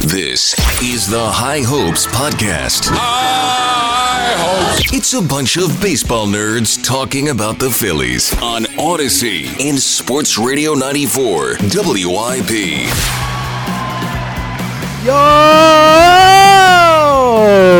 This 0.00 0.54
is 0.82 1.06
the 1.06 1.20
High 1.22 1.60
Hopes 1.60 2.06
Podcast. 2.06 2.88
High 2.90 4.32
hopes. 4.38 4.92
It's 4.94 5.12
a 5.12 5.20
bunch 5.20 5.58
of 5.58 5.78
baseball 5.80 6.26
nerds 6.26 6.82
talking 6.82 7.28
about 7.28 7.58
the 7.58 7.70
Phillies 7.70 8.32
on 8.42 8.64
Audacy 8.78 9.44
and 9.60 9.78
Sports 9.78 10.38
Radio 10.38 10.72
94 10.72 11.58
WIP. 11.60 12.50
Yo! 15.04 15.16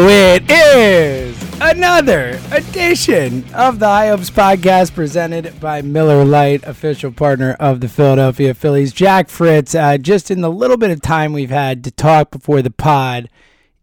It 0.07 0.45
is 0.51 1.30
another 1.61 2.41
edition 2.53 3.45
of 3.55 3.79
the 3.79 3.87
High 3.87 4.09
Hopes 4.09 4.31
podcast 4.31 4.95
presented 4.95 5.61
by 5.61 5.83
Miller 5.83 6.25
Lite, 6.25 6.65
official 6.65 7.13
partner 7.13 7.55
of 7.61 7.81
the 7.81 7.89
Philadelphia 7.89 8.55
Phillies. 8.55 8.93
Jack 8.93 9.29
Fritz, 9.29 9.75
uh, 9.75 9.99
just 9.99 10.31
in 10.31 10.41
the 10.41 10.51
little 10.51 10.79
bit 10.79 10.91
of 10.91 11.03
time 11.03 11.33
we've 11.33 11.51
had 11.51 11.85
to 11.85 11.91
talk 11.91 12.31
before 12.31 12.63
the 12.63 12.71
pod, 12.71 13.29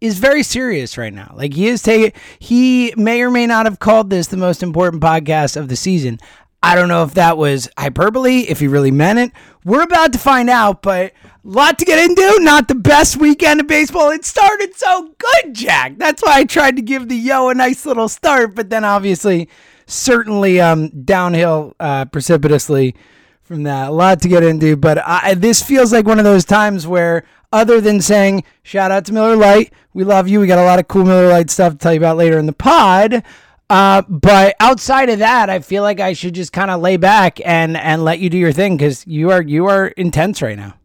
is 0.02 0.18
very 0.18 0.42
serious 0.42 0.98
right 0.98 1.14
now. 1.14 1.34
Like 1.36 1.54
he 1.54 1.68
is 1.68 1.84
taking, 1.84 2.20
he 2.40 2.94
may 2.98 3.22
or 3.22 3.30
may 3.30 3.46
not 3.46 3.68
have 3.68 3.80
called 3.80 4.10
this 4.10 4.28
the 4.28 4.38
most 4.38 4.64
important 4.64 5.04
podcast 5.04 5.56
of 5.56 5.68
the 5.70 5.76
season. 5.76 6.20
I 6.64 6.74
don't 6.74 6.90
know 6.90 7.04
if 7.04 7.14
that 7.14 7.38
was 7.38 7.70
hyperbole, 7.78 8.40
if 8.42 8.60
he 8.60 8.68
really 8.68 8.92
meant 8.92 9.20
it. 9.20 9.32
We're 9.64 9.84
about 9.84 10.14
to 10.14 10.20
find 10.20 10.50
out, 10.50 10.82
but 10.82 11.14
lot 11.50 11.80
to 11.80 11.86
get 11.86 12.00
into. 12.00 12.40
Not 12.42 12.68
the 12.68 12.76
best 12.76 13.18
weekend 13.18 13.62
of 13.62 13.68
baseball. 13.68 14.10
It 14.12 14.26
started 14.26 14.76
so 14.76 15.14
good, 15.18 15.54
Jack. 15.54 15.98
That's 15.98 16.22
why 16.22 16.40
I 16.40 16.44
tried 16.44 16.76
to 16.76 16.82
give 16.82 17.10
the 17.10 17.16
yo 17.16 17.50
a 17.50 17.54
nice 17.54 17.86
little 17.86 18.10
start, 18.10 18.56
but 18.56 18.70
then 18.70 18.84
obviously, 18.84 19.50
certainly 19.86 20.60
um, 20.60 20.90
downhill 20.90 21.76
uh, 21.80 22.06
precipitously 22.06 22.96
from 23.42 23.64
that. 23.64 23.90
A 23.90 23.92
lot 23.92 24.22
to 24.22 24.28
get 24.28 24.44
into, 24.44 24.76
but 24.76 24.98
I, 25.00 25.34
this 25.34 25.64
feels 25.64 25.94
like 25.94 26.06
one 26.06 26.20
of 26.20 26.26
those 26.26 26.46
times 26.46 26.86
where, 26.86 27.24
other 27.54 27.80
than 27.80 28.02
saying 28.02 28.44
shout 28.64 28.92
out 28.92 29.06
to 29.06 29.14
Miller 29.14 29.38
Lite, 29.38 29.74
we 29.94 30.04
love 30.04 30.28
you. 30.28 30.42
We 30.42 30.48
got 30.48 30.60
a 30.60 30.66
lot 30.66 30.80
of 30.80 30.88
cool 30.90 31.06
Miller 31.06 31.30
Lite 31.30 31.50
stuff 31.50 31.74
to 31.74 31.80
tell 31.80 31.94
you 31.94 32.00
about 32.00 32.18
later 32.18 32.38
in 32.38 32.46
the 32.46 32.54
pod. 32.54 33.24
Uh, 33.70 34.02
but 34.08 34.56
outside 34.60 35.10
of 35.10 35.20
that, 35.20 35.50
I 35.50 35.60
feel 35.60 35.84
like 35.84 36.00
I 36.00 36.14
should 36.14 36.36
just 36.36 36.54
kind 36.54 36.72
of 36.72 36.82
lay 36.82 36.98
back 36.98 37.40
and 37.46 37.76
and 37.76 38.04
let 38.04 38.20
you 38.20 38.30
do 38.30 38.38
your 38.38 38.54
thing 38.54 38.78
because 38.78 39.06
you 39.08 39.32
are 39.32 39.42
you 39.42 39.66
are 39.68 39.88
intense 39.88 40.42
right 40.42 40.58
now. 40.58 40.76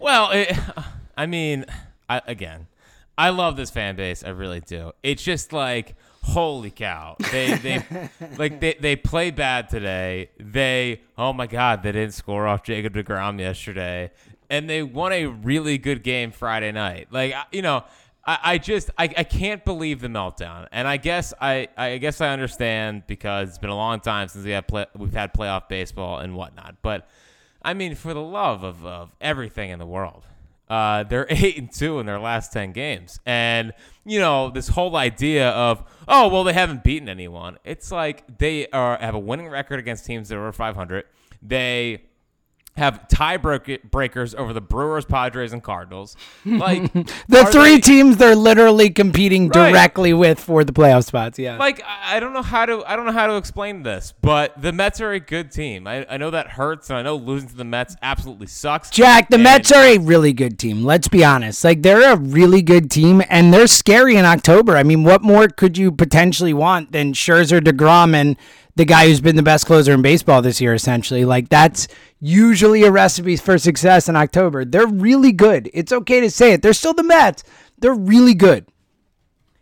Well, 0.00 0.30
it, 0.32 0.56
I 1.16 1.26
mean, 1.26 1.66
I, 2.08 2.22
again, 2.26 2.66
I 3.16 3.28
love 3.28 3.56
this 3.56 3.70
fan 3.70 3.96
base. 3.96 4.24
I 4.24 4.30
really 4.30 4.60
do. 4.60 4.92
It's 5.02 5.22
just 5.22 5.52
like, 5.52 5.94
holy 6.22 6.70
cow! 6.70 7.16
They 7.30 7.54
they 7.54 7.84
like 8.38 8.60
they 8.60 8.74
they 8.80 8.96
played 8.96 9.36
bad 9.36 9.68
today. 9.68 10.30
They 10.40 11.02
oh 11.18 11.32
my 11.32 11.46
god, 11.46 11.82
they 11.82 11.92
didn't 11.92 12.14
score 12.14 12.48
off 12.48 12.62
Jacob 12.62 12.94
Degrom 12.94 13.38
yesterday, 13.38 14.10
and 14.48 14.68
they 14.68 14.82
won 14.82 15.12
a 15.12 15.26
really 15.26 15.76
good 15.76 16.02
game 16.02 16.32
Friday 16.32 16.72
night. 16.72 17.08
Like 17.10 17.34
you 17.52 17.62
know. 17.62 17.84
I, 18.22 18.38
I 18.42 18.58
just 18.58 18.90
I, 18.98 19.04
I 19.04 19.24
can't 19.24 19.64
believe 19.64 20.02
the 20.02 20.08
meltdown, 20.08 20.68
and 20.72 20.86
I 20.86 20.98
guess 20.98 21.32
I, 21.40 21.68
I 21.74 21.96
guess 21.96 22.20
I 22.20 22.28
understand 22.28 23.04
because 23.06 23.48
it's 23.48 23.58
been 23.58 23.70
a 23.70 23.74
long 23.74 24.00
time 24.00 24.28
since 24.28 24.44
we 24.44 24.50
have 24.50 24.66
play, 24.66 24.84
we've 24.94 25.14
had 25.14 25.32
playoff 25.32 25.68
baseball 25.68 26.18
and 26.18 26.36
whatnot. 26.36 26.76
But 26.82 27.08
I 27.62 27.74
mean, 27.74 27.94
for 27.94 28.14
the 28.14 28.22
love 28.22 28.64
of, 28.64 28.84
of 28.84 29.14
everything 29.20 29.70
in 29.70 29.78
the 29.78 29.86
world, 29.86 30.24
uh, 30.68 31.02
they're 31.02 31.26
eight 31.30 31.58
and 31.58 31.70
two 31.70 31.98
in 31.98 32.06
their 32.06 32.20
last 32.20 32.52
ten 32.52 32.72
games, 32.72 33.20
and 33.26 33.72
you 34.04 34.20
know 34.20 34.50
this 34.50 34.68
whole 34.68 34.96
idea 34.96 35.50
of 35.50 35.82
oh 36.08 36.28
well 36.28 36.44
they 36.44 36.52
haven't 36.52 36.84
beaten 36.84 37.08
anyone. 37.08 37.58
It's 37.64 37.90
like 37.90 38.38
they 38.38 38.68
are 38.68 38.96
have 38.98 39.14
a 39.14 39.18
winning 39.18 39.48
record 39.48 39.80
against 39.80 40.06
teams 40.06 40.28
that 40.28 40.36
are 40.36 40.42
over 40.42 40.52
five 40.52 40.76
hundred. 40.76 41.04
They 41.42 42.04
have 42.80 43.06
tie 43.08 43.36
breakers 43.36 44.34
over 44.34 44.52
the 44.52 44.60
Brewers, 44.60 45.04
Padres, 45.04 45.52
and 45.52 45.62
Cardinals. 45.62 46.16
Like 46.44 46.92
The 47.28 47.44
three 47.52 47.76
they- 47.76 47.80
teams 47.80 48.16
they're 48.16 48.34
literally 48.34 48.90
competing 48.90 49.48
Right. 49.48 49.70
directly 49.70 50.12
with 50.12 50.40
for 50.40 50.64
the 50.64 50.72
playoff 50.72 51.04
spots. 51.04 51.38
Yeah. 51.38 51.56
Like 51.56 51.80
I 51.84 52.16
I 52.16 52.20
don't 52.20 52.32
know 52.32 52.42
how 52.42 52.66
to 52.66 52.82
I 52.86 52.96
don't 52.96 53.06
know 53.06 53.12
how 53.12 53.28
to 53.28 53.36
explain 53.36 53.82
this, 53.84 54.12
but 54.20 54.60
the 54.60 54.72
Mets 54.72 55.00
are 55.00 55.12
a 55.12 55.20
good 55.20 55.52
team. 55.52 55.86
I, 55.86 56.04
I 56.10 56.16
know 56.16 56.30
that 56.30 56.48
hurts, 56.48 56.90
and 56.90 56.98
I 56.98 57.02
know 57.02 57.14
losing 57.16 57.48
to 57.50 57.56
the 57.56 57.64
Mets 57.64 57.96
absolutely 58.02 58.48
sucks. 58.48 58.90
Jack, 58.90 59.28
the 59.28 59.36
And- 59.36 59.44
Mets 59.44 59.70
are 59.72 59.84
a 59.84 59.98
really 59.98 60.32
good 60.32 60.58
team. 60.58 60.82
Let's 60.84 61.06
be 61.08 61.24
honest. 61.24 61.62
Like 61.62 61.82
they're 61.82 62.12
a 62.12 62.16
really 62.16 62.62
good 62.62 62.90
team, 62.90 63.22
and 63.30 63.54
they're 63.54 63.66
scary 63.68 64.16
in 64.16 64.24
October. 64.24 64.76
I 64.76 64.82
mean, 64.82 65.04
what 65.04 65.22
more 65.22 65.46
could 65.48 65.78
you 65.78 65.92
potentially 65.92 66.52
want 66.54 66.92
than 66.92 67.12
Scherzer, 67.12 67.60
Degrom, 67.60 68.14
and 68.14 68.36
the 68.76 68.84
guy 68.84 69.06
who's 69.06 69.20
been 69.20 69.36
the 69.36 69.42
best 69.42 69.66
closer 69.66 69.92
in 69.92 70.02
baseball 70.02 70.42
this 70.42 70.60
year? 70.60 70.74
Essentially, 70.74 71.24
like 71.24 71.48
that's 71.48 71.88
usually 72.20 72.84
a 72.84 72.90
recipe 72.90 73.36
for 73.36 73.58
success 73.58 74.08
in 74.08 74.16
October. 74.16 74.64
They're 74.64 74.86
really 74.86 75.32
good. 75.32 75.70
It's 75.72 75.92
okay 75.92 76.20
to 76.20 76.30
say 76.30 76.52
it. 76.52 76.62
They're 76.62 76.72
still 76.72 76.94
the 76.94 77.02
Mets. 77.02 77.42
They're 77.78 77.94
really 77.94 78.34
good. 78.34 78.66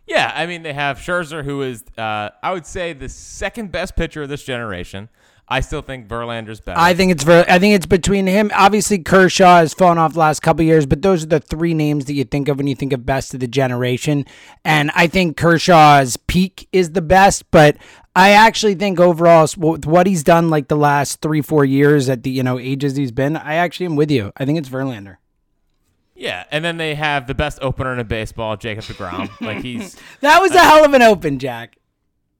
Yeah, 0.07 0.33
I 0.35 0.47
mean 0.47 0.63
they 0.63 0.73
have 0.73 0.99
Scherzer, 0.99 1.45
who 1.45 1.63
is 1.63 1.85
uh, 1.99 2.31
I 2.43 2.53
would 2.53 2.67
say 2.67 2.95
the 2.95 3.09
second 3.09 3.71
best 3.71 3.95
pitcher 3.95 4.23
of 4.23 4.29
this 4.29 4.43
generation. 4.43 5.11
I 5.51 5.61
still 5.61 5.81
think 5.81 6.09
Verlander's 6.09 6.61
better. 6.61 6.79
I 6.79 6.93
think 6.93 7.11
it's 7.11 7.25
ver- 7.25 7.47
I 7.49 7.59
think 7.59 7.75
it's 7.75 7.87
between 7.87 8.27
him. 8.27 8.51
Obviously, 8.55 8.99
Kershaw 8.99 9.59
has 9.61 9.73
fallen 9.73 9.97
off 9.97 10.13
the 10.13 10.19
last 10.19 10.41
couple 10.41 10.63
years, 10.65 10.85
but 10.85 11.01
those 11.01 11.23
are 11.23 11.29
the 11.29 11.41
three 11.41 11.73
names 11.73 12.05
that 12.05 12.13
you 12.13 12.25
think 12.25 12.49
of 12.49 12.59
when 12.59 12.67
you 12.67 12.75
think 12.75 12.93
of 12.93 13.07
best 13.07 13.33
of 13.33 13.41
the 13.41 13.49
generation. 13.49 14.27
And 14.65 14.91
I 14.95 15.07
think 15.07 15.39
Kershaw's 15.39 16.19
peak 16.19 16.69
is 16.71 16.93
the 16.93 17.01
best, 17.01 17.51
but 17.51 17.79
I 18.15 18.31
actually 18.33 18.75
think 18.75 19.01
overall, 19.01 19.49
with 19.57 19.87
what 19.87 20.07
he's 20.07 20.23
done 20.23 20.51
like 20.51 20.69
the 20.69 20.77
last 20.77 21.23
three, 21.23 21.41
four 21.41 21.65
years 21.65 22.09
at 22.11 22.25
the 22.25 22.31
you 22.31 22.43
know 22.43 22.59
ages 22.59 22.97
he's 22.97 23.13
been, 23.13 23.35
I 23.37 23.55
actually 23.55 23.87
am 23.87 23.97
with 23.97 24.11
you. 24.11 24.33
I 24.37 24.45
think 24.45 24.59
it's 24.59 24.69
Verlander. 24.69 25.17
yeah, 26.15 26.45
and 26.51 26.63
then 26.65 26.77
they 26.77 26.95
have 26.95 27.27
the 27.27 27.35
best 27.35 27.59
opener 27.63 27.99
in 27.99 28.07
baseball, 28.07 28.57
Jacob 28.59 28.85
Degrom. 28.85 29.31
like 29.41 29.63
he's 29.63 29.97
That 30.21 30.41
was 30.43 30.53
a 30.53 30.59
hell 30.61 30.85
of 30.85 30.93
an 30.93 31.03
open, 31.03 31.39
Jack. 31.39 31.77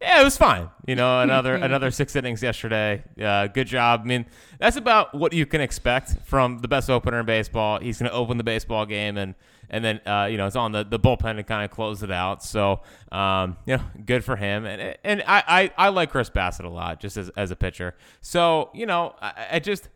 Yeah, 0.01 0.21
it 0.21 0.25
was 0.25 0.37
fine. 0.37 0.71
You 0.87 0.95
know, 0.95 1.21
another 1.23 1.55
another 1.55 1.91
six 1.91 2.15
innings 2.15 2.43
yesterday. 2.43 3.03
Uh, 3.21 3.49
good 3.49 3.67
job. 3.67 4.03
I 4.05 4.05
mean, 4.05 4.27
that's 4.59 4.77
about 4.77 5.15
what 5.15 5.33
you 5.33 5.47
can 5.47 5.61
expect 5.61 6.17
from 6.25 6.59
the 6.59 6.69
best 6.69 6.89
opener 6.89 7.21
in 7.21 7.27
baseball. 7.27 7.81
He's 7.81 7.99
going 7.99 8.11
to 8.11 8.17
open 8.17 8.39
the 8.39 8.45
baseball 8.45 8.87
game, 8.87 9.17
and 9.17 9.35
and 9.71 9.85
then 9.85 10.01
uh, 10.07 10.29
you 10.31 10.37
know 10.37 10.47
it's 10.47 10.57
on 10.57 10.73
the, 10.73 10.85
the 10.85 10.99
bullpen 10.99 11.37
to 11.37 11.43
kind 11.43 11.65
of 11.65 11.71
close 11.71 12.03
it 12.03 12.11
out. 12.11 12.45
So 12.45 12.81
um, 13.11 13.57
you 13.67 13.77
know, 13.77 13.83
good 14.05 14.25
for 14.25 14.37
him. 14.37 14.67
And 14.67 14.97
and 15.03 15.23
I, 15.27 15.43
I, 15.77 15.87
I 15.87 15.89
like 15.89 16.11
Chris 16.11 16.31
Bassitt 16.31 16.65
a 16.65 16.69
lot, 16.69 17.01
just 17.01 17.17
as 17.17 17.31
as 17.31 17.51
a 17.51 17.57
pitcher. 17.57 17.95
So 18.21 18.71
you 18.75 18.87
know, 18.87 19.15
I, 19.21 19.47
I 19.53 19.59
just 19.59 19.89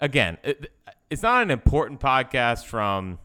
again, 0.00 0.38
it, 0.42 0.70
it's 1.10 1.22
not 1.22 1.42
an 1.42 1.50
important 1.50 2.00
podcast 2.00 2.66
from 2.66 3.18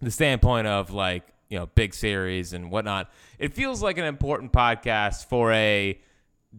the 0.00 0.10
standpoint 0.10 0.66
of 0.66 0.90
like 0.90 1.24
you 1.48 1.58
know 1.58 1.66
big 1.66 1.94
series 1.94 2.52
and 2.52 2.70
whatnot. 2.70 3.10
It 3.38 3.54
feels 3.54 3.82
like 3.82 3.98
an 3.98 4.04
important 4.04 4.52
podcast 4.52 5.26
for 5.26 5.52
a 5.52 5.98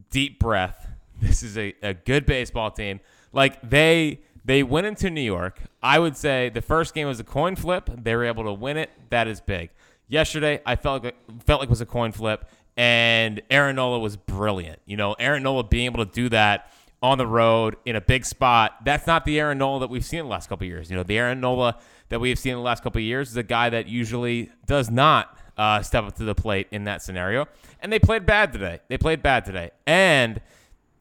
deep 0.10 0.40
breath. 0.40 0.88
This 1.22 1.44
is 1.44 1.58
a, 1.58 1.74
a 1.84 1.94
good 1.94 2.26
baseball 2.26 2.72
team. 2.72 3.02
Like 3.34 3.60
they 3.70 4.22
they 4.46 4.64
went 4.64 4.88
into 4.88 5.10
new 5.10 5.20
york. 5.20 5.60
I 5.84 6.00
would 6.00 6.16
say 6.16 6.48
the 6.48 6.62
first 6.62 6.94
game 6.94 7.08
was 7.08 7.20
a 7.20 7.26
coin 7.26 7.58
flip. 7.58 7.90
They 7.94 8.16
were 8.16 8.24
able 8.24 8.46
to 8.46 8.54
win 8.54 8.78
it. 8.78 8.90
That 9.10 9.28
is 9.28 9.42
big. 9.42 9.70
Yesterday 10.08 10.62
i 10.66 10.78
felt 10.78 11.04
like 11.04 11.16
felt 11.44 11.60
like 11.60 11.68
it 11.68 11.70
was 11.70 11.82
a 11.82 11.86
coin 11.86 12.14
flip 12.14 12.46
and 12.78 13.42
aaron 13.52 13.76
nola 13.76 14.00
was 14.00 14.16
brilliant. 14.16 14.80
You 14.86 14.96
know 14.96 15.14
aaron 15.20 15.44
nola 15.44 15.66
being 15.66 15.88
able 15.88 16.06
to 16.06 16.12
do 16.12 16.30
that 16.30 16.72
on 17.02 17.18
the 17.18 17.28
road 17.28 17.78
in 17.86 17.96
a 17.96 18.02
big 18.02 18.26
spot. 18.26 18.76
That's 18.84 19.08
not 19.08 19.26
the 19.26 19.40
Aaron 19.40 19.58
Nola 19.58 19.82
that 19.82 19.90
we've 19.90 20.06
seen 20.06 20.20
in 20.20 20.26
the 20.26 20.32
last 20.32 20.50
couple 20.50 20.66
of 20.66 20.70
years. 20.70 20.90
You 20.90 20.98
know, 20.98 21.04
the 21.04 21.18
Aaron 21.18 21.40
Nola 21.40 21.78
that 22.10 22.20
we've 22.20 22.38
seen 22.38 22.54
in 22.54 22.58
the 22.58 22.64
last 22.64 22.84
couple 22.84 23.00
of 23.00 23.06
years 23.06 23.30
is 23.30 23.38
a 23.38 23.44
guy 23.44 23.70
that 23.70 23.88
usually 23.88 24.52
does 24.66 24.90
not 24.90 25.38
uh, 25.58 25.82
step 25.82 26.04
up 26.04 26.16
to 26.16 26.24
the 26.24 26.36
plate 26.36 26.68
in 26.72 26.86
that 26.86 27.02
scenario. 27.02 27.48
And 27.82 27.92
they 27.92 28.00
played 28.00 28.26
bad 28.26 28.52
today. 28.52 28.80
They 28.90 28.98
played 28.98 29.22
bad 29.22 29.46
today. 29.46 29.72
And 29.88 30.42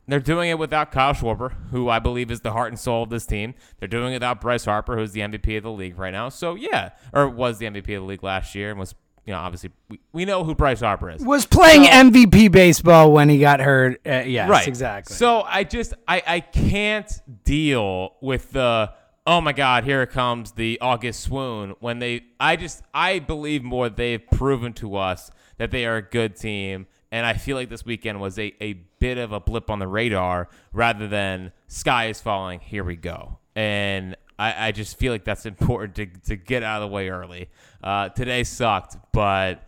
they're 0.08 0.20
doing 0.20 0.50
it 0.50 0.58
without 0.58 0.90
Kyle 0.90 1.12
Schwarber, 1.12 1.52
who 1.70 1.88
I 1.88 1.98
believe 1.98 2.30
is 2.30 2.40
the 2.40 2.52
heart 2.52 2.68
and 2.68 2.78
soul 2.78 3.02
of 3.02 3.10
this 3.10 3.26
team. 3.26 3.54
They're 3.78 3.88
doing 3.88 4.12
it 4.12 4.16
without 4.16 4.40
Bryce 4.40 4.64
Harper, 4.64 4.96
who's 4.96 5.12
the 5.12 5.20
MVP 5.20 5.58
of 5.58 5.64
the 5.64 5.70
league 5.70 5.98
right 5.98 6.12
now. 6.12 6.30
So, 6.30 6.54
yeah, 6.54 6.90
or 7.12 7.28
was 7.28 7.58
the 7.58 7.66
MVP 7.66 7.94
of 7.94 8.02
the 8.02 8.08
league 8.08 8.22
last 8.22 8.54
year 8.54 8.70
and 8.70 8.78
was, 8.78 8.94
you 9.28 9.34
know, 9.34 9.40
obviously 9.40 9.70
we, 9.90 10.00
we 10.14 10.24
know 10.24 10.42
who 10.42 10.54
Bryce 10.54 10.80
Harper 10.80 11.10
is. 11.10 11.22
Was 11.22 11.44
playing 11.44 11.84
So- 11.84 11.90
MVP 11.90 12.50
baseball 12.50 13.12
when 13.12 13.28
he 13.28 13.38
got 13.38 13.60
hurt. 13.60 14.00
Uh, 14.06 14.22
yes, 14.24 14.48
right 14.48 14.66
exactly. 14.66 15.14
so 15.14 15.42
i 15.42 15.64
just 15.64 15.92
i 16.08 16.22
i 16.26 16.40
can't 16.40 17.12
deal 17.44 18.14
with 18.22 18.52
the 18.52 18.90
oh 19.26 19.40
my 19.42 19.52
god 19.52 19.84
here 19.84 20.06
comes 20.06 20.52
the 20.52 20.78
august 20.80 21.20
swoon 21.20 21.74
when 21.80 21.98
they 21.98 22.22
i 22.40 22.56
just 22.56 22.82
i 22.94 23.18
believe 23.18 23.62
more 23.62 23.90
they've 23.90 24.26
proven 24.30 24.72
to 24.72 24.96
us 24.96 25.30
that 25.58 25.70
they 25.70 25.84
are 25.84 25.96
a 25.96 26.02
good 26.02 26.34
team 26.34 26.86
and 27.12 27.26
i 27.26 27.34
feel 27.34 27.56
like 27.56 27.68
this 27.68 27.84
weekend 27.84 28.18
was 28.20 28.38
a, 28.38 28.54
a 28.62 28.72
bit 28.98 29.18
of 29.18 29.32
a 29.32 29.40
blip 29.40 29.68
on 29.70 29.78
the 29.78 29.86
radar 29.88 30.48
rather 30.72 31.06
than 31.06 31.52
sky 31.66 32.06
is 32.06 32.20
falling 32.20 32.60
here 32.60 32.84
we 32.84 32.96
go 32.96 33.38
and 33.54 34.16
I, 34.38 34.68
I 34.68 34.72
just 34.72 34.98
feel 34.98 35.12
like 35.12 35.24
that's 35.24 35.46
important 35.46 35.96
to, 35.96 36.06
to 36.28 36.36
get 36.36 36.62
out 36.62 36.82
of 36.82 36.88
the 36.88 36.94
way 36.94 37.08
early. 37.08 37.48
Uh, 37.82 38.08
today 38.10 38.44
sucked, 38.44 38.96
but 39.12 39.62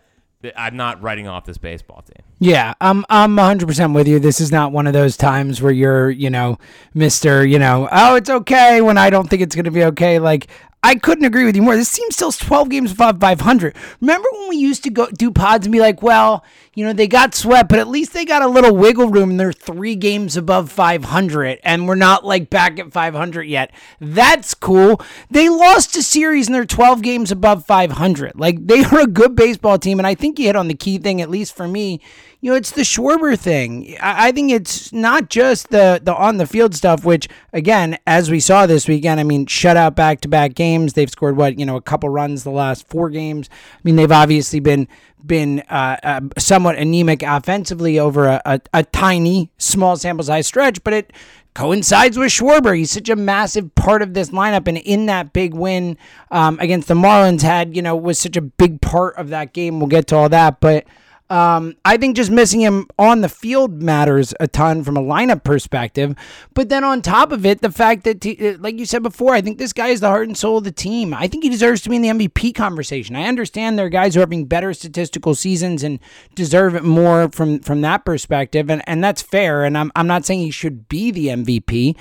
I'm 0.56 0.76
not 0.76 1.02
writing 1.02 1.28
off 1.28 1.44
this 1.44 1.58
baseball 1.58 2.02
team. 2.02 2.24
Yeah, 2.38 2.72
I'm 2.80 3.04
I'm 3.10 3.36
100% 3.36 3.94
with 3.94 4.08
you. 4.08 4.18
This 4.18 4.40
is 4.40 4.50
not 4.50 4.72
one 4.72 4.86
of 4.86 4.94
those 4.94 5.16
times 5.16 5.60
where 5.60 5.72
you're, 5.72 6.10
you 6.10 6.30
know, 6.30 6.58
Mr., 6.96 7.48
you 7.48 7.58
know, 7.58 7.88
oh, 7.92 8.14
it's 8.14 8.30
okay 8.30 8.80
when 8.80 8.96
I 8.96 9.10
don't 9.10 9.28
think 9.28 9.42
it's 9.42 9.54
going 9.54 9.66
to 9.66 9.70
be 9.70 9.84
okay. 9.84 10.18
Like 10.18 10.48
I 10.82 10.94
couldn't 10.94 11.26
agree 11.26 11.44
with 11.44 11.56
you 11.56 11.62
more. 11.62 11.76
This 11.76 11.92
team 11.92 12.10
still 12.10 12.32
12 12.32 12.70
games 12.70 12.92
above 12.92 13.20
500. 13.20 13.76
Remember 14.00 14.28
when 14.32 14.48
we 14.48 14.56
used 14.56 14.82
to 14.84 14.90
go 14.90 15.08
do 15.10 15.30
pods 15.30 15.66
and 15.66 15.72
be 15.72 15.80
like, 15.80 16.02
well, 16.02 16.42
you 16.72 16.86
know, 16.86 16.94
they 16.94 17.06
got 17.06 17.34
swept, 17.34 17.68
but 17.68 17.78
at 17.78 17.88
least 17.88 18.14
they 18.14 18.24
got 18.24 18.40
a 18.40 18.48
little 18.48 18.74
wiggle 18.74 19.10
room. 19.10 19.36
They're 19.36 19.52
three 19.52 19.94
games 19.94 20.38
above 20.38 20.72
500, 20.72 21.58
and 21.64 21.86
we're 21.86 21.96
not 21.96 22.24
like 22.24 22.48
back 22.48 22.78
at 22.78 22.92
500 22.92 23.42
yet. 23.42 23.72
That's 24.00 24.54
cool. 24.54 25.02
They 25.30 25.50
lost 25.50 25.96
a 25.96 26.02
series 26.02 26.46
and 26.46 26.54
they're 26.54 26.64
12 26.64 27.02
games 27.02 27.30
above 27.30 27.66
500. 27.66 28.32
Like, 28.36 28.66
they 28.66 28.82
are 28.84 29.00
a 29.00 29.06
good 29.06 29.36
baseball 29.36 29.78
team, 29.78 29.98
and 30.00 30.06
I 30.06 30.14
think 30.14 30.38
you 30.38 30.46
hit 30.46 30.56
on 30.56 30.68
the 30.68 30.74
key 30.74 30.96
thing, 30.96 31.20
at 31.20 31.28
least 31.28 31.54
for 31.54 31.68
me 31.68 32.00
you 32.40 32.50
know, 32.50 32.56
it's 32.56 32.70
the 32.70 32.82
Schwarber 32.82 33.38
thing. 33.38 33.96
I, 34.00 34.28
I 34.28 34.32
think 34.32 34.50
it's 34.50 34.92
not 34.92 35.28
just 35.28 35.68
the 35.68 36.00
the 36.02 36.14
on 36.14 36.38
the 36.38 36.46
field 36.46 36.74
stuff, 36.74 37.04
which 37.04 37.28
again, 37.52 37.98
as 38.06 38.30
we 38.30 38.40
saw 38.40 38.66
this 38.66 38.88
weekend, 38.88 39.20
I 39.20 39.24
mean, 39.24 39.46
shutout 39.46 39.94
back 39.94 40.22
to 40.22 40.28
back 40.28 40.54
games. 40.54 40.94
They've 40.94 41.10
scored 41.10 41.36
what 41.36 41.58
you 41.58 41.66
know 41.66 41.76
a 41.76 41.82
couple 41.82 42.08
runs 42.08 42.42
the 42.42 42.50
last 42.50 42.88
four 42.88 43.10
games. 43.10 43.50
I 43.52 43.80
mean, 43.84 43.96
they've 43.96 44.10
obviously 44.10 44.60
been 44.60 44.88
been 45.24 45.60
uh, 45.68 45.96
uh, 46.02 46.20
somewhat 46.38 46.76
anemic 46.76 47.22
offensively 47.22 47.98
over 47.98 48.26
a, 48.26 48.42
a, 48.46 48.60
a 48.72 48.84
tiny 48.84 49.50
small 49.58 49.96
sample 49.96 50.24
size 50.24 50.46
stretch, 50.46 50.82
but 50.82 50.94
it 50.94 51.12
coincides 51.54 52.16
with 52.16 52.28
Schwarber. 52.30 52.74
He's 52.76 52.90
such 52.90 53.10
a 53.10 53.16
massive 53.16 53.74
part 53.74 54.00
of 54.00 54.14
this 54.14 54.30
lineup, 54.30 54.66
and 54.66 54.78
in 54.78 55.06
that 55.06 55.34
big 55.34 55.52
win 55.52 55.98
um, 56.30 56.58
against 56.58 56.88
the 56.88 56.94
Marlins, 56.94 57.42
had 57.42 57.76
you 57.76 57.82
know 57.82 57.94
was 57.94 58.18
such 58.18 58.38
a 58.38 58.42
big 58.42 58.80
part 58.80 59.16
of 59.16 59.28
that 59.28 59.52
game. 59.52 59.78
We'll 59.78 59.88
get 59.88 60.06
to 60.06 60.16
all 60.16 60.30
that, 60.30 60.60
but 60.60 60.86
um, 61.30 61.76
I 61.84 61.96
think 61.96 62.16
just 62.16 62.30
missing 62.30 62.60
him 62.60 62.88
on 62.98 63.20
the 63.20 63.28
field 63.28 63.80
matters 63.80 64.34
a 64.40 64.48
ton 64.48 64.82
from 64.82 64.96
a 64.96 65.02
lineup 65.02 65.44
perspective. 65.44 66.16
But 66.54 66.68
then 66.68 66.82
on 66.82 67.02
top 67.02 67.30
of 67.30 67.46
it, 67.46 67.60
the 67.60 67.70
fact 67.70 68.02
that, 68.02 68.20
t- 68.20 68.36
uh, 68.48 68.58
like 68.58 68.78
you 68.78 68.84
said 68.84 69.04
before, 69.04 69.32
I 69.32 69.40
think 69.40 69.58
this 69.58 69.72
guy 69.72 69.88
is 69.88 70.00
the 70.00 70.08
heart 70.08 70.26
and 70.26 70.36
soul 70.36 70.58
of 70.58 70.64
the 70.64 70.72
team. 70.72 71.14
I 71.14 71.28
think 71.28 71.44
he 71.44 71.50
deserves 71.50 71.82
to 71.82 71.88
be 71.88 71.96
in 71.96 72.02
the 72.02 72.08
MVP 72.08 72.54
conversation. 72.56 73.14
I 73.14 73.28
understand 73.28 73.78
there 73.78 73.86
are 73.86 73.90
guys 73.90 74.14
who 74.14 74.20
are 74.20 74.22
having 74.22 74.46
better 74.46 74.74
statistical 74.74 75.36
seasons 75.36 75.84
and 75.84 76.00
deserve 76.34 76.74
it 76.74 76.82
more 76.82 77.30
from 77.30 77.60
from 77.60 77.80
that 77.82 78.04
perspective, 78.04 78.68
and 78.68 78.82
and 78.88 79.02
that's 79.02 79.22
fair. 79.22 79.64
And 79.64 79.78
I'm 79.78 79.92
I'm 79.94 80.08
not 80.08 80.24
saying 80.24 80.40
he 80.40 80.50
should 80.50 80.88
be 80.88 81.12
the 81.12 81.28
MVP, 81.28 81.96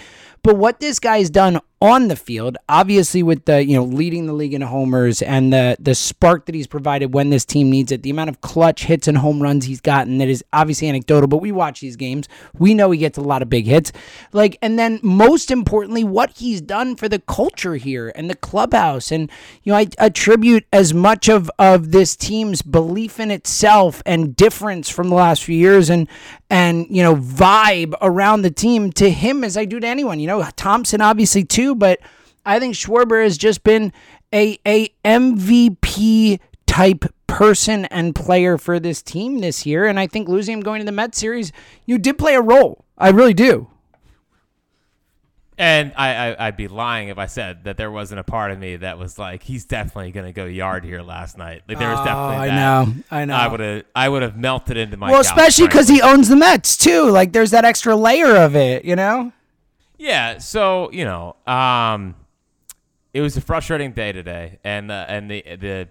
but 0.50 0.57
what 0.57 0.80
this 0.80 0.98
guy's 1.00 1.30
done 1.30 1.60
on 1.80 2.07
the 2.07 2.16
field, 2.16 2.57
obviously 2.68 3.22
with 3.24 3.46
the, 3.46 3.63
you 3.63 3.75
know, 3.75 3.84
leading 3.84 4.25
the 4.25 4.34
league 4.34 4.54
in 4.54 4.62
homers 4.62 5.22
and 5.22 5.54
the 5.54 5.78
the 5.80 5.96
spark 5.96 6.46
that 6.48 6.56
he's 6.56 6.68
provided 6.68 7.13
when 7.13 7.30
this 7.30 7.46
team 7.46 7.69
needs 7.69 7.92
it, 7.92 8.01
the 8.01 8.10
amount 8.10 8.30
of 8.30 8.42
clutch 8.42 8.86
hits 8.86 9.07
and 9.07 9.19
home 9.19 9.42
runs 9.42 9.66
he's 9.66 9.80
gotten 9.80 10.18
that 10.18 10.28
is 10.28 10.44
obviously 10.51 10.90
anecdotal, 10.90 11.28
but 11.28 11.38
we 11.38 11.51
watch 11.51 11.80
these 11.80 11.96
games. 11.96 12.28
We 12.57 12.74
know 12.74 12.90
he 12.90 12.98
gets 12.98 13.18
a 13.18 13.22
lot 13.22 13.44
of 13.44 13.50
big 13.50 13.66
hits. 13.66 13.92
Like 14.34 14.57
and 14.62 14.78
then 14.78 15.00
most 15.04 15.51
importantly, 15.51 16.04
what 16.04 16.31
he's 16.31 16.62
done 16.62 16.96
for 16.96 17.07
the 17.07 17.19
culture 17.19 17.75
here 17.75 18.12
and 18.16 18.28
the 18.28 18.36
clubhouse. 18.36 19.12
And 19.12 19.30
you 19.63 19.72
know, 19.72 19.78
I 19.78 19.88
attribute 20.00 20.66
as 20.74 20.96
much 20.96 21.30
of 21.30 21.50
of 21.60 21.92
this 21.92 22.16
team's 22.16 22.63
belief 22.63 23.19
in 23.19 23.30
itself 23.31 24.01
and 24.06 24.36
difference 24.36 24.90
from 24.90 25.10
the 25.10 25.16
last 25.16 25.44
few 25.44 25.56
years 25.56 25.92
and 25.92 26.10
and 26.50 26.88
you 26.90 27.04
know, 27.04 27.16
vibe 27.16 27.94
around 28.01 28.42
the 28.42 28.51
team 28.51 28.92
to 28.94 29.10
him 29.10 29.44
as 29.44 29.56
I 29.57 29.66
do 29.66 29.80
to 29.80 29.88
anyone. 29.88 30.19
You 30.19 30.28
know, 30.28 30.48
Thomson 30.56 31.01
obviously 31.01 31.44
too, 31.44 31.75
but 31.75 32.00
I 32.46 32.60
think 32.60 32.75
Schwarber 32.75 33.24
has 33.24 33.38
just 33.38 33.63
been 33.63 33.94
a 34.34 34.60
a 34.66 34.90
MVP 35.06 36.40
type 36.66 37.06
person 37.28 37.86
and 37.86 38.16
player 38.16 38.57
for 38.57 38.80
this 38.80 39.01
team 39.01 39.40
this 39.40 39.66
year. 39.66 39.86
And 39.86 40.00
I 40.00 40.07
think 40.07 40.28
losing 40.28 40.54
him 40.54 40.62
going 40.62 40.80
to 40.80 40.86
the 40.86 40.92
Mets 40.92 41.18
series, 41.18 41.51
you 41.86 41.98
did 41.98 42.18
play 42.18 42.36
a 42.36 42.42
role. 42.42 42.86
I 42.98 43.10
really 43.10 43.34
do. 43.34 43.68
And 45.60 45.92
I, 45.98 46.34
I, 46.36 46.48
would 46.48 46.56
be 46.56 46.70
lying 46.70 47.10
if 47.10 47.18
I 47.18 47.26
said 47.26 47.66
that 47.66 47.76
there 47.76 47.92
wasn't 47.92 48.22
a 48.22 48.24
part 48.24 48.52
of 48.52 48.60
me 48.60 48.78
that 48.78 48.98
was 48.98 49.20
like, 49.20 49.44
he's 49.44 49.66
definitely 49.66 50.12
going 50.12 50.26
to 50.26 50.32
go 50.32 50.46
yard 50.46 50.86
here 50.86 51.02
last 51.02 51.38
night. 51.38 51.64
Like 51.68 51.78
there 51.78 51.90
was 51.90 52.00
definitely. 52.00 52.36
Oh, 52.36 52.40
I 52.40 52.48
know, 52.56 52.94
I 53.12 53.26
know. 53.26 53.36
I 53.36 53.48
would 53.50 53.60
have, 53.60 53.84
I 53.94 54.08
would 54.08 54.22
have 54.22 54.38
melted 54.38 54.78
into 54.78 54.96
my. 54.96 55.12
Well, 55.12 55.20
especially 55.20 55.68
because 55.68 55.90
he 55.90 56.02
owns 56.02 56.30
the 56.30 56.38
Mets 56.38 56.78
too. 56.78 57.10
Like 57.10 57.34
there's 57.34 57.52
that 57.52 57.66
extra 57.66 57.94
layer 57.94 58.38
of 58.38 58.56
it, 58.56 58.86
you 58.86 58.96
know. 58.96 59.34
Yeah. 59.98 60.38
So 60.38 60.92
you 60.94 61.04
know, 61.04 61.36
um, 61.46 62.16
it 63.14 63.20
was 63.20 63.36
a 63.36 63.42
frustrating 63.42 63.92
day 63.92 64.14
today, 64.14 64.60
and 64.64 64.90
uh, 64.90 65.08
and 65.10 65.30
the 65.30 65.42
the 65.42 65.90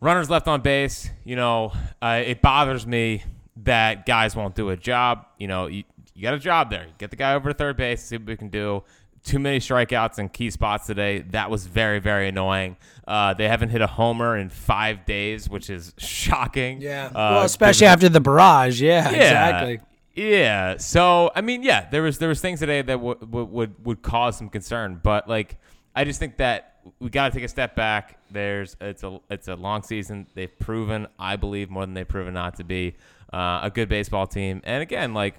runners 0.00 0.28
left 0.28 0.48
on 0.48 0.60
base. 0.60 1.08
You 1.22 1.36
know, 1.36 1.72
uh, 2.02 2.20
it 2.26 2.42
bothers 2.42 2.84
me 2.84 3.22
that 3.58 4.06
guys 4.06 4.34
won't 4.34 4.56
do 4.56 4.70
a 4.70 4.76
job. 4.76 5.26
You 5.38 5.46
know, 5.46 5.66
you, 5.66 5.84
you 6.22 6.28
got 6.28 6.34
a 6.34 6.38
job 6.38 6.70
there. 6.70 6.86
Get 6.98 7.10
the 7.10 7.16
guy 7.16 7.34
over 7.34 7.48
to 7.48 7.54
third 7.54 7.76
base, 7.76 8.00
see 8.00 8.16
what 8.16 8.26
we 8.28 8.36
can 8.36 8.48
do. 8.48 8.84
Too 9.24 9.40
many 9.40 9.58
strikeouts 9.58 10.20
in 10.20 10.28
key 10.28 10.50
spots 10.50 10.86
today. 10.86 11.18
That 11.30 11.50
was 11.50 11.66
very, 11.66 11.98
very 11.98 12.28
annoying. 12.28 12.76
Uh, 13.08 13.34
they 13.34 13.48
haven't 13.48 13.70
hit 13.70 13.80
a 13.80 13.88
homer 13.88 14.36
in 14.36 14.48
five 14.48 15.04
days, 15.04 15.50
which 15.50 15.68
is 15.68 15.92
shocking. 15.98 16.80
Yeah. 16.80 17.06
Uh, 17.06 17.12
well, 17.14 17.42
especially 17.42 17.88
after 17.88 18.08
the 18.08 18.20
barrage. 18.20 18.80
Yeah, 18.80 19.10
yeah, 19.10 19.16
exactly. 19.16 19.80
Yeah. 20.14 20.76
So 20.76 21.32
I 21.34 21.40
mean, 21.40 21.64
yeah, 21.64 21.88
there 21.90 22.02
was 22.02 22.18
there 22.18 22.28
was 22.28 22.40
things 22.40 22.60
today 22.60 22.82
that 22.82 22.94
w- 22.94 23.18
w- 23.18 23.46
would 23.46 23.84
would 23.84 24.02
cause 24.02 24.36
some 24.36 24.48
concern, 24.48 25.00
but 25.02 25.28
like 25.28 25.56
I 25.96 26.04
just 26.04 26.20
think 26.20 26.36
that 26.36 26.76
we 27.00 27.10
got 27.10 27.32
to 27.32 27.36
take 27.36 27.44
a 27.44 27.48
step 27.48 27.74
back. 27.74 28.20
There's 28.30 28.76
it's 28.80 29.02
a 29.02 29.20
it's 29.28 29.48
a 29.48 29.56
long 29.56 29.82
season. 29.82 30.28
They've 30.34 30.56
proven, 30.60 31.08
I 31.18 31.34
believe, 31.34 31.68
more 31.68 31.84
than 31.84 31.94
they've 31.94 32.06
proven 32.06 32.34
not 32.34 32.56
to 32.58 32.64
be 32.64 32.94
uh, 33.32 33.60
a 33.64 33.72
good 33.74 33.88
baseball 33.88 34.28
team. 34.28 34.60
And 34.62 34.82
again, 34.82 35.14
like 35.14 35.34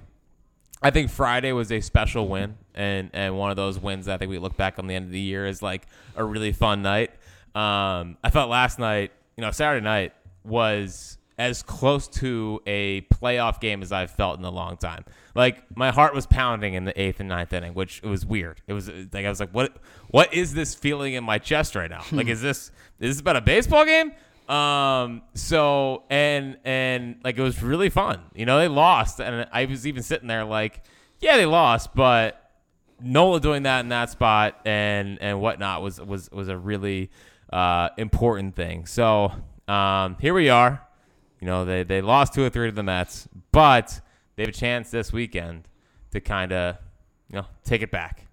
I 0.84 0.92
think 0.92 1.10
Friday 1.10 1.52
was 1.54 1.72
a 1.72 1.80
special 1.80 2.28
win, 2.28 2.58
and 2.76 3.10
and 3.14 3.38
one 3.38 3.50
of 3.50 3.56
those 3.56 3.80
wins 3.80 4.06
that 4.06 4.16
I 4.16 4.18
think 4.18 4.30
we 4.30 4.38
look 4.38 4.58
back 4.58 4.78
on 4.78 4.88
the 4.88 4.96
end 4.96 5.06
of 5.06 5.12
the 5.12 5.20
year 5.20 5.46
as 5.46 5.62
like 5.62 5.88
a 6.16 6.24
really 6.24 6.52
fun 6.52 6.82
night. 6.82 7.12
Um, 7.56 8.18
I 8.24 8.30
felt 8.32 8.50
last 8.50 8.80
night, 8.80 9.12
you 9.38 9.42
know, 9.42 9.52
Saturday 9.52 9.84
night 9.84 10.14
was 10.44 11.18
as 11.38 11.64
close 11.64 12.08
to 12.08 12.62
a 12.68 13.02
playoff 13.02 13.60
game 13.60 13.82
as 13.82 13.92
I've 13.92 14.12
felt 14.12 14.38
in 14.38 14.46
a 14.46 14.52
long 14.52 14.78
time. 14.78 15.04
Like 15.36 15.64
my 15.76 15.92
heart 15.92 16.14
was 16.14 16.28
pounding 16.28 16.74
in 16.76 16.86
the 16.86 17.00
eighth 17.00 17.20
and 17.20 17.30
ninth 17.30 17.54
inning, 17.54 17.74
which 17.74 18.02
it 18.04 18.08
was 18.08 18.26
weird. 18.26 18.62
It 18.68 18.74
was 18.74 18.90
like 18.90 19.26
I 19.26 19.30
was 19.30 19.40
like, 19.40 19.52
what 19.52 19.78
What 20.10 20.34
is 20.34 20.54
this 20.54 20.76
feeling 20.76 21.14
in 21.14 21.24
my 21.24 21.40
chest 21.40 21.76
right 21.76 21.90
now? 21.90 22.04
like, 22.12 22.28
is 22.28 22.42
this 22.42 22.72
is 23.00 23.16
this 23.16 23.20
about 23.20 23.36
a 23.36 23.42
baseball 23.42 23.86
game? 23.86 24.12
Um. 24.50 25.22
So 25.34 26.04
and 26.10 26.58
and 26.64 27.18
like 27.24 27.38
it 27.38 27.42
was 27.42 27.62
really 27.64 27.90
fun. 27.90 28.22
You 28.36 28.46
know, 28.46 28.60
they 28.60 28.68
lost, 28.68 29.20
and 29.20 29.48
I 29.52 29.66
was 29.66 29.88
even 29.88 30.04
sitting 30.04 30.28
there 30.28 30.44
like, 30.44 30.84
yeah, 31.20 31.38
they 31.38 31.46
lost, 31.46 31.96
but 31.96 32.52
Nola 33.02 33.40
doing 33.40 33.64
that 33.64 33.82
in 33.82 33.90
that 33.90 34.10
spot 34.10 34.60
and 34.66 35.18
and 35.22 35.40
whatnot 35.42 35.82
was 35.82 36.00
was 36.00 36.32
was 36.32 36.48
a 36.48 36.58
really 36.58 37.10
uh, 37.52 37.90
important 37.98 38.56
thing. 38.56 38.86
So 38.86 39.32
um, 39.68 40.18
here 40.20 40.34
we 40.34 40.50
are. 40.50 40.86
You 41.40 41.48
know, 41.48 41.66
they 41.66 41.84
they 41.84 42.02
lost 42.02 42.34
two 42.34 42.44
or 42.44 42.50
three 42.50 42.70
to 42.70 42.76
the 42.76 42.84
Mets, 42.84 43.28
but 43.52 44.02
they 44.36 44.44
have 44.44 44.50
a 44.50 44.54
chance 44.54 44.92
this 44.92 45.12
weekend 45.12 45.68
to 46.12 46.22
kind 46.22 46.52
of 46.52 46.78
you 47.30 47.38
know 47.38 47.46
take 47.64 47.82
it 47.82 47.92
back. 47.92 48.28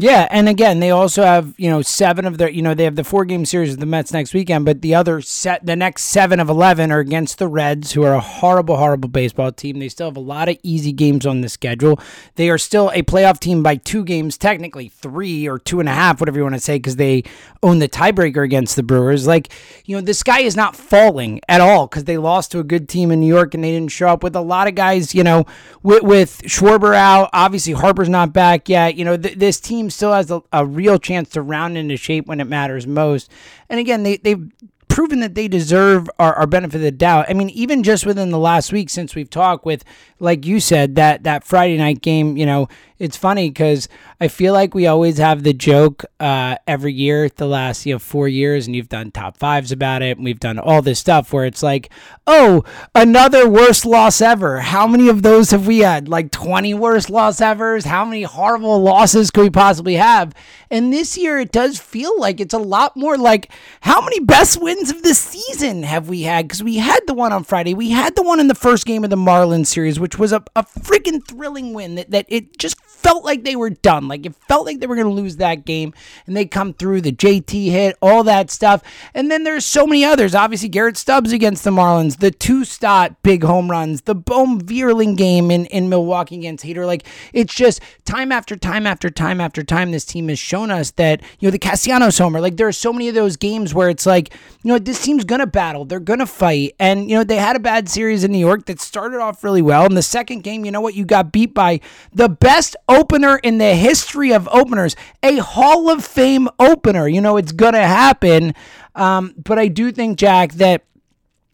Yeah, 0.00 0.28
and 0.30 0.48
again, 0.48 0.78
they 0.78 0.92
also 0.92 1.24
have 1.24 1.54
you 1.58 1.68
know 1.68 1.82
seven 1.82 2.24
of 2.24 2.38
their 2.38 2.48
you 2.48 2.62
know 2.62 2.72
they 2.72 2.84
have 2.84 2.94
the 2.94 3.02
four 3.02 3.24
game 3.24 3.44
series 3.44 3.72
of 3.72 3.80
the 3.80 3.86
Mets 3.86 4.12
next 4.12 4.32
weekend, 4.32 4.64
but 4.64 4.80
the 4.80 4.94
other 4.94 5.20
set 5.20 5.66
the 5.66 5.74
next 5.74 6.04
seven 6.04 6.38
of 6.38 6.48
eleven 6.48 6.92
are 6.92 7.00
against 7.00 7.38
the 7.38 7.48
Reds, 7.48 7.92
who 7.92 8.04
are 8.04 8.14
a 8.14 8.20
horrible, 8.20 8.76
horrible 8.76 9.08
baseball 9.08 9.50
team. 9.50 9.80
They 9.80 9.88
still 9.88 10.06
have 10.06 10.16
a 10.16 10.20
lot 10.20 10.48
of 10.48 10.56
easy 10.62 10.92
games 10.92 11.26
on 11.26 11.40
the 11.40 11.48
schedule. 11.48 11.98
They 12.36 12.48
are 12.48 12.58
still 12.58 12.92
a 12.94 13.02
playoff 13.02 13.40
team 13.40 13.64
by 13.64 13.74
two 13.74 14.04
games, 14.04 14.38
technically 14.38 14.88
three 14.88 15.48
or 15.48 15.58
two 15.58 15.80
and 15.80 15.88
a 15.88 15.94
half, 15.94 16.20
whatever 16.20 16.38
you 16.38 16.44
want 16.44 16.54
to 16.54 16.60
say, 16.60 16.76
because 16.76 16.94
they 16.94 17.24
own 17.64 17.80
the 17.80 17.88
tiebreaker 17.88 18.44
against 18.44 18.76
the 18.76 18.84
Brewers. 18.84 19.26
Like 19.26 19.52
you 19.84 19.96
know, 19.96 20.00
the 20.00 20.14
sky 20.14 20.42
is 20.42 20.54
not 20.54 20.76
falling 20.76 21.40
at 21.48 21.60
all 21.60 21.88
because 21.88 22.04
they 22.04 22.18
lost 22.18 22.52
to 22.52 22.60
a 22.60 22.64
good 22.64 22.88
team 22.88 23.10
in 23.10 23.18
New 23.18 23.26
York 23.26 23.52
and 23.52 23.64
they 23.64 23.72
didn't 23.72 23.90
show 23.90 24.06
up 24.06 24.22
with 24.22 24.36
a 24.36 24.40
lot 24.40 24.68
of 24.68 24.76
guys. 24.76 25.12
You 25.12 25.24
know, 25.24 25.44
with, 25.82 26.04
with 26.04 26.42
Schwarber 26.42 26.94
out, 26.94 27.30
obviously 27.32 27.74
Harper's 27.74 28.08
not 28.08 28.32
back 28.32 28.68
yet. 28.68 28.94
You 28.94 29.04
know, 29.04 29.16
th- 29.16 29.36
this 29.36 29.58
team 29.58 29.87
still 29.92 30.12
has 30.12 30.30
a, 30.30 30.42
a 30.52 30.64
real 30.64 30.98
chance 30.98 31.30
to 31.30 31.42
round 31.42 31.76
into 31.76 31.96
shape 31.96 32.26
when 32.26 32.40
it 32.40 32.46
matters 32.46 32.86
most. 32.86 33.30
And 33.68 33.78
again, 33.80 34.02
they, 34.02 34.16
they've 34.16 34.50
proven 34.88 35.20
that 35.20 35.34
they 35.34 35.48
deserve 35.48 36.10
our, 36.18 36.34
our 36.34 36.46
benefit 36.46 36.76
of 36.76 36.82
the 36.82 36.90
doubt. 36.90 37.26
I 37.28 37.34
mean, 37.34 37.50
even 37.50 37.82
just 37.82 38.04
within 38.04 38.30
the 38.30 38.38
last 38.38 38.72
week 38.72 38.90
since 38.90 39.14
we've 39.14 39.30
talked 39.30 39.64
with, 39.64 39.84
like 40.20 40.44
you 40.44 40.60
said, 40.60 40.96
that 40.96 41.22
that 41.22 41.44
Friday 41.44 41.76
night 41.76 42.02
game, 42.02 42.36
you 42.36 42.46
know, 42.46 42.68
it's 42.98 43.16
funny 43.16 43.48
because 43.48 43.88
I 44.20 44.26
feel 44.26 44.52
like 44.52 44.74
we 44.74 44.88
always 44.88 45.18
have 45.18 45.44
the 45.44 45.52
joke 45.52 46.04
uh, 46.18 46.56
every 46.66 46.92
year, 46.92 47.28
the 47.28 47.46
last 47.46 47.86
you 47.86 47.94
know 47.94 47.98
four 48.00 48.26
years, 48.26 48.66
and 48.66 48.74
you've 48.74 48.88
done 48.88 49.12
top 49.12 49.36
fives 49.36 49.70
about 49.70 50.02
it, 50.02 50.16
and 50.16 50.24
we've 50.24 50.40
done 50.40 50.58
all 50.58 50.82
this 50.82 50.98
stuff 50.98 51.32
where 51.32 51.44
it's 51.44 51.62
like, 51.62 51.90
oh, 52.26 52.64
another 52.94 53.48
worst 53.48 53.86
loss 53.86 54.20
ever. 54.20 54.60
How 54.60 54.88
many 54.88 55.08
of 55.08 55.22
those 55.22 55.52
have 55.52 55.66
we 55.66 55.78
had? 55.78 56.08
Like 56.08 56.32
twenty 56.32 56.74
worst 56.74 57.08
loss 57.08 57.40
evers? 57.40 57.84
How 57.84 58.04
many 58.04 58.24
horrible 58.24 58.82
losses 58.82 59.30
could 59.30 59.42
we 59.42 59.50
possibly 59.50 59.94
have? 59.94 60.34
And 60.70 60.92
this 60.92 61.16
year, 61.16 61.38
it 61.38 61.52
does 61.52 61.78
feel 61.78 62.18
like 62.18 62.40
it's 62.40 62.54
a 62.54 62.58
lot 62.58 62.96
more 62.96 63.16
like 63.16 63.52
how 63.80 64.00
many 64.00 64.18
best 64.20 64.60
wins 64.60 64.77
wins 64.78 64.90
of 64.90 65.02
the 65.02 65.14
season 65.14 65.82
have 65.82 66.08
we 66.08 66.22
had? 66.22 66.46
Because 66.46 66.62
we 66.62 66.76
had 66.76 67.00
the 67.06 67.14
one 67.14 67.32
on 67.32 67.44
Friday. 67.44 67.74
We 67.74 67.90
had 67.90 68.14
the 68.14 68.22
one 68.22 68.40
in 68.40 68.48
the 68.48 68.54
first 68.54 68.86
game 68.86 69.04
of 69.04 69.10
the 69.10 69.16
Marlins 69.16 69.66
series, 69.66 69.98
which 69.98 70.18
was 70.18 70.32
a, 70.32 70.42
a 70.54 70.62
freaking 70.62 71.24
thrilling 71.24 71.72
win 71.74 71.96
that, 71.96 72.10
that 72.10 72.26
it 72.28 72.58
just 72.58 72.80
felt 72.80 73.24
like 73.24 73.44
they 73.44 73.56
were 73.56 73.70
done. 73.70 74.08
Like 74.08 74.26
it 74.26 74.34
felt 74.48 74.66
like 74.66 74.80
they 74.80 74.86
were 74.86 74.94
going 74.94 75.08
to 75.08 75.12
lose 75.12 75.36
that 75.36 75.64
game. 75.64 75.94
And 76.26 76.36
they 76.36 76.46
come 76.46 76.72
through 76.72 77.00
the 77.00 77.12
JT 77.12 77.70
hit, 77.70 77.96
all 78.00 78.24
that 78.24 78.50
stuff. 78.50 78.82
And 79.14 79.30
then 79.30 79.44
there's 79.44 79.64
so 79.64 79.86
many 79.86 80.04
others. 80.04 80.34
Obviously, 80.34 80.68
Garrett 80.68 80.96
Stubbs 80.96 81.32
against 81.32 81.64
the 81.64 81.70
Marlins, 81.70 82.18
the 82.18 82.30
two 82.30 82.64
Stott 82.64 83.22
big 83.22 83.42
home 83.42 83.70
runs, 83.70 84.02
the 84.02 84.14
Bohm 84.14 84.60
Vierling 84.60 85.16
game 85.16 85.50
in, 85.50 85.66
in 85.66 85.88
Milwaukee 85.88 86.36
against 86.36 86.64
Hader. 86.64 86.86
Like 86.86 87.06
it's 87.32 87.54
just 87.54 87.80
time 88.04 88.32
after 88.32 88.56
time 88.56 88.86
after 88.86 89.10
time 89.10 89.40
after 89.40 89.62
time, 89.62 89.90
this 89.90 90.04
team 90.04 90.28
has 90.28 90.38
shown 90.38 90.70
us 90.70 90.92
that, 90.92 91.20
you 91.40 91.48
know, 91.48 91.50
the 91.50 91.58
Castellanos 91.58 92.18
homer, 92.18 92.40
like 92.40 92.56
there 92.56 92.68
are 92.68 92.72
so 92.72 92.92
many 92.92 93.08
of 93.08 93.14
those 93.14 93.36
games 93.36 93.74
where 93.74 93.88
it's 93.88 94.06
like, 94.06 94.32
you 94.68 94.74
know, 94.74 94.78
this 94.78 95.00
team's 95.02 95.24
going 95.24 95.38
to 95.38 95.46
battle. 95.46 95.86
They're 95.86 95.98
going 95.98 96.18
to 96.18 96.26
fight. 96.26 96.74
And, 96.78 97.08
you 97.08 97.16
know, 97.16 97.24
they 97.24 97.36
had 97.36 97.56
a 97.56 97.58
bad 97.58 97.88
series 97.88 98.22
in 98.22 98.32
New 98.32 98.38
York 98.38 98.66
that 98.66 98.82
started 98.82 99.18
off 99.18 99.42
really 99.42 99.62
well. 99.62 99.86
In 99.86 99.94
the 99.94 100.02
second 100.02 100.42
game, 100.42 100.66
you 100.66 100.70
know 100.70 100.82
what? 100.82 100.94
You 100.94 101.06
got 101.06 101.32
beat 101.32 101.54
by 101.54 101.80
the 102.12 102.28
best 102.28 102.76
opener 102.86 103.38
in 103.38 103.56
the 103.56 103.74
history 103.74 104.30
of 104.30 104.46
openers, 104.48 104.94
a 105.22 105.38
Hall 105.38 105.88
of 105.88 106.04
Fame 106.04 106.50
opener. 106.58 107.08
You 107.08 107.22
know, 107.22 107.38
it's 107.38 107.52
going 107.52 107.72
to 107.72 107.86
happen. 107.86 108.54
Um, 108.94 109.32
but 109.42 109.58
I 109.58 109.68
do 109.68 109.90
think, 109.90 110.18
Jack, 110.18 110.52
that 110.54 110.84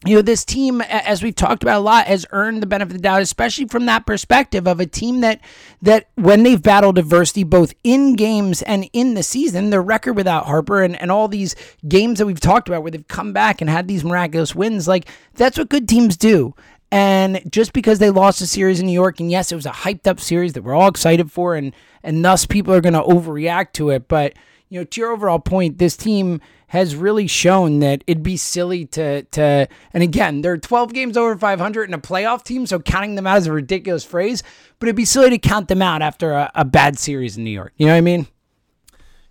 you 0.05 0.15
know, 0.15 0.21
this 0.21 0.45
team, 0.45 0.81
as 0.81 1.23
we've 1.23 1.35
talked 1.35 1.63
about 1.63 1.79
a 1.79 1.83
lot, 1.83 2.05
has 2.05 2.25
earned 2.31 2.61
the 2.61 2.67
benefit 2.67 2.91
of 2.91 2.97
the 2.97 3.01
doubt, 3.01 3.21
especially 3.21 3.65
from 3.65 3.87
that 3.87 4.05
perspective 4.05 4.67
of 4.67 4.79
a 4.79 4.85
team 4.85 5.21
that 5.21 5.41
that 5.81 6.09
when 6.15 6.43
they've 6.43 6.61
battled 6.61 6.97
adversity 6.97 7.43
both 7.43 7.73
in 7.83 8.15
games 8.15 8.61
and 8.61 8.87
in 8.93 9.15
the 9.15 9.23
season, 9.23 9.71
their 9.71 9.81
record 9.81 10.13
without 10.13 10.45
Harper 10.45 10.83
and, 10.83 10.99
and 11.01 11.11
all 11.11 11.27
these 11.27 11.55
games 11.87 12.19
that 12.19 12.27
we've 12.27 12.39
talked 12.39 12.67
about 12.67 12.83
where 12.83 12.91
they've 12.91 13.07
come 13.07 13.33
back 13.33 13.61
and 13.61 13.69
had 13.69 13.87
these 13.87 14.03
miraculous 14.03 14.53
wins, 14.53 14.87
like 14.87 15.09
that's 15.33 15.57
what 15.57 15.69
good 15.69 15.87
teams 15.87 16.15
do. 16.15 16.53
And 16.91 17.41
just 17.51 17.73
because 17.73 17.97
they 17.99 18.11
lost 18.11 18.41
a 18.41 18.47
series 18.47 18.79
in 18.79 18.85
New 18.85 18.93
York, 18.93 19.19
and 19.19 19.31
yes, 19.31 19.51
it 19.51 19.55
was 19.55 19.65
a 19.65 19.71
hyped 19.71 20.07
up 20.07 20.19
series 20.19 20.53
that 20.53 20.61
we're 20.61 20.75
all 20.75 20.87
excited 20.87 21.31
for, 21.31 21.55
and 21.55 21.73
and 22.03 22.23
thus 22.23 22.45
people 22.45 22.73
are 22.73 22.81
going 22.81 22.93
to 22.93 23.01
overreact 23.01 23.73
to 23.73 23.89
it, 23.89 24.07
but 24.07 24.33
you 24.69 24.79
know, 24.79 24.83
to 24.83 25.01
your 25.01 25.11
overall 25.11 25.39
point, 25.39 25.77
this 25.77 25.95
team 25.95 26.41
has 26.75 26.95
really 26.95 27.27
shown 27.27 27.79
that 27.79 28.03
it'd 28.05 28.23
be 28.23 28.37
silly 28.37 28.85
to 28.85 29.23
to 29.23 29.67
and 29.93 30.03
again, 30.03 30.41
they're 30.41 30.57
12 30.57 30.93
games 30.93 31.17
over 31.17 31.37
500 31.37 31.89
in 31.89 31.93
a 31.93 31.99
playoff 31.99 32.43
team, 32.43 32.65
so 32.65 32.79
counting 32.79 33.15
them 33.15 33.25
out 33.25 33.37
is 33.37 33.47
a 33.47 33.51
ridiculous 33.51 34.03
phrase, 34.03 34.43
but 34.79 34.87
it'd 34.87 34.95
be 34.95 35.05
silly 35.05 35.29
to 35.31 35.37
count 35.37 35.67
them 35.67 35.81
out 35.81 36.01
after 36.01 36.31
a, 36.31 36.51
a 36.53 36.65
bad 36.65 36.99
series 36.99 37.37
in 37.37 37.43
New 37.43 37.51
York. 37.51 37.73
You 37.77 37.87
know 37.87 37.93
what 37.93 37.97
I 37.97 38.01
mean? 38.01 38.27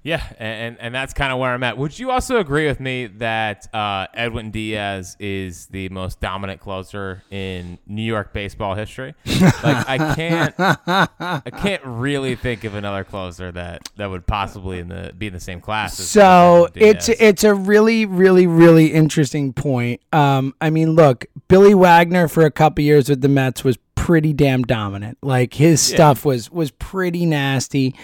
Yeah, 0.04 0.22
and 0.38 0.76
and 0.80 0.94
that's 0.94 1.14
kind 1.14 1.32
of 1.32 1.38
where 1.38 1.50
I'm 1.50 1.62
at. 1.62 1.78
Would 1.78 1.98
you 1.98 2.10
also 2.10 2.36
agree 2.36 2.66
with 2.66 2.78
me 2.78 3.06
that 3.06 3.74
uh, 3.74 4.06
Edwin 4.12 4.50
Diaz 4.50 5.16
is 5.18 5.64
the 5.68 5.88
most 5.88 6.20
dominant 6.20 6.60
closer 6.60 7.22
in 7.30 7.78
New 7.86 8.02
York 8.02 8.34
baseball 8.34 8.74
history? 8.74 9.14
like 9.24 9.88
I 9.88 10.14
can't, 10.14 10.54
I 10.58 11.50
can't 11.50 11.82
really 11.86 12.36
think 12.36 12.64
of 12.64 12.74
another 12.74 13.02
closer 13.02 13.50
that 13.52 13.88
that 13.96 14.10
would 14.10 14.26
possibly 14.26 14.78
in 14.78 14.88
the 14.88 15.14
be 15.16 15.28
in 15.28 15.32
the 15.32 15.40
same 15.40 15.62
class. 15.62 15.98
As 15.98 16.10
So 16.10 16.68
it's 16.74 17.08
it's 17.08 17.42
a 17.42 17.54
really 17.54 18.04
really 18.04 18.46
really 18.46 18.92
interesting 18.92 19.54
point. 19.54 20.02
Um, 20.12 20.54
I 20.60 20.68
mean, 20.68 20.90
look, 20.90 21.24
Billy 21.48 21.74
Wagner 21.74 22.28
for 22.28 22.44
a 22.44 22.50
couple 22.50 22.84
years 22.84 23.08
with 23.08 23.22
the 23.22 23.30
Mets 23.30 23.64
was 23.64 23.78
pretty 23.94 24.34
damn 24.34 24.64
dominant. 24.64 25.16
Like 25.22 25.54
his 25.54 25.80
stuff 25.80 26.26
was 26.26 26.50
was 26.50 26.72
pretty 26.72 27.24
nasty. 27.24 27.94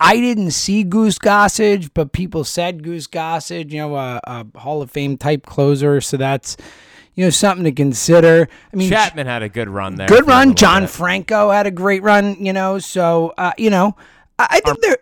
I 0.00 0.16
didn't 0.16 0.50
see 0.50 0.82
Goose 0.82 1.18
Gossage, 1.18 1.90
but 1.94 2.12
people 2.12 2.44
said 2.44 2.82
Goose 2.82 3.06
Gossage, 3.06 3.70
you 3.70 3.78
know, 3.78 3.96
a, 3.96 4.20
a 4.24 4.58
Hall 4.58 4.82
of 4.82 4.90
Fame 4.90 5.16
type 5.16 5.46
closer. 5.46 6.00
So 6.00 6.16
that's 6.16 6.56
you 7.14 7.24
know 7.24 7.30
something 7.30 7.64
to 7.64 7.72
consider. 7.72 8.48
I 8.72 8.76
mean, 8.76 8.90
Chapman 8.90 9.26
had 9.26 9.42
a 9.42 9.48
good 9.48 9.68
run 9.68 9.94
there. 9.96 10.08
good 10.08 10.26
run. 10.26 10.54
John 10.54 10.82
bit. 10.82 10.90
Franco 10.90 11.50
had 11.50 11.66
a 11.66 11.70
great 11.70 12.02
run, 12.02 12.44
you 12.44 12.52
know. 12.52 12.78
So, 12.78 13.32
uh, 13.38 13.52
you 13.56 13.70
know, 13.70 13.96
I, 14.38 14.46
I 14.50 14.60
think 14.60 14.80
they're. 14.80 14.98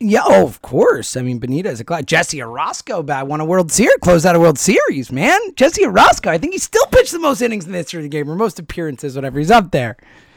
Yeah, 0.00 0.22
oh, 0.24 0.44
of 0.44 0.60
course. 0.60 1.16
I 1.16 1.22
mean, 1.22 1.40
Benitez, 1.40 1.80
a 1.80 1.84
class. 1.84 2.02
Jesse 2.04 2.38
Orosco 2.38 3.06
bat 3.06 3.26
won 3.26 3.40
a 3.40 3.44
World 3.44 3.70
Series, 3.70 3.96
closed 4.02 4.26
out 4.26 4.34
a 4.34 4.40
World 4.40 4.58
Series, 4.58 5.10
man. 5.12 5.38
Jesse 5.54 5.84
Orosco, 5.84 6.26
I 6.28 6.36
think 6.36 6.52
he 6.52 6.58
still 6.58 6.84
pitched 6.86 7.12
the 7.12 7.20
most 7.20 7.40
innings 7.40 7.64
in 7.64 7.72
the 7.72 7.78
history 7.78 8.00
of 8.00 8.02
the 8.02 8.08
game, 8.08 8.28
or 8.28 8.34
most 8.34 8.58
appearances, 8.58 9.14
whatever. 9.14 9.38
He's 9.38 9.52
up 9.52 9.70
there. 9.70 9.96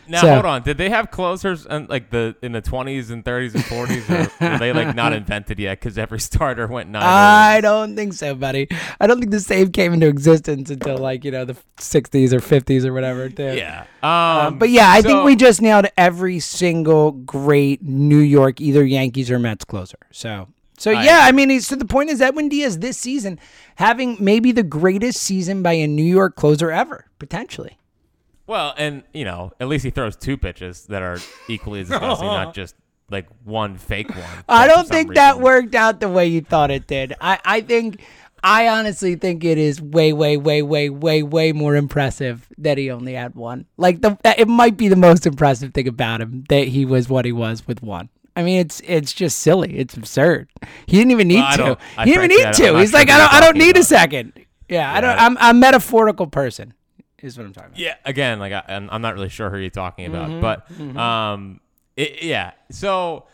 Now 0.09 0.21
So- 0.21 0.33
hold 0.33 0.45
on. 0.45 0.61
Did 0.63 0.77
they 0.77 0.89
have 0.89 1.11
closers 1.11 1.65
in, 1.65 1.87
like 1.87 2.09
the 2.09 2.35
in 2.41 2.51
the 2.53 2.61
20s 2.61 3.09
and 3.11 3.23
30s 3.23 3.55
and 3.55 3.63
40s, 3.63 4.09
or 4.41 4.51
were 4.51 4.57
they 4.57 4.73
like 4.73 4.95
not 4.95 5.13
invented 5.21 5.59
yet? 5.59 5.79
Because 5.79 5.97
every 5.97 6.19
starter 6.19 6.67
went 6.67 6.89
nine. 6.89 7.03
I 7.03 7.61
don't 7.61 7.95
think 7.95 8.13
so, 8.13 8.35
buddy. 8.35 8.67
I 8.99 9.07
don't 9.07 9.19
think 9.19 9.31
the 9.31 9.39
save 9.39 9.71
came 9.71 9.93
into 9.93 10.07
existence 10.07 10.69
until 10.69 10.97
like 10.97 11.23
you 11.25 11.31
know 11.31 11.45
the 11.45 11.55
60s 11.77 12.33
or 12.33 12.39
50s 12.39 12.85
or 12.85 12.93
whatever. 12.93 13.29
Too. 13.29 13.55
Yeah. 13.55 13.85
Um, 14.03 14.57
But 14.59 14.69
yeah, 14.69 14.91
I 14.91 15.01
think 15.01 15.23
we 15.25 15.35
just 15.35 15.61
nailed 15.61 15.87
every 15.97 16.39
single 16.39 17.11
great 17.11 17.81
New 17.83 18.19
York 18.19 18.61
either 18.61 18.85
Yankees 18.85 19.29
or 19.31 19.39
Mets 19.39 19.65
closer. 19.65 19.97
So 20.11 20.47
so 20.77 20.91
I 20.91 21.03
yeah, 21.03 21.19
I 21.23 21.31
mean, 21.31 21.59
so 21.61 21.75
the 21.75 21.85
point 21.85 22.09
is 22.11 22.21
Edwin 22.21 22.49
Diaz 22.49 22.79
this 22.79 22.97
season 22.97 23.39
having 23.77 24.15
maybe 24.19 24.51
the 24.51 24.63
greatest 24.63 25.21
season 25.21 25.63
by 25.63 25.73
a 25.73 25.87
New 25.87 26.03
York 26.03 26.35
closer 26.35 26.71
ever, 26.71 27.05
potentially. 27.19 27.77
Well, 28.47 28.73
and 28.77 29.03
you 29.13 29.25
know, 29.25 29.51
at 29.59 29.67
least 29.67 29.83
he 29.83 29.91
throws 29.91 30.15
two 30.15 30.37
pitches 30.37 30.85
that 30.87 31.01
are 31.01 31.17
equally 31.47 31.81
as 31.81 31.89
disgusting, 31.89 32.27
not 32.27 32.53
just 32.55 32.75
like 33.09 33.27
one 33.43 33.77
fake 33.77 34.09
one. 34.09 34.23
I 34.49 34.67
don't 34.67 34.87
think 34.87 35.13
that 35.15 35.39
worked 35.39 35.75
out 35.75 35.99
the 35.99 36.09
way 36.09 36.27
you 36.27 36.41
thought 36.41 36.71
it 36.71 36.87
did. 36.87 37.13
I, 37.21 37.39
I 37.45 37.61
think 37.61 38.01
I 38.43 38.67
honestly 38.69 39.15
think 39.15 39.43
it 39.43 39.57
is 39.57 39.81
way, 39.81 40.13
way, 40.13 40.37
way, 40.37 40.61
way, 40.61 40.89
way, 40.89 41.23
way 41.23 41.51
more 41.51 41.75
impressive 41.75 42.47
that 42.57 42.77
he 42.77 42.89
only 42.91 43.13
had 43.13 43.35
one. 43.35 43.65
Like 43.77 44.01
the 44.01 44.17
it 44.23 44.47
might 44.47 44.77
be 44.77 44.87
the 44.87 44.95
most 44.95 45.25
impressive 45.25 45.73
thing 45.73 45.87
about 45.87 46.21
him 46.21 46.45
that 46.49 46.67
he 46.69 46.85
was 46.85 47.09
what 47.09 47.25
he 47.25 47.31
was 47.31 47.67
with 47.67 47.81
one. 47.81 48.09
I 48.35 48.43
mean, 48.43 48.59
it's 48.59 48.81
it's 48.85 49.13
just 49.13 49.39
silly. 49.39 49.77
It's 49.77 49.97
absurd. 49.97 50.49
He 50.85 50.95
didn't 50.97 51.11
even 51.11 51.27
need 51.27 51.39
Well, 51.57 51.75
to. 51.75 51.77
he 52.03 52.11
didn't 52.13 52.31
even 52.31 52.37
need 52.37 52.53
to. 52.53 52.77
He's 52.77 52.91
sure 52.91 52.99
like, 52.99 53.09
I 53.09 53.17
don't, 53.17 53.33
I 53.33 53.39
don't 53.41 53.57
need 53.57 53.75
a 53.77 53.83
second. 53.83 54.33
Yeah, 54.69 54.93
I 54.93 55.01
don't. 55.01 55.17
I'm 55.19 55.37
I'm 55.39 55.55
a 55.55 55.59
metaphorical 55.59 56.27
person. 56.27 56.73
Is 57.21 57.37
what 57.37 57.45
I'm 57.45 57.53
talking 57.53 57.69
about. 57.69 57.79
Yeah, 57.79 57.95
again, 58.05 58.39
like 58.39 58.53
I, 58.53 58.63
I'm 58.67 58.89
I'm 58.91 59.01
not 59.01 59.15
really 59.15 59.29
sure 59.29 59.49
who 59.49 59.57
you're 59.57 59.69
talking 59.69 60.05
about, 60.05 60.29
Mm-hmm, 60.29 60.93
but 60.93 61.01
um, 61.01 61.59
it, 61.95 62.21
yeah. 62.23 62.51
So 62.69 63.25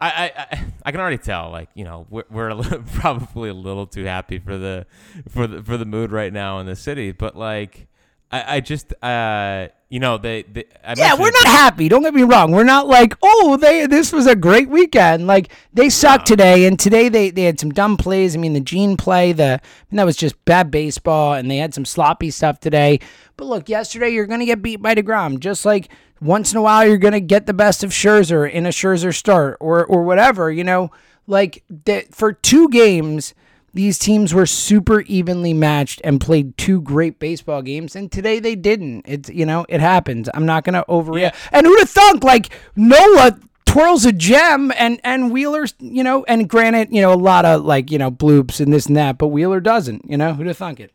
I, 0.00 0.08
I 0.10 0.46
I 0.50 0.64
I 0.86 0.90
can 0.90 1.00
already 1.00 1.18
tell, 1.18 1.50
like 1.50 1.68
you 1.74 1.84
know, 1.84 2.06
we're, 2.10 2.24
we're 2.30 2.48
a 2.48 2.54
little, 2.54 2.82
probably 2.94 3.50
a 3.50 3.54
little 3.54 3.86
too 3.86 4.04
happy 4.04 4.38
for 4.38 4.58
the 4.58 4.86
for 5.28 5.46
the 5.46 5.62
for 5.62 5.76
the 5.76 5.84
mood 5.84 6.10
right 6.10 6.32
now 6.32 6.58
in 6.58 6.66
the 6.66 6.76
city, 6.76 7.12
but 7.12 7.36
like 7.36 7.86
I, 8.30 8.56
I 8.56 8.60
just 8.60 8.92
uh 9.02 9.68
you 9.88 10.00
know 10.00 10.18
they, 10.18 10.42
they 10.42 10.64
I 10.84 10.94
Yeah, 10.96 11.14
we're 11.14 11.30
not 11.30 11.46
happy. 11.46 11.88
Don't 11.88 12.02
get 12.02 12.12
me 12.12 12.22
wrong. 12.22 12.52
We're 12.52 12.62
not 12.62 12.86
like, 12.86 13.16
oh, 13.22 13.56
they 13.56 13.86
this 13.86 14.12
was 14.12 14.26
a 14.26 14.36
great 14.36 14.68
weekend. 14.68 15.26
Like 15.26 15.50
they 15.72 15.88
sucked 15.88 16.26
today, 16.26 16.66
and 16.66 16.78
today 16.78 17.08
they, 17.08 17.30
they 17.30 17.44
had 17.44 17.58
some 17.58 17.70
dumb 17.70 17.96
plays. 17.96 18.36
I 18.36 18.38
mean, 18.38 18.52
the 18.52 18.60
Gene 18.60 18.98
play, 18.98 19.32
the 19.32 19.44
I 19.62 19.84
mean, 19.90 19.96
that 19.96 20.04
was 20.04 20.16
just 20.16 20.44
bad 20.44 20.70
baseball, 20.70 21.32
and 21.32 21.50
they 21.50 21.56
had 21.56 21.72
some 21.72 21.86
sloppy 21.86 22.30
stuff 22.30 22.60
today. 22.60 23.00
But 23.38 23.46
look, 23.46 23.68
yesterday 23.68 24.10
you're 24.10 24.26
gonna 24.26 24.44
get 24.44 24.60
beat 24.60 24.82
by 24.82 24.94
Degrom, 24.94 25.38
just 25.38 25.64
like 25.64 25.88
once 26.20 26.52
in 26.52 26.58
a 26.58 26.62
while 26.62 26.86
you're 26.86 26.98
gonna 26.98 27.20
get 27.20 27.46
the 27.46 27.54
best 27.54 27.82
of 27.82 27.90
Scherzer 27.90 28.50
in 28.50 28.66
a 28.66 28.70
Scherzer 28.70 29.14
start 29.14 29.56
or 29.58 29.86
or 29.86 30.02
whatever. 30.02 30.52
You 30.52 30.64
know, 30.64 30.90
like 31.26 31.64
that 31.84 32.14
for 32.14 32.34
two 32.34 32.68
games 32.68 33.32
these 33.78 33.96
teams 33.96 34.34
were 34.34 34.44
super 34.44 35.02
evenly 35.02 35.54
matched 35.54 36.00
and 36.02 36.20
played 36.20 36.58
two 36.58 36.80
great 36.80 37.20
baseball 37.20 37.62
games 37.62 37.94
and 37.94 38.10
today 38.10 38.40
they 38.40 38.56
didn't. 38.56 39.04
It's 39.06 39.30
you 39.30 39.46
know 39.46 39.66
it 39.68 39.78
happens. 39.78 40.28
I'm 40.34 40.44
not 40.44 40.64
gonna 40.64 40.84
overreact. 40.88 41.20
Yeah. 41.20 41.34
and 41.52 41.64
who'd 41.64 41.78
have 41.78 41.88
thunk 41.88 42.24
like 42.24 42.50
noah 42.74 43.38
twirls 43.66 44.04
a 44.04 44.10
gem 44.10 44.72
and 44.76 45.00
and 45.04 45.30
wheeler's 45.30 45.74
you 45.78 46.02
know 46.02 46.24
and 46.24 46.48
granted 46.48 46.88
you 46.90 47.00
know 47.00 47.12
a 47.12 47.14
lot 47.14 47.44
of 47.44 47.64
like 47.64 47.92
you 47.92 47.98
know 47.98 48.10
bloops 48.10 48.58
and 48.58 48.72
this 48.72 48.86
and 48.86 48.96
that 48.96 49.16
but 49.16 49.28
wheeler 49.28 49.60
doesn't 49.60 50.04
you 50.10 50.16
know? 50.16 50.34
Who'd 50.34 50.48
have 50.48 50.56
thunk 50.56 50.80
it? 50.80 50.90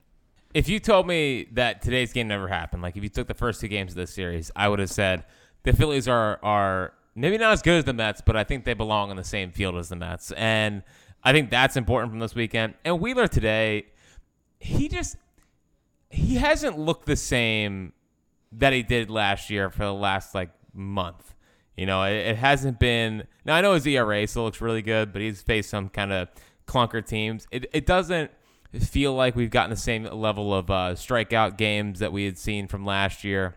If 0.53 0.67
you 0.67 0.81
told 0.81 1.07
me 1.07 1.47
that 1.53 1.81
today's 1.81 2.11
game 2.11 2.27
never 2.27 2.49
happened, 2.49 2.83
like 2.83 2.97
if 2.97 3.03
you 3.03 3.09
took 3.09 3.27
the 3.27 3.33
first 3.33 3.61
two 3.61 3.69
games 3.69 3.93
of 3.93 3.95
this 3.95 4.13
series, 4.13 4.51
I 4.57 4.67
would 4.67 4.79
have 4.79 4.91
said 4.91 5.23
the 5.63 5.71
Phillies 5.71 6.09
are 6.09 6.37
are 6.43 6.91
maybe 7.15 7.37
not 7.37 7.53
as 7.53 7.61
good 7.61 7.77
as 7.77 7.85
the 7.85 7.93
Mets, 7.93 8.19
but 8.19 8.35
I 8.35 8.43
think 8.43 8.65
they 8.65 8.73
belong 8.73 9.09
on 9.09 9.15
the 9.15 9.23
same 9.23 9.51
field 9.51 9.77
as 9.77 9.87
the 9.87 9.95
Mets, 9.95 10.33
and 10.33 10.83
I 11.23 11.31
think 11.31 11.49
that's 11.49 11.77
important 11.77 12.11
from 12.11 12.19
this 12.19 12.35
weekend. 12.35 12.73
And 12.83 12.99
Wheeler 12.99 13.27
today, 13.27 13.87
he 14.59 14.89
just 14.89 15.15
he 16.09 16.35
hasn't 16.35 16.77
looked 16.77 17.05
the 17.05 17.15
same 17.15 17.93
that 18.51 18.73
he 18.73 18.83
did 18.83 19.09
last 19.09 19.49
year 19.49 19.69
for 19.69 19.83
the 19.83 19.93
last 19.93 20.35
like 20.35 20.51
month. 20.73 21.33
You 21.75 21.85
know, 21.85 22.03
it, 22.03 22.13
it 22.13 22.35
hasn't 22.37 22.79
been. 22.79 23.23
Now 23.45 23.55
I 23.55 23.61
know 23.61 23.73
his 23.73 23.87
ERA 23.87 24.27
still 24.27 24.43
looks 24.43 24.61
really 24.61 24.81
good, 24.81 25.11
but 25.11 25.21
he's 25.21 25.41
faced 25.41 25.69
some 25.69 25.89
kind 25.89 26.11
of 26.11 26.29
clunker 26.67 27.05
teams. 27.05 27.47
It 27.51 27.65
it 27.73 27.85
doesn't 27.85 28.31
feel 28.79 29.13
like 29.13 29.35
we've 29.35 29.51
gotten 29.51 29.69
the 29.69 29.77
same 29.77 30.03
level 30.03 30.53
of 30.53 30.69
uh, 30.69 30.93
strikeout 30.93 31.57
games 31.57 31.99
that 31.99 32.11
we 32.11 32.25
had 32.25 32.37
seen 32.37 32.67
from 32.67 32.85
last 32.85 33.23
year. 33.23 33.55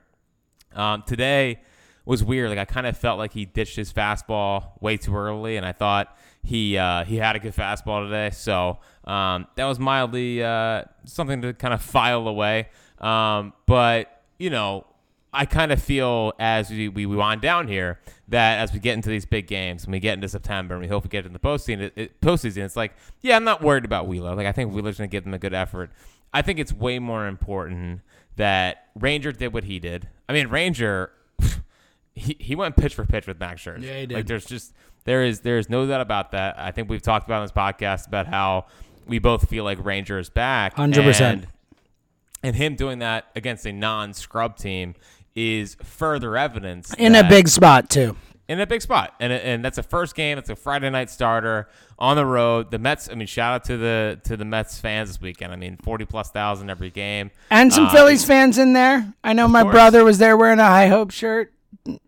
Um, 0.74 1.02
today 1.06 1.60
was 2.04 2.22
weird. 2.22 2.50
Like 2.50 2.58
I 2.58 2.64
kind 2.64 2.86
of 2.86 2.96
felt 2.96 3.18
like 3.18 3.32
he 3.32 3.44
ditched 3.44 3.76
his 3.76 3.92
fastball 3.92 4.80
way 4.80 4.96
too 4.96 5.14
early, 5.14 5.56
and 5.56 5.66
I 5.66 5.72
thought 5.72 6.16
he 6.46 6.78
uh, 6.78 7.04
he 7.04 7.16
had 7.16 7.34
a 7.34 7.38
good 7.40 7.54
fastball 7.54 8.06
today. 8.06 8.30
So 8.30 8.78
um, 9.04 9.46
that 9.56 9.64
was 9.64 9.78
mildly 9.78 10.42
uh, 10.42 10.84
something 11.04 11.42
to 11.42 11.52
kind 11.52 11.74
of 11.74 11.82
file 11.82 12.28
away. 12.28 12.68
Um, 13.00 13.52
but 13.66 14.22
you 14.38 14.50
know, 14.50 14.86
I 15.32 15.44
kind 15.44 15.72
of 15.72 15.82
feel 15.82 16.32
as 16.38 16.70
we, 16.70 16.88
we 16.88 17.04
wind 17.04 17.40
down 17.40 17.66
here 17.66 18.00
that 18.28 18.60
as 18.60 18.72
we 18.72 18.78
get 18.78 18.94
into 18.94 19.08
these 19.08 19.26
big 19.26 19.46
games 19.48 19.84
and 19.84 19.92
we 19.92 19.98
get 19.98 20.14
into 20.14 20.28
September 20.28 20.74
and 20.74 20.82
we 20.82 20.88
hope 20.88 21.04
we 21.04 21.08
get 21.08 21.26
into 21.26 21.38
the 21.38 21.44
postseason, 21.46 21.80
it, 21.80 21.92
it, 21.96 22.20
postseason, 22.20 22.64
it's 22.64 22.76
like, 22.76 22.94
yeah, 23.22 23.36
I'm 23.36 23.44
not 23.44 23.60
worried 23.60 23.84
about 23.84 24.06
Wheeler. 24.06 24.34
Like 24.34 24.46
I 24.46 24.52
think 24.52 24.72
Wheeler's 24.72 24.98
going 24.98 25.10
to 25.10 25.12
give 25.12 25.24
them 25.24 25.34
a 25.34 25.38
good 25.38 25.52
effort. 25.54 25.90
I 26.32 26.42
think 26.42 26.58
it's 26.58 26.72
way 26.72 26.98
more 26.98 27.26
important 27.26 28.02
that 28.36 28.86
Ranger 28.94 29.32
did 29.32 29.52
what 29.52 29.64
he 29.64 29.78
did. 29.80 30.08
I 30.28 30.32
mean, 30.32 30.48
Ranger, 30.48 31.10
he, 32.14 32.36
he 32.38 32.54
went 32.54 32.76
pitch 32.76 32.94
for 32.94 33.04
pitch 33.04 33.26
with 33.26 33.40
Max 33.40 33.62
Scherzer. 33.62 33.82
Yeah, 33.82 34.00
he 34.00 34.06
did. 34.06 34.14
Like 34.14 34.26
there's 34.26 34.46
just 34.46 34.74
there 35.06 35.24
is 35.24 35.40
there 35.40 35.56
is 35.58 35.70
no 35.70 35.86
doubt 35.86 36.02
about 36.02 36.32
that. 36.32 36.58
I 36.58 36.70
think 36.72 36.90
we've 36.90 37.00
talked 37.02 37.26
about 37.26 37.40
on 37.40 37.44
this 37.44 37.52
podcast 37.52 38.06
about 38.06 38.26
how 38.26 38.66
we 39.06 39.18
both 39.18 39.48
feel 39.48 39.64
like 39.64 39.82
Ranger 39.82 40.18
is 40.18 40.28
back. 40.28 40.76
100%. 40.76 41.20
And, 41.20 41.46
and 42.42 42.54
him 42.56 42.74
doing 42.76 42.98
that 42.98 43.26
against 43.34 43.64
a 43.66 43.72
non-scrub 43.72 44.56
team 44.58 44.94
is 45.34 45.76
further 45.82 46.36
evidence 46.36 46.92
In 46.98 47.14
a 47.14 47.26
big 47.28 47.48
spot 47.48 47.88
too. 47.90 48.16
in 48.48 48.60
a 48.60 48.66
big 48.66 48.80
spot, 48.82 49.14
and 49.20 49.32
and 49.32 49.64
that's 49.64 49.78
a 49.78 49.82
first 49.82 50.14
game. 50.14 50.38
It's 50.38 50.48
a 50.50 50.56
Friday 50.56 50.88
night 50.90 51.10
starter 51.10 51.68
on 51.98 52.16
the 52.16 52.24
road. 52.24 52.70
The 52.70 52.78
Mets. 52.78 53.08
I 53.10 53.14
mean, 53.14 53.26
shout 53.26 53.52
out 53.54 53.64
to 53.64 53.76
the 53.76 54.20
to 54.24 54.36
the 54.36 54.44
Mets 54.44 54.78
fans 54.78 55.08
this 55.10 55.20
weekend. 55.20 55.52
I 55.52 55.56
mean, 55.56 55.76
forty 55.82 56.04
plus 56.04 56.30
thousand 56.30 56.70
every 56.70 56.90
game. 56.90 57.30
And 57.50 57.72
some 57.72 57.86
Uh, 57.86 57.90
Phillies 57.92 58.24
fans 58.24 58.56
in 58.58 58.72
there. 58.72 59.12
I 59.24 59.32
know 59.32 59.46
my 59.48 59.62
course. 59.62 59.72
brother 59.72 60.04
was 60.04 60.18
there 60.18 60.36
wearing 60.36 60.58
a 60.60 60.64
High 60.64 60.86
Hope 60.88 61.10
shirt. 61.10 61.52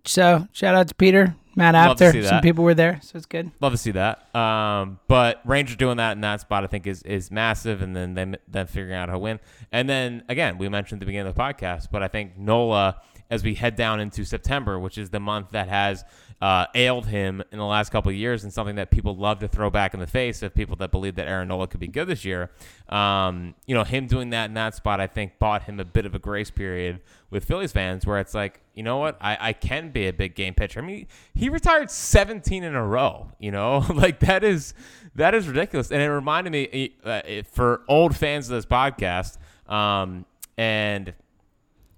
So 0.05 0.47
shout 0.53 0.75
out 0.75 0.89
to 0.89 0.95
Peter, 0.95 1.35
Matt 1.59 1.75
After. 1.75 2.23
Some 2.23 2.41
people 2.41 2.65
were 2.65 2.75
there, 2.75 3.01
so 3.03 3.17
it's 3.17 3.27
good. 3.27 3.51
Love 3.61 3.73
to 3.73 3.79
see 3.79 3.91
that. 3.91 4.35
Um, 4.35 4.99
but 5.09 5.41
Ranger 5.45 5.77
doing 5.77 5.99
that 5.99 6.13
in 6.13 6.21
that 6.23 6.41
spot, 6.41 6.65
I 6.65 6.69
think, 6.69 6.87
is 6.87 7.03
is 7.03 7.31
massive. 7.31 7.83
And 7.83 7.95
then 7.95 8.15
them 8.15 8.37
then 8.47 8.67
figuring 8.67 8.95
out 8.95 9.09
how 9.09 9.17
to 9.17 9.19
win. 9.19 9.41
And 9.73 9.89
then 9.89 10.23
again, 10.29 10.57
we 10.57 10.69
mentioned 10.69 10.99
at 10.99 11.01
the 11.01 11.07
beginning 11.07 11.29
of 11.29 11.35
the 11.35 11.41
podcast, 11.41 11.89
but 11.91 12.03
I 12.03 12.09
think 12.09 12.39
Nola, 12.39 13.03
as 13.29 13.43
we 13.43 13.55
head 13.55 13.77
down 13.77 14.01
into 14.01 14.25
September, 14.25 14.79
which 14.79 14.97
is 14.97 15.11
the 15.11 15.21
month 15.21 15.51
that 15.51 15.69
has 15.69 16.05
uh, 16.41 16.67
ailed 16.75 17.07
him 17.07 17.43
in 17.51 17.59
the 17.59 17.65
last 17.65 17.91
couple 17.91 18.11
of 18.11 18.17
years, 18.17 18.45
and 18.45 18.53
something 18.53 18.77
that 18.77 18.91
people 18.91 19.17
love 19.17 19.41
to 19.41 19.49
throw 19.49 19.71
back 19.71 19.93
in 19.93 20.01
the 20.01 20.07
face 20.07 20.43
of 20.43 20.55
people 20.55 20.77
that 20.77 20.93
believe 20.93 21.17
that 21.17 21.27
Aaron 21.27 21.49
Nola 21.49 21.67
could 21.67 21.81
be 21.81 21.89
good 21.89 22.07
this 22.07 22.25
year. 22.25 22.51
Um, 22.89 23.55
you 23.67 23.75
know, 23.75 23.83
him 23.83 24.07
doing 24.07 24.31
that 24.31 24.47
in 24.47 24.55
that 24.55 24.75
spot, 24.75 25.01
I 25.01 25.09
think, 25.09 25.39
bought 25.41 25.65
him 25.65 25.81
a 25.81 25.85
bit 25.85 26.07
of 26.07 26.15
a 26.15 26.19
grace 26.21 26.51
period 26.51 27.01
with 27.31 27.45
Phillies 27.45 27.73
fans, 27.73 28.07
where 28.07 28.21
it's 28.21 28.35
like, 28.35 28.61
you 28.75 28.85
know 28.85 28.99
what, 28.99 29.19
I, 29.21 29.37
I 29.41 29.53
can 29.53 29.91
be 29.91 30.07
a 30.07 30.13
big 30.13 30.37
game 30.37 30.55
pitcher. 30.55 30.81
I 30.81 30.85
mean, 30.85 31.09
he 31.35 31.49
retired 31.49 31.91
17 31.91 32.63
in 32.63 32.75
a 32.75 32.87
row. 32.87 33.33
You 33.41 33.51
know, 33.51 33.79
like 33.95 34.21
that 34.21 34.45
is 34.45 34.75
that 35.17 35.35
is 35.35 35.49
ridiculous, 35.49 35.91
and 35.91 36.01
it 36.01 36.11
reminded 36.11 36.51
me 36.51 36.95
uh, 37.03 37.23
for 37.51 37.83
old 37.89 38.17
fans 38.17 38.49
of 38.49 38.55
this 38.55 38.67
podcast, 38.67 39.39
um, 39.69 40.25
and 40.57 41.15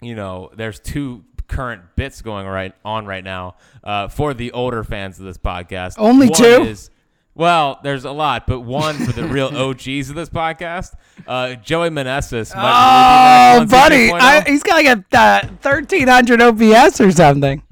you 0.00 0.14
know, 0.14 0.50
there's 0.56 0.80
two 0.80 1.25
current 1.50 1.83
bits 1.97 2.23
going 2.23 2.47
right 2.47 2.73
on 2.85 3.04
right 3.07 3.25
now 3.25 3.57
uh, 3.85 4.09
for 4.09 4.33
the 4.35 4.52
older 4.52 4.83
fans 4.85 5.19
of 5.19 5.25
this 5.26 5.37
podcast. 5.38 5.95
Only 5.99 6.28
One 6.28 6.38
two? 6.38 6.62
Is, 6.64 6.90
well, 7.35 7.78
there's 7.83 8.04
a 8.04 8.11
lot, 8.11 8.47
but 8.47 8.61
one 8.61 8.97
for 8.97 9.12
the 9.12 9.26
real 9.26 9.47
OGs 9.57 10.11
of 10.11 10.16
this 10.16 10.28
podcast, 10.28 10.95
uh, 11.26 11.54
Joey 11.54 11.88
Meneses. 11.90 12.54
might 12.54 13.59
Oh, 13.62 13.66
buddy, 13.66 14.11
I, 14.12 14.42
he's 14.47 14.62
got 14.62 14.75
like 14.83 14.87
a 15.12 15.16
uh, 15.19 15.47
1300 15.62 16.40
OPS 16.42 17.00
or 17.00 17.11
something. 17.11 17.62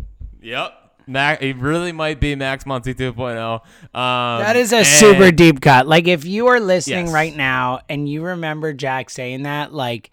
Yep. 0.42 0.74
Mac, 1.06 1.40
he 1.40 1.52
really 1.54 1.90
might 1.92 2.20
be 2.20 2.34
Max 2.34 2.66
Monty 2.66 2.92
2.0. 2.94 3.38
Um, 3.54 3.60
That 3.94 4.56
is 4.56 4.72
a 4.74 4.78
and- 4.78 4.86
super 4.86 5.30
deep 5.30 5.60
cut. 5.62 5.86
Like 5.86 6.06
if 6.06 6.24
you 6.26 6.48
are 6.48 6.60
listening 6.60 7.06
Yes. 7.06 7.14
right 7.14 7.34
now 7.34 7.80
and 7.88 8.06
you 8.08 8.22
remember 8.22 8.74
Jack 8.74 9.08
saying 9.08 9.44
that, 9.44 9.72
like, 9.72 10.10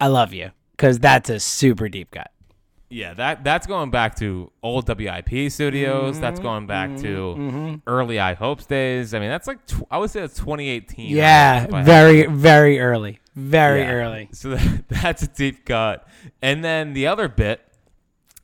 I 0.00 0.06
love 0.08 0.32
you 0.32 0.50
because 0.76 0.98
that's 0.98 1.28
a 1.30 1.38
super 1.38 1.88
deep 1.90 2.10
cut. 2.10 2.30
Yeah, 2.90 3.14
that 3.14 3.42
that's 3.42 3.66
going 3.66 3.90
back 3.90 4.14
to 4.16 4.52
old 4.62 4.86
WIP 4.88 5.50
studios. 5.50 6.12
Mm-hmm, 6.12 6.20
That's 6.20 6.38
going 6.38 6.66
back 6.66 6.96
to 6.98 7.80
early 7.86 8.18
High 8.18 8.34
Hopes 8.34 8.66
days. 8.66 9.14
I 9.14 9.18
mean, 9.18 9.30
that's 9.30 9.48
like 9.48 9.66
tw- 9.66 9.82
I 9.90 9.98
would 9.98 10.10
say 10.10 10.20
that's 10.20 10.36
2018. 10.38 11.08
Yeah, 11.14 11.66
very, 11.82 12.26
very 12.26 12.78
early, 12.78 13.18
very 13.34 13.80
Yeah. 13.80 13.90
early. 13.92 14.28
So 14.32 14.50
that, 14.54 14.84
that's 14.88 15.22
a 15.22 15.26
deep 15.26 15.64
cut. 15.64 16.06
And 16.40 16.62
then 16.64 16.92
the 16.92 17.06
other 17.08 17.26
bit 17.28 17.60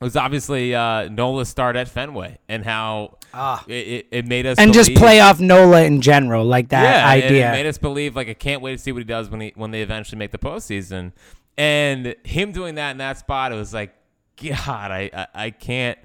was 0.01 0.17
obviously 0.17 0.73
uh, 0.75 1.07
Nola's 1.09 1.47
start 1.47 1.75
at 1.75 1.87
Fenway 1.87 2.39
and 2.49 2.65
how 2.65 3.19
it, 3.67 3.73
it, 3.73 4.07
it 4.11 4.27
made 4.27 4.45
us 4.47 4.57
Ah. 4.57 4.63
And 4.63 4.73
just 4.73 4.95
play 4.95 5.19
off 5.21 5.39
Nola 5.39 5.83
in 5.83 6.01
general, 6.01 6.43
like 6.43 6.69
that 6.69 6.83
yeah, 6.83 7.25
idea. 7.27 7.49
It 7.49 7.51
made 7.53 7.67
us 7.67 7.77
believe 7.77 8.15
like 8.15 8.27
I 8.27 8.33
can't 8.33 8.61
wait 8.61 8.71
to 8.73 8.77
see 8.79 8.91
what 8.91 8.97
he 8.99 9.05
does 9.05 9.29
when 9.29 9.39
he 9.39 9.53
when 9.55 9.71
they 9.71 9.81
eventually 9.81 10.17
make 10.17 10.31
the 10.31 10.39
postseason. 10.39 11.13
And 11.57 12.15
him 12.23 12.51
doing 12.51 12.75
that 12.75 12.91
in 12.91 12.97
that 12.97 13.19
spot, 13.19 13.51
it 13.51 13.55
was 13.55 13.73
like, 13.73 13.93
God, 14.41 14.91
I 14.91 15.09
I, 15.13 15.27
I 15.33 15.49
can't. 15.51 15.97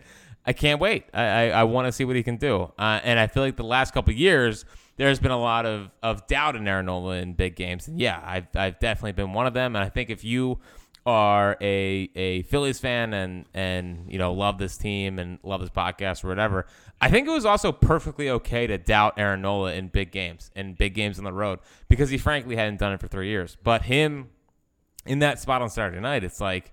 I 0.48 0.52
can't 0.52 0.80
wait. 0.80 1.06
I, 1.12 1.22
I, 1.24 1.44
I 1.48 1.62
want 1.64 1.88
to 1.88 1.92
see 1.92 2.04
what 2.04 2.14
he 2.14 2.22
can 2.22 2.36
do. 2.36 2.72
Uh, 2.78 3.00
and 3.02 3.18
I 3.18 3.26
feel 3.26 3.42
like 3.42 3.56
the 3.56 3.64
last 3.64 3.92
couple 3.92 4.12
years, 4.12 4.64
there's 4.96 5.18
been 5.18 5.32
a 5.32 5.40
lot 5.40 5.66
of, 5.66 5.90
of 6.04 6.24
doubt 6.28 6.54
in 6.54 6.68
Aaron 6.68 6.86
Nola 6.86 7.16
in 7.16 7.32
big 7.32 7.56
games. 7.56 7.88
And 7.88 7.98
yeah, 7.98 8.22
I've, 8.24 8.46
I've 8.54 8.78
definitely 8.78 9.10
been 9.10 9.32
one 9.32 9.48
of 9.48 9.54
them. 9.54 9.74
And 9.74 9.84
I 9.84 9.88
think 9.88 10.08
if 10.08 10.22
you 10.22 10.60
are 11.04 11.56
a, 11.60 12.08
a 12.14 12.42
Phillies 12.42 12.78
fan 12.78 13.12
and, 13.12 13.46
and, 13.54 14.06
you 14.08 14.18
know, 14.18 14.32
love 14.32 14.58
this 14.58 14.76
team 14.76 15.18
and 15.18 15.40
love 15.42 15.62
this 15.62 15.70
podcast 15.70 16.22
or 16.22 16.28
whatever, 16.28 16.66
I 17.00 17.10
think 17.10 17.26
it 17.26 17.32
was 17.32 17.44
also 17.44 17.72
perfectly 17.72 18.30
okay 18.30 18.68
to 18.68 18.78
doubt 18.78 19.14
Aaron 19.18 19.42
Nola 19.42 19.72
in 19.72 19.88
big 19.88 20.12
games 20.12 20.52
and 20.54 20.78
big 20.78 20.94
games 20.94 21.18
on 21.18 21.24
the 21.24 21.32
road 21.32 21.58
because 21.88 22.10
he 22.10 22.18
frankly 22.18 22.54
hadn't 22.54 22.78
done 22.78 22.92
it 22.92 23.00
for 23.00 23.08
three 23.08 23.30
years. 23.30 23.56
But 23.64 23.82
him 23.82 24.28
in 25.04 25.18
that 25.18 25.40
spot 25.40 25.60
on 25.60 25.70
Saturday 25.70 25.98
night, 25.98 26.22
it's 26.22 26.40
like, 26.40 26.72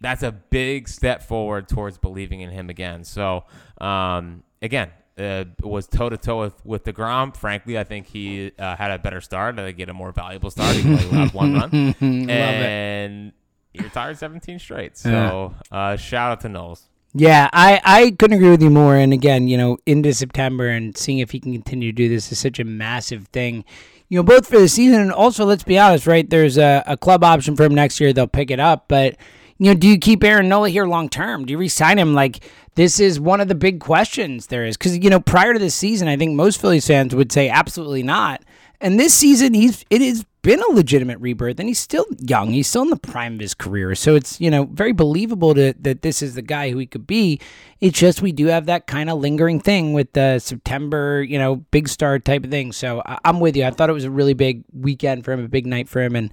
that's 0.00 0.22
a 0.22 0.32
big 0.32 0.88
step 0.88 1.22
forward 1.22 1.68
towards 1.68 1.98
believing 1.98 2.40
in 2.40 2.50
him 2.50 2.70
again. 2.70 3.04
So, 3.04 3.44
um, 3.80 4.42
again, 4.62 4.90
uh, 5.18 5.44
was 5.62 5.86
toe 5.86 6.08
to 6.08 6.16
toe 6.16 6.40
with 6.40 6.64
with 6.64 6.84
Degrom. 6.84 7.36
Frankly, 7.36 7.78
I 7.78 7.84
think 7.84 8.06
he 8.06 8.52
uh, 8.58 8.76
had 8.76 8.90
a 8.90 8.98
better 8.98 9.20
start. 9.20 9.58
I 9.58 9.64
think 9.64 9.76
he 9.76 9.82
had 9.82 9.90
a 9.90 9.94
more 9.94 10.12
valuable 10.12 10.50
start. 10.50 10.76
He 10.76 10.88
only 10.88 11.04
allowed 11.04 11.34
one 11.34 11.54
run, 11.54 11.94
and 12.30 13.32
he 13.72 13.82
retired 13.82 14.18
17 14.18 14.58
straight. 14.58 14.96
So, 14.96 15.54
uh, 15.70 15.96
shout 15.96 16.32
out 16.32 16.40
to 16.40 16.48
Knowles. 16.48 16.88
Yeah, 17.12 17.50
I, 17.52 17.80
I 17.84 18.10
couldn't 18.12 18.36
agree 18.36 18.50
with 18.50 18.62
you 18.62 18.70
more. 18.70 18.96
And 18.96 19.12
again, 19.12 19.48
you 19.48 19.56
know, 19.56 19.78
into 19.84 20.14
September 20.14 20.68
and 20.68 20.96
seeing 20.96 21.18
if 21.18 21.32
he 21.32 21.40
can 21.40 21.52
continue 21.52 21.90
to 21.90 21.96
do 21.96 22.08
this 22.08 22.30
is 22.30 22.38
such 22.38 22.60
a 22.60 22.64
massive 22.64 23.26
thing. 23.28 23.64
You 24.08 24.18
know, 24.18 24.22
both 24.22 24.46
for 24.46 24.58
the 24.58 24.68
season 24.68 25.00
and 25.00 25.12
also, 25.12 25.44
let's 25.44 25.64
be 25.64 25.78
honest, 25.78 26.06
right? 26.06 26.28
There's 26.28 26.56
a, 26.56 26.84
a 26.86 26.96
club 26.96 27.24
option 27.24 27.56
for 27.56 27.64
him 27.64 27.74
next 27.74 28.00
year. 28.00 28.12
They'll 28.12 28.28
pick 28.28 28.50
it 28.50 28.60
up. 28.60 28.86
But, 28.86 29.16
you 29.60 29.66
know, 29.66 29.74
do 29.74 29.86
you 29.86 29.98
keep 29.98 30.24
Aaron 30.24 30.48
Nola 30.48 30.70
here 30.70 30.86
long 30.86 31.10
term? 31.10 31.44
Do 31.44 31.52
you 31.52 31.58
re-sign 31.58 31.98
him? 31.98 32.14
Like, 32.14 32.42
this 32.76 32.98
is 32.98 33.20
one 33.20 33.42
of 33.42 33.48
the 33.48 33.54
big 33.54 33.78
questions 33.78 34.46
there 34.46 34.64
is. 34.64 34.78
Because, 34.78 34.96
you 34.96 35.10
know, 35.10 35.20
prior 35.20 35.52
to 35.52 35.58
this 35.58 35.74
season, 35.74 36.08
I 36.08 36.16
think 36.16 36.34
most 36.34 36.62
Phillies 36.62 36.86
fans 36.86 37.14
would 37.14 37.30
say 37.30 37.50
absolutely 37.50 38.02
not. 38.02 38.42
And 38.80 38.98
this 38.98 39.12
season, 39.12 39.52
he's 39.52 39.84
it 39.90 40.00
has 40.00 40.24
been 40.40 40.62
a 40.62 40.72
legitimate 40.72 41.18
rebirth, 41.20 41.60
and 41.60 41.68
he's 41.68 41.78
still 41.78 42.06
young. 42.18 42.52
He's 42.52 42.66
still 42.66 42.80
in 42.80 42.88
the 42.88 42.96
prime 42.96 43.34
of 43.34 43.40
his 43.40 43.52
career, 43.52 43.94
so 43.94 44.14
it's 44.14 44.40
you 44.40 44.50
know 44.50 44.64
very 44.64 44.92
believable 44.92 45.52
to, 45.52 45.74
that 45.80 46.00
this 46.00 46.22
is 46.22 46.34
the 46.34 46.40
guy 46.40 46.70
who 46.70 46.78
he 46.78 46.86
could 46.86 47.06
be. 47.06 47.38
It's 47.82 47.98
just 47.98 48.22
we 48.22 48.32
do 48.32 48.46
have 48.46 48.64
that 48.64 48.86
kind 48.86 49.10
of 49.10 49.18
lingering 49.18 49.60
thing 49.60 49.92
with 49.92 50.10
the 50.14 50.38
September, 50.38 51.22
you 51.22 51.38
know, 51.38 51.56
big 51.56 51.88
star 51.90 52.18
type 52.18 52.44
of 52.44 52.50
thing. 52.50 52.72
So 52.72 53.02
I, 53.04 53.18
I'm 53.26 53.40
with 53.40 53.54
you. 53.54 53.66
I 53.66 53.70
thought 53.70 53.90
it 53.90 53.92
was 53.92 54.04
a 54.04 54.10
really 54.10 54.32
big 54.32 54.64
weekend 54.72 55.26
for 55.26 55.32
him, 55.32 55.44
a 55.44 55.48
big 55.48 55.66
night 55.66 55.90
for 55.90 56.00
him, 56.00 56.16
and 56.16 56.30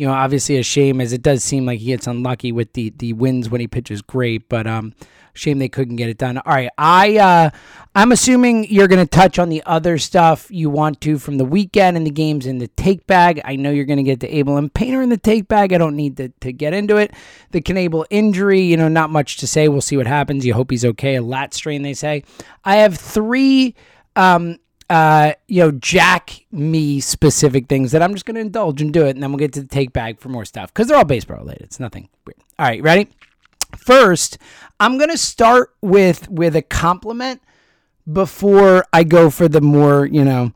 you 0.00 0.06
know, 0.06 0.14
obviously 0.14 0.56
a 0.56 0.62
shame 0.62 0.98
as 0.98 1.12
it 1.12 1.20
does 1.20 1.44
seem 1.44 1.66
like 1.66 1.78
he 1.78 1.88
gets 1.88 2.06
unlucky 2.06 2.52
with 2.52 2.72
the 2.72 2.88
the 2.96 3.12
wins 3.12 3.50
when 3.50 3.60
he 3.60 3.66
pitches 3.66 4.00
great, 4.00 4.48
but 4.48 4.66
um, 4.66 4.94
shame 5.34 5.58
they 5.58 5.68
couldn't 5.68 5.96
get 5.96 6.08
it 6.08 6.16
done. 6.16 6.38
All 6.38 6.54
right, 6.54 6.70
I 6.78 7.18
uh, 7.18 7.50
I'm 7.94 8.10
assuming 8.10 8.64
you're 8.72 8.88
gonna 8.88 9.04
touch 9.04 9.38
on 9.38 9.50
the 9.50 9.62
other 9.66 9.98
stuff 9.98 10.46
you 10.50 10.70
want 10.70 11.02
to 11.02 11.18
from 11.18 11.36
the 11.36 11.44
weekend 11.44 11.98
and 11.98 12.06
the 12.06 12.10
games 12.10 12.46
in 12.46 12.56
the 12.56 12.68
take 12.68 13.06
bag. 13.06 13.42
I 13.44 13.56
know 13.56 13.70
you're 13.70 13.84
gonna 13.84 14.02
get 14.02 14.20
to 14.20 14.28
Abel 14.34 14.56
and 14.56 14.72
Painter 14.72 15.02
in 15.02 15.10
the 15.10 15.18
take 15.18 15.48
bag. 15.48 15.74
I 15.74 15.76
don't 15.76 15.96
need 15.96 16.16
to 16.16 16.30
to 16.30 16.50
get 16.50 16.72
into 16.72 16.96
it. 16.96 17.12
The 17.50 17.60
Knebel 17.60 18.06
injury, 18.08 18.62
you 18.62 18.78
know, 18.78 18.88
not 18.88 19.10
much 19.10 19.36
to 19.36 19.46
say. 19.46 19.68
We'll 19.68 19.82
see 19.82 19.98
what 19.98 20.06
happens. 20.06 20.46
You 20.46 20.54
hope 20.54 20.70
he's 20.70 20.86
okay. 20.86 21.16
A 21.16 21.22
lat 21.22 21.52
strain, 21.52 21.82
they 21.82 21.92
say. 21.92 22.24
I 22.64 22.76
have 22.76 22.96
three. 22.96 23.74
Um, 24.16 24.56
uh, 24.90 25.34
you 25.46 25.62
know, 25.62 25.70
Jack 25.70 26.44
me 26.50 26.98
specific 26.98 27.68
things 27.68 27.92
that 27.92 28.02
I'm 28.02 28.12
just 28.12 28.26
going 28.26 28.34
to 28.34 28.40
indulge 28.40 28.82
and 28.82 28.92
do 28.92 29.06
it, 29.06 29.10
and 29.10 29.22
then 29.22 29.30
we'll 29.30 29.38
get 29.38 29.52
to 29.52 29.60
the 29.60 29.68
take 29.68 29.92
bag 29.92 30.18
for 30.18 30.28
more 30.28 30.44
stuff 30.44 30.74
because 30.74 30.88
they're 30.88 30.96
all 30.96 31.04
baseball 31.04 31.38
related. 31.38 31.62
It's 31.62 31.78
nothing 31.78 32.08
weird. 32.26 32.36
All 32.58 32.66
right, 32.66 32.82
ready? 32.82 33.08
First, 33.78 34.36
I'm 34.80 34.98
going 34.98 35.10
to 35.10 35.16
start 35.16 35.72
with 35.80 36.28
with 36.28 36.56
a 36.56 36.62
compliment 36.62 37.40
before 38.12 38.84
I 38.92 39.04
go 39.04 39.30
for 39.30 39.46
the 39.46 39.60
more 39.60 40.06
you 40.06 40.24
know 40.24 40.52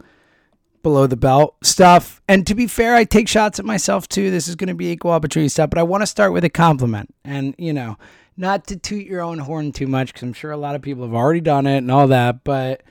below 0.82 1.06
the 1.06 1.16
belt 1.16 1.54
stuff. 1.62 2.20
And 2.28 2.44
to 2.48 2.56
be 2.56 2.66
fair, 2.66 2.96
I 2.96 3.04
take 3.04 3.28
shots 3.28 3.60
at 3.60 3.64
myself 3.64 4.08
too. 4.08 4.32
This 4.32 4.48
is 4.48 4.56
going 4.56 4.68
to 4.68 4.74
be 4.74 4.90
equal 4.90 5.12
opportunity 5.12 5.48
stuff, 5.48 5.70
but 5.70 5.78
I 5.78 5.84
want 5.84 6.02
to 6.02 6.08
start 6.08 6.32
with 6.32 6.42
a 6.42 6.50
compliment, 6.50 7.14
and 7.24 7.54
you 7.56 7.72
know, 7.72 7.98
not 8.36 8.66
to 8.66 8.76
toot 8.76 9.06
your 9.06 9.20
own 9.20 9.38
horn 9.38 9.70
too 9.70 9.86
much 9.86 10.08
because 10.08 10.22
I'm 10.24 10.32
sure 10.32 10.50
a 10.50 10.56
lot 10.56 10.74
of 10.74 10.82
people 10.82 11.04
have 11.04 11.14
already 11.14 11.40
done 11.40 11.68
it 11.68 11.78
and 11.78 11.90
all 11.92 12.08
that, 12.08 12.42
but 12.42 12.82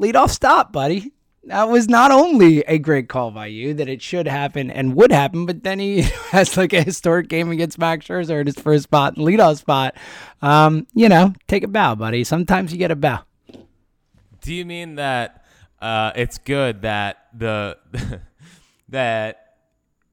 leadoff 0.00 0.30
stop, 0.30 0.72
buddy. 0.72 1.12
That 1.44 1.68
was 1.68 1.88
not 1.88 2.12
only 2.12 2.60
a 2.60 2.78
great 2.78 3.08
call 3.08 3.32
by 3.32 3.46
you 3.46 3.74
that 3.74 3.88
it 3.88 4.00
should 4.00 4.28
happen 4.28 4.70
and 4.70 4.94
would 4.94 5.10
happen, 5.10 5.44
but 5.44 5.64
then 5.64 5.80
he 5.80 6.02
has 6.30 6.56
like 6.56 6.72
a 6.72 6.82
historic 6.82 7.28
game 7.28 7.50
against 7.50 7.78
Max 7.78 8.06
Scherzer 8.06 8.40
in 8.40 8.46
his 8.46 8.56
first 8.56 8.84
spot, 8.84 9.16
leadoff 9.16 9.58
spot. 9.58 9.96
Um, 10.40 10.86
you 10.94 11.08
know, 11.08 11.34
take 11.48 11.64
a 11.64 11.68
bow, 11.68 11.96
buddy. 11.96 12.22
Sometimes 12.22 12.72
you 12.72 12.78
get 12.78 12.92
a 12.92 12.96
bow. 12.96 13.20
Do 14.40 14.54
you 14.54 14.64
mean 14.64 14.96
that 14.96 15.44
uh, 15.80 16.12
it's 16.14 16.38
good 16.38 16.82
that 16.82 17.26
the 17.34 17.76
that 18.90 19.38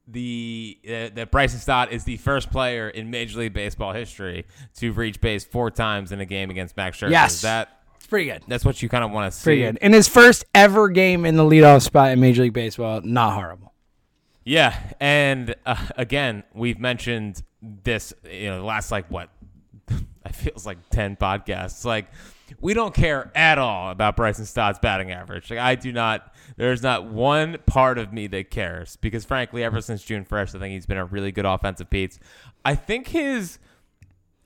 the 0.08 0.78
uh, 0.84 1.14
that 1.14 1.30
Bryson 1.30 1.60
Stott 1.60 1.92
is 1.92 2.02
the 2.04 2.16
first 2.16 2.50
player 2.50 2.88
in 2.88 3.10
Major 3.10 3.38
League 3.38 3.52
Baseball 3.52 3.92
history 3.92 4.46
to 4.78 4.92
reach 4.92 5.20
base 5.20 5.44
four 5.44 5.70
times 5.70 6.10
in 6.10 6.20
a 6.20 6.26
game 6.26 6.50
against 6.50 6.76
Max 6.76 6.98
Scherzer? 6.98 7.10
Yes. 7.10 7.34
Is 7.34 7.42
that 7.42 7.79
pretty 8.10 8.30
good. 8.30 8.42
that's 8.46 8.64
what 8.64 8.82
you 8.82 8.88
kind 8.88 9.04
of 9.04 9.10
want 9.10 9.32
to 9.32 9.38
see. 9.38 9.44
Pretty 9.44 9.62
good. 9.62 9.78
In 9.78 9.92
his 9.92 10.08
first 10.08 10.44
ever 10.54 10.88
game 10.88 11.24
in 11.24 11.36
the 11.36 11.44
leadoff 11.44 11.82
spot 11.82 12.10
in 12.10 12.20
Major 12.20 12.42
League 12.42 12.52
Baseball, 12.52 13.00
not 13.02 13.34
horrible. 13.34 13.72
Yeah, 14.44 14.78
and 15.00 15.54
uh, 15.64 15.86
again, 15.96 16.44
we've 16.54 16.78
mentioned 16.78 17.42
this. 17.62 18.12
You 18.30 18.50
know, 18.50 18.58
the 18.58 18.64
last 18.64 18.90
like 18.90 19.10
what 19.10 19.30
I 20.24 20.32
feels 20.32 20.66
like 20.66 20.78
ten 20.90 21.16
podcasts. 21.16 21.84
Like 21.84 22.06
we 22.60 22.74
don't 22.74 22.94
care 22.94 23.30
at 23.34 23.58
all 23.58 23.90
about 23.90 24.16
Bryson 24.16 24.46
Stott's 24.46 24.78
batting 24.78 25.12
average. 25.12 25.50
Like 25.50 25.60
I 25.60 25.74
do 25.74 25.92
not. 25.92 26.34
There's 26.56 26.82
not 26.82 27.06
one 27.06 27.58
part 27.66 27.96
of 27.96 28.12
me 28.12 28.26
that 28.28 28.50
cares 28.50 28.96
because, 28.96 29.24
frankly, 29.24 29.62
ever 29.62 29.80
since 29.80 30.02
June 30.02 30.24
first, 30.24 30.54
I 30.54 30.58
think 30.58 30.74
he's 30.74 30.84
been 30.84 30.98
a 30.98 31.04
really 31.06 31.32
good 31.32 31.46
offensive 31.46 31.88
piece. 31.90 32.18
I 32.64 32.74
think 32.74 33.08
his. 33.08 33.58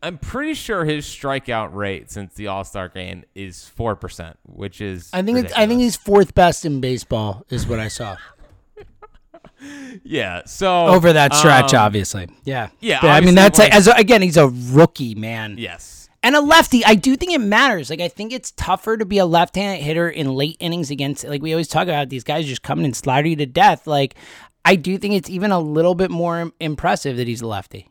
I'm 0.05 0.19
pretty 0.19 0.53
sure 0.55 0.85
his 0.85 1.07
strikeout 1.07 1.73
rate 1.75 2.11
since 2.11 2.35
the 2.35 2.49
All 2.49 2.63
Star 2.65 2.89
game 2.91 3.25
is 3.35 3.67
four 3.67 3.97
percent, 3.97 4.37
which 4.45 4.81
is 4.83 5.09
I 5.15 5.23
think 5.23 5.39
it's, 5.39 5.53
I 5.55 5.67
think 5.67 5.81
he's 5.81 5.97
fourth 5.97 6.35
best 6.35 6.65
in 6.67 6.81
baseball, 6.81 7.47
is 7.49 7.67
what 7.67 7.81
I 7.81 7.89
saw 7.89 8.17
yeah. 10.05 10.43
So 10.45 10.89
over 10.89 11.13
that 11.13 11.35
stretch. 11.35 11.73
um, 11.73 11.81
obviously, 11.81 12.29
yeah, 12.45 12.69
yeah, 12.81 13.01
I 13.03 13.21
mean, 13.21 13.35
that's 13.35 13.59
like, 13.59 13.71
like- 13.71 13.77
as 13.79 13.89
a, 13.89 13.93
again, 13.93 14.21
he's 14.23 14.37
a 14.37 14.49
rookie, 14.49 15.15
man. 15.15 15.57
Yes. 15.59 16.09
And 16.23 16.35
a 16.35 16.41
lefty, 16.41 16.83
I 16.85 16.95
do 16.95 17.17
think 17.17 17.33
it 17.33 17.41
matters. 17.41 17.91
Like 17.91 18.01
I 18.01 18.09
think 18.09 18.33
it's 18.33 18.51
tougher 18.53 18.97
to 18.97 19.05
be 19.05 19.19
a 19.19 19.27
left-handed 19.27 19.83
hitter 19.85 20.09
in 20.09 20.33
late 20.35 20.57
innings 20.59 20.91
against 20.91 21.25
like 21.25 21.43
we 21.43 21.53
always 21.53 21.69
talk 21.69 21.83
about 21.85 22.09
these 22.09 22.25
guys 22.25 22.47
just 22.47 22.63
coming 22.63 22.85
and 22.87 22.97
sliding 22.97 23.31
you 23.33 23.37
to 23.37 23.47
death. 23.47 23.87
Like 23.87 24.15
I 24.65 24.77
do 24.77 24.97
think 24.97 25.15
it's 25.15 25.29
even 25.29 25.51
a 25.51 25.59
little 25.59 25.95
bit 25.95 26.11
more 26.11 26.51
impressive 26.61 27.19
that 27.19 27.27
he's 27.29 27.43
a 27.43 27.47
lefty. 27.47 27.91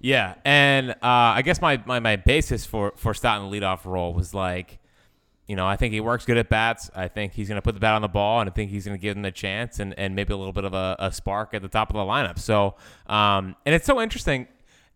Yeah, 0.00 0.34
and 0.44 0.90
uh, 0.90 0.96
I 1.02 1.42
guess 1.42 1.60
my, 1.60 1.82
my, 1.84 1.98
my 1.98 2.16
basis 2.16 2.64
for 2.64 2.92
for 2.96 3.14
Stott 3.14 3.42
in 3.42 3.50
the 3.50 3.60
leadoff 3.60 3.84
role 3.84 4.14
was 4.14 4.32
like, 4.32 4.78
you 5.48 5.56
know, 5.56 5.66
I 5.66 5.76
think 5.76 5.92
he 5.92 6.00
works 6.00 6.24
good 6.24 6.36
at 6.36 6.48
bats. 6.48 6.90
I 6.94 7.08
think 7.08 7.32
he's 7.32 7.48
going 7.48 7.56
to 7.56 7.62
put 7.62 7.74
the 7.74 7.80
bat 7.80 7.94
on 7.94 8.02
the 8.02 8.08
ball, 8.08 8.40
and 8.40 8.48
I 8.48 8.52
think 8.52 8.70
he's 8.70 8.84
going 8.84 8.96
to 8.96 9.02
give 9.02 9.16
them 9.16 9.24
a 9.24 9.32
chance 9.32 9.80
and, 9.80 9.98
and 9.98 10.14
maybe 10.14 10.32
a 10.32 10.36
little 10.36 10.52
bit 10.52 10.64
of 10.64 10.74
a, 10.74 10.94
a 11.00 11.10
spark 11.10 11.52
at 11.52 11.62
the 11.62 11.68
top 11.68 11.90
of 11.90 11.94
the 11.94 12.00
lineup. 12.00 12.38
So, 12.38 12.76
um, 13.06 13.56
and 13.66 13.74
it's 13.74 13.86
so 13.86 14.00
interesting. 14.00 14.46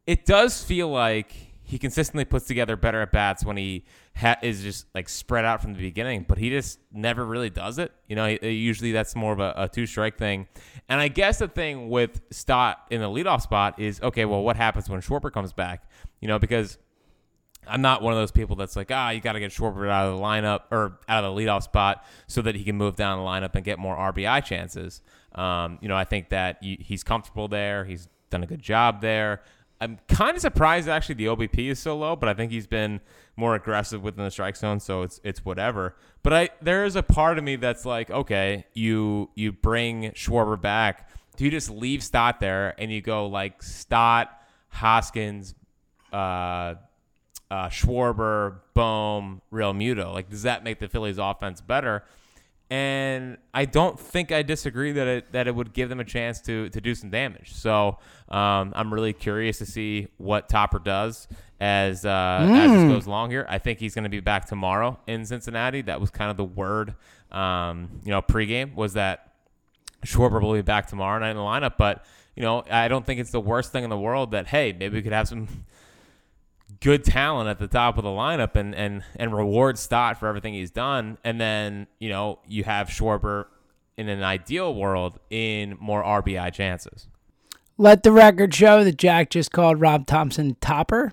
It 0.07 0.25
does 0.25 0.63
feel 0.63 0.89
like 0.89 1.35
he 1.73 1.79
consistently 1.79 2.27
puts 2.27 2.47
together 2.47 2.77
better 2.77 3.01
at 3.01 3.11
bats 3.13 3.47
when 3.47 3.57
he 3.57 3.87
ha- 4.15 4.37
is 4.43 4.61
just 4.61 4.85
like 4.95 5.09
spread 5.09 5.47
out 5.47 5.63
from 5.63 5.73
the 5.73 5.81
beginning, 5.81 6.27
but 6.29 6.37
he 6.37 6.51
just 6.51 6.79
never 6.93 7.25
really 7.25 7.49
does 7.49 7.79
it. 7.79 7.91
You 8.09 8.15
know, 8.15 8.27
he, 8.27 8.51
usually 8.51 8.93
that's 8.93 9.17
more 9.17 9.33
of 9.33 9.41
a, 9.41 9.55
a 9.57 9.69
two 9.71 9.87
strike 9.87 10.19
thing. 10.19 10.49
And 10.91 11.01
I 11.01 11.09
guess 11.09 11.39
the 11.39 11.49
thing 11.49 11.89
with 11.89 12.21
Stott 12.31 12.77
in 12.91 13.01
the 13.01 13.07
leadoff 13.07 13.41
spot 13.41 13.79
is 13.79 14.03
okay, 14.03 14.27
well, 14.27 14.43
what 14.43 14.57
happens 14.57 14.91
when 14.91 15.01
Schwarber 15.01 15.33
comes 15.33 15.55
back? 15.55 15.91
You 16.21 16.29
know, 16.29 16.39
because 16.39 16.77
I'm 17.67 17.81
not 17.81 18.03
one 18.03 18.13
of 18.13 18.19
those 18.19 18.33
people 18.33 18.55
that's 18.55 18.77
like, 18.77 18.91
ah, 18.91 19.09
you 19.09 19.23
got 19.23 19.33
to 19.33 19.41
get 19.41 19.51
Schwarber 19.51 19.89
out 19.89 20.09
of 20.09 20.19
the 20.19 20.23
lineup 20.23 20.65
or 20.71 20.99
out 21.09 21.25
of 21.25 21.35
the 21.35 21.41
leadoff 21.41 21.63
spot 21.63 22.05
so 22.27 22.43
that 22.43 22.55
he 22.55 22.65
can 22.65 22.77
move 22.77 22.97
down 22.97 23.17
the 23.19 23.25
lineup 23.25 23.55
and 23.55 23.65
get 23.65 23.79
more 23.79 23.97
RBI 23.97 24.45
chances. 24.45 25.01
Um, 25.35 25.79
you 25.81 25.89
know, 25.89 25.97
I 25.97 26.05
think 26.05 26.29
that 26.29 26.59
he's 26.61 27.03
comfortable 27.03 27.49
there. 27.49 27.87
He's 27.87 28.09
done 28.29 28.43
a 28.43 28.47
good 28.47 28.61
job 28.61 29.01
there. 29.01 29.41
I'm 29.83 29.99
kind 30.07 30.37
of 30.37 30.41
surprised 30.41 30.89
actually 30.89 31.17
the 31.17 31.27
OBP 31.27 31.69
is 31.69 31.81
so 31.81 31.97
low, 31.97 32.15
but 32.15 32.29
I 32.29 32.35
think 32.35 32.53
he's 32.53 32.69
been 32.69 33.01
more 33.37 33.57
aggressive 33.57 34.01
within 34.01 34.23
the 34.23 34.31
strike 34.31 34.55
zone, 34.55 34.79
so 34.79 35.03
it's 35.03 35.21
it's 35.25 35.45
whatever. 35.45 35.97
But 36.23 36.33
I 36.33 36.49
there 36.61 36.85
is 36.85 36.95
a 36.95 37.03
part 37.03 37.37
of 37.37 37.43
me 37.43 37.57
that's 37.57 37.85
like, 37.85 38.09
okay, 38.09 38.65
you 38.75 39.31
you 39.35 39.51
bring 39.51 40.13
Schwarber 40.13 40.61
back. 40.61 41.11
Do 41.37 41.45
you 41.45 41.51
just 41.51 41.69
leave 41.69 42.05
Stott 42.05 42.39
there 42.39 42.77
and 42.79 42.93
you 42.93 43.01
go 43.01 43.27
like 43.27 43.61
Stott, 43.61 44.31
Hoskins, 44.69 45.57
uh, 46.13 46.75
uh, 47.51 47.69
Schwarber, 47.69 48.61
Bohm, 48.75 49.43
Realmuto. 49.53 50.13
Like, 50.13 50.31
does 50.31 50.45
that 50.45 50.63
make 50.63 50.79
the 50.79 50.89
Phillies' 50.89 51.19
offense 51.19 51.61
better? 51.61 52.05
And 52.73 53.37
I 53.53 53.67
don't 53.67 54.01
think 54.01 54.33
I 54.33 54.41
disagree 54.41 54.93
that 54.93 55.07
it 55.07 55.33
that 55.33 55.47
it 55.47 55.55
would 55.55 55.75
give 55.75 55.91
them 55.91 56.01
a 56.01 56.07
chance 56.07 56.41
to 56.43 56.71
to 56.71 56.81
do 56.81 56.95
some 56.95 57.11
damage. 57.11 57.53
So 57.53 57.99
um, 58.31 58.73
I'm 58.75 58.95
really 58.95 59.13
curious 59.13 59.59
to 59.59 59.67
see 59.67 60.09
what 60.17 60.49
Topper 60.49 60.79
does 60.79 61.29
as 61.61 62.07
uh, 62.07 62.47
as 62.51 62.71
this 62.71 62.85
goes 62.85 63.07
along 63.07 63.31
here. 63.31 63.45
I 63.47 63.59
think 63.59 63.79
he's 63.79 63.95
going 63.95 64.05
to 64.05 64.09
be 64.09 64.21
back 64.21 64.47
tomorrow 64.47 64.99
in 65.07 65.27
Cincinnati. 65.27 65.83
That 65.83 66.01
was 66.01 66.09
kind 66.09 66.31
of 66.31 66.39
the 66.39 66.45
word, 66.45 66.95
um, 67.31 68.01
you 68.05 68.11
know, 68.11 68.23
pregame 68.23 68.75
was 68.75 68.95
that 68.95 69.35
Schwarber 70.07 70.41
will 70.41 70.55
be 70.55 70.63
back 70.63 70.87
tomorrow 70.87 71.19
night 71.19 71.33
in 71.33 71.37
the 71.37 71.43
lineup. 71.43 71.77
But 71.77 72.07
you 72.35 72.43
know, 72.43 72.65
I 72.71 72.89
don't 72.89 73.05
think 73.05 73.21
it's 73.21 73.33
the 73.33 73.41
worst 73.41 73.71
thing 73.73 73.85
in 73.85 73.91
the 73.91 73.99
world 73.99 74.31
that 74.31 74.47
hey, 74.47 74.73
maybe 74.73 74.97
we 74.97 75.03
could 75.03 75.13
have 75.13 75.29
some 75.29 75.67
good 76.83 77.05
talent 77.05 77.49
at 77.49 77.59
the 77.59 77.69
top 77.69 77.97
of 77.97 78.05
the 78.05 78.11
lineup 78.11 78.57
and 78.57 78.75
and 78.75 79.03
and 79.17 79.35
reward 79.35 79.79
Stott 79.79 80.19
for 80.19 80.27
everything 80.27 80.53
he's 80.53 80.71
done, 80.71 81.17
and 81.25 81.41
then 81.41 81.87
you 81.99 82.11
know 82.11 82.41
you 82.47 82.65
have 82.65 82.89
Schwarber 82.89 83.47
in 83.97 84.09
an 84.09 84.23
ideal 84.23 84.75
world 84.75 85.19
in 85.31 85.77
more 85.81 86.03
RBI 86.03 86.53
chances. 86.53 87.09
Let 87.79 88.03
the 88.03 88.13
record 88.13 88.55
show 88.55 88.85
that 88.85 88.97
Jack 88.97 89.31
just 89.31 89.53
called 89.53 89.81
Rob 89.81 90.07
Thomson 90.07 90.57
Topper. 90.61 91.13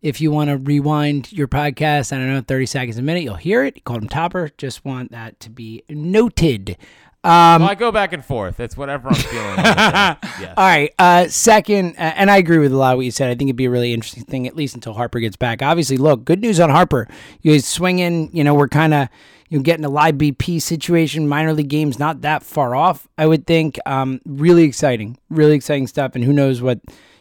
If 0.00 0.20
you 0.20 0.30
want 0.30 0.48
to 0.48 0.56
rewind 0.56 1.32
your 1.32 1.48
podcast, 1.48 2.12
I 2.12 2.18
don't 2.18 2.28
know, 2.28 2.40
30 2.40 2.66
seconds 2.66 2.98
a 2.98 3.02
minute, 3.02 3.24
you'll 3.24 3.34
hear 3.34 3.64
it. 3.64 3.74
He 3.74 3.80
called 3.80 4.02
him 4.02 4.08
Topper. 4.08 4.50
Just 4.56 4.84
want 4.84 5.10
that 5.10 5.40
to 5.40 5.50
be 5.50 5.82
noted. 5.88 6.76
Um, 7.24 7.62
well, 7.62 7.70
I 7.70 7.74
go 7.74 7.90
back 7.90 8.12
and 8.12 8.24
forth. 8.24 8.60
It's 8.60 8.76
whatever 8.76 9.08
I'm 9.08 9.14
feeling. 9.14 9.56
yes. 9.58 10.54
All 10.56 10.64
right. 10.64 10.94
Uh, 11.00 11.26
second, 11.26 11.96
uh, 11.96 12.12
and 12.14 12.30
I 12.30 12.36
agree 12.36 12.58
with 12.58 12.72
a 12.72 12.76
lot 12.76 12.92
of 12.92 12.98
what 12.98 13.06
you 13.06 13.10
said. 13.10 13.28
I 13.28 13.34
think 13.34 13.48
it'd 13.48 13.56
be 13.56 13.64
a 13.64 13.70
really 13.70 13.92
interesting 13.92 14.22
thing, 14.22 14.46
at 14.46 14.54
least 14.54 14.76
until 14.76 14.94
Harper 14.94 15.18
gets 15.18 15.36
back. 15.36 15.60
Obviously, 15.60 15.96
look, 15.96 16.24
good 16.24 16.40
news 16.40 16.60
on 16.60 16.70
Harper. 16.70 17.08
He's 17.40 17.66
swinging. 17.66 18.30
You 18.32 18.44
know, 18.44 18.54
we're 18.54 18.68
kind 18.68 18.94
of 18.94 19.08
you 19.48 19.58
know 19.58 19.62
getting 19.62 19.84
a 19.84 19.88
live 19.88 20.14
BP 20.14 20.62
situation. 20.62 21.26
Minor 21.26 21.54
league 21.54 21.68
games 21.68 21.98
not 21.98 22.20
that 22.20 22.44
far 22.44 22.76
off. 22.76 23.08
I 23.18 23.26
would 23.26 23.46
think. 23.48 23.78
Um, 23.84 24.20
really 24.24 24.62
exciting, 24.62 25.18
really 25.28 25.56
exciting 25.56 25.88
stuff. 25.88 26.14
And 26.14 26.22
who 26.22 26.32
knows 26.32 26.62
what 26.62 26.80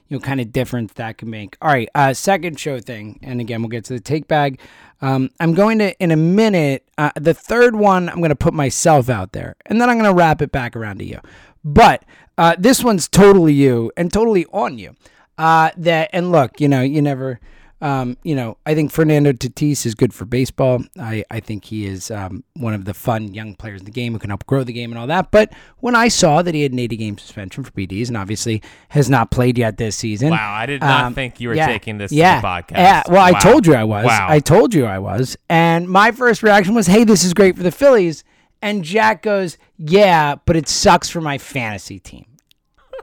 you 0.09 0.17
know 0.17 0.19
kind 0.19 0.39
of 0.39 0.51
difference 0.51 0.93
that 0.93 1.17
can 1.17 1.31
make. 1.31 1.57
All 1.59 1.71
right. 1.71 1.89
Uh, 1.95 2.13
second 2.13 2.59
show 2.59 2.79
thing, 2.79 3.19
and 3.23 3.41
again, 3.41 3.61
we'll 3.63 3.69
get 3.69 3.85
to 3.85 3.93
the 3.93 3.99
take 3.99 4.27
bag. 4.27 4.59
Um, 5.01 5.29
I'm 5.39 5.53
going 5.53 5.79
to, 5.79 5.97
in 5.99 6.11
a 6.11 6.15
minute, 6.15 6.87
uh, 6.97 7.11
the 7.15 7.33
third 7.33 7.75
one, 7.75 8.09
I'm 8.09 8.17
going 8.17 8.29
to 8.29 8.35
put 8.35 8.53
myself 8.53 9.09
out 9.09 9.31
there, 9.31 9.55
and 9.65 9.79
then 9.79 9.89
I'm 9.89 9.97
going 9.97 10.09
to 10.09 10.15
wrap 10.15 10.41
it 10.41 10.51
back 10.51 10.75
around 10.75 10.99
to 10.99 11.05
you. 11.05 11.19
But 11.63 12.03
uh, 12.37 12.55
this 12.57 12.83
one's 12.83 13.07
totally 13.07 13.53
you 13.53 13.91
and 13.95 14.11
totally 14.11 14.45
on 14.47 14.77
you. 14.77 14.95
Uh, 15.37 15.69
that 15.77 16.09
and 16.13 16.31
look, 16.31 16.59
you 16.59 16.67
know, 16.67 16.81
you 16.81 17.01
never, 17.01 17.39
um, 17.79 18.17
you 18.23 18.35
know, 18.35 18.57
I 18.65 18.73
think 18.73 18.91
Fernando 18.91 19.31
Tatis 19.31 19.85
is 19.85 19.93
good 19.93 20.13
for 20.13 20.25
baseball. 20.25 20.83
I, 20.99 21.23
I 21.29 21.39
think 21.39 21.65
he 21.65 21.85
is 21.85 22.09
um, 22.09 22.43
one 22.55 22.73
of 22.73 22.85
the 22.85 22.93
fun 22.93 23.33
young 23.33 23.55
players 23.55 23.81
in 23.81 23.85
the 23.85 23.91
game 23.91 24.13
who 24.13 24.19
can 24.19 24.29
help 24.29 24.45
grow 24.45 24.63
the 24.63 24.73
game 24.73 24.91
and 24.91 24.99
all 24.99 25.07
that. 25.07 25.29
But 25.31 25.53
when 25.79 25.95
I 25.95 26.07
saw 26.07 26.41
that 26.41 26.55
he 26.55 26.63
had 26.63 26.71
an 26.71 26.79
80 26.79 26.97
game 26.97 27.17
suspension 27.17 27.63
for 27.63 27.71
PEDs 27.71 28.07
and 28.07 28.17
obviously 28.17 28.63
has 28.89 29.09
not 29.09 29.29
played 29.29 29.57
yet 29.57 29.77
this 29.77 29.95
season, 29.95 30.31
Wow, 30.31 30.53
I 30.53 30.65
did 30.65 30.81
not 30.81 31.05
um, 31.05 31.13
think 31.13 31.39
you 31.39 31.49
were 31.49 31.55
yeah, 31.55 31.67
taking 31.67 31.97
this 31.97 32.11
yeah, 32.11 32.35
to 32.35 32.41
the 32.41 32.47
podcast. 32.47 32.77
Yeah, 32.77 33.03
well, 33.09 33.23
I 33.23 33.39
told 33.39 33.67
you 33.67 33.75
I 33.75 33.83
was. 33.83 34.05
Wow. 34.05 34.27
I 34.29 34.39
told 34.39 34.73
you 34.73 34.85
I 34.85 34.99
was. 34.99 35.37
And 35.49 35.87
my 35.87 36.11
first 36.11 36.41
reaction 36.41 36.73
was, 36.73 36.87
"Hey, 36.87 37.03
this 37.03 37.23
is 37.23 37.33
great 37.33 37.55
for 37.55 37.63
the 37.63 37.71
Phillies." 37.71 38.23
And 38.61 38.83
Jack 38.83 39.21
goes, 39.21 39.57
"Yeah, 39.77 40.35
but 40.45 40.55
it 40.55 40.67
sucks 40.67 41.09
for 41.09 41.21
my 41.21 41.37
fantasy 41.37 41.99
team." 41.99 42.25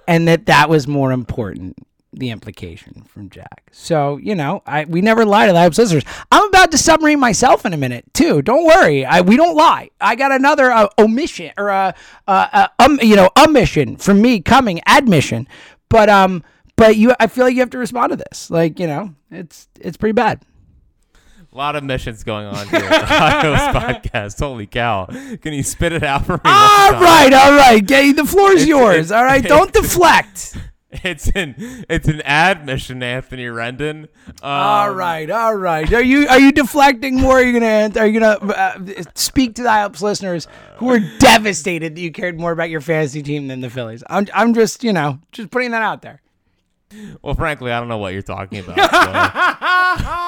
and 0.07 0.29
that 0.29 0.47
that 0.47 0.69
was 0.69 0.87
more 0.87 1.13
important. 1.13 1.77
The 2.17 2.31
implication 2.31 3.03
from 3.09 3.29
Jack. 3.29 3.65
So 3.73 4.17
you 4.19 4.35
know, 4.37 4.63
I 4.67 4.85
we 4.85 5.01
never 5.01 5.25
lie 5.25 5.47
to 5.47 5.53
the 5.53 5.59
Hype 5.59 5.77
listeners. 5.77 6.05
I'm 6.31 6.47
about 6.49 6.71
to 6.71 6.79
submarine 6.79 7.19
myself 7.19 7.67
in 7.67 7.73
a 7.73 7.77
minute 7.77 8.05
too. 8.15 8.41
Don't 8.41 8.65
worry, 8.65 9.05
I 9.05 9.21
we 9.21 9.37
don't 9.37 9.57
lie. 9.57 9.91
I 10.01 10.15
got 10.15 10.31
another 10.31 10.71
uh, 10.71 10.89
omission 10.99 11.51
or 11.59 11.69
a 11.71 11.95
uh, 12.29 12.47
uh, 12.53 12.69
um 12.79 12.99
you 13.03 13.17
know 13.17 13.31
omission 13.37 13.97
from 13.97 14.23
me 14.23 14.41
coming 14.41 14.81
admission, 14.87 15.49
but 15.89 16.09
um 16.09 16.45
but 16.77 16.97
you 16.97 17.15
I 17.19 17.27
feel 17.27 17.45
like 17.45 17.55
you 17.55 17.61
have 17.61 17.71
to 17.71 17.79
respond 17.79 18.11
to 18.11 18.17
this. 18.17 18.49
Like 18.49 18.79
you 18.79 18.87
know, 18.87 19.15
it's 19.33 19.67
it's 19.81 19.97
pretty 19.97 20.13
bad. 20.13 20.41
A 21.53 21.57
lot 21.57 21.77
of 21.77 21.85
missions 21.85 22.25
going 22.25 22.47
on 22.47 22.67
here 22.69 22.81
at 22.81 23.43
the 23.43 23.49
Ohio's 23.53 23.75
podcast. 24.03 24.39
Holy 24.41 24.67
cow. 24.67 25.07
Can 25.07 25.53
you 25.53 25.63
spit 25.63 25.93
it 25.93 26.03
out 26.03 26.27
for 26.27 26.33
me? 26.35 26.41
All 26.45 26.93
right, 26.93 27.33
all 27.33 27.53
right, 27.57 27.85
Gay, 27.85 28.11
the 28.13 28.25
floor 28.25 28.51
is 28.53 28.63
It's- 28.63 28.69
yours. 28.69 29.13
all 29.13 29.23
right, 29.25 29.43
don't 29.43 29.73
deflect. 29.73 30.57
It's 31.03 31.29
an 31.35 31.55
it's 31.89 32.09
an 32.09 32.23
admission, 32.23 33.03
Anthony 33.03 33.45
Rendon. 33.47 34.05
Um, 34.05 34.09
all 34.43 34.91
right, 34.93 35.29
all 35.29 35.55
right. 35.55 35.93
Are 35.93 36.03
you 36.03 36.29
are 36.29 36.39
you 36.39 36.53
deflecting 36.53 37.21
more? 37.21 37.39
Are 37.39 37.43
you 37.43 37.53
gonna 37.53 37.91
are 37.99 38.07
you 38.07 38.21
gonna 38.21 38.53
uh, 38.53 39.03
speak 39.15 39.57
to 39.57 39.63
the 39.63 39.69
IOPS 39.69 40.03
listeners 40.03 40.49
who 40.77 40.91
are 40.91 41.01
devastated 41.19 41.97
that 41.97 42.01
you 42.01 42.13
cared 42.13 42.39
more 42.39 42.53
about 42.53 42.71
your 42.71 42.81
fantasy 42.81 43.23
team 43.23 43.49
than 43.49 43.61
the 43.61 43.71
Phillies? 43.71 44.05
I'm 44.09 44.27
I'm 44.35 44.55
just 44.55 44.85
you 44.85 44.93
know 44.93 45.19
just 45.33 45.51
putting 45.51 45.73
that 45.73 45.83
out 45.83 46.03
there. 46.03 46.23
Well, 47.23 47.35
frankly, 47.35 47.73
I 47.73 47.81
don't 47.81 47.89
know 47.89 47.99
what 47.99 48.13
you're 48.13 48.23
talking 48.23 48.61
about. 48.61 48.79
so. 48.79 50.21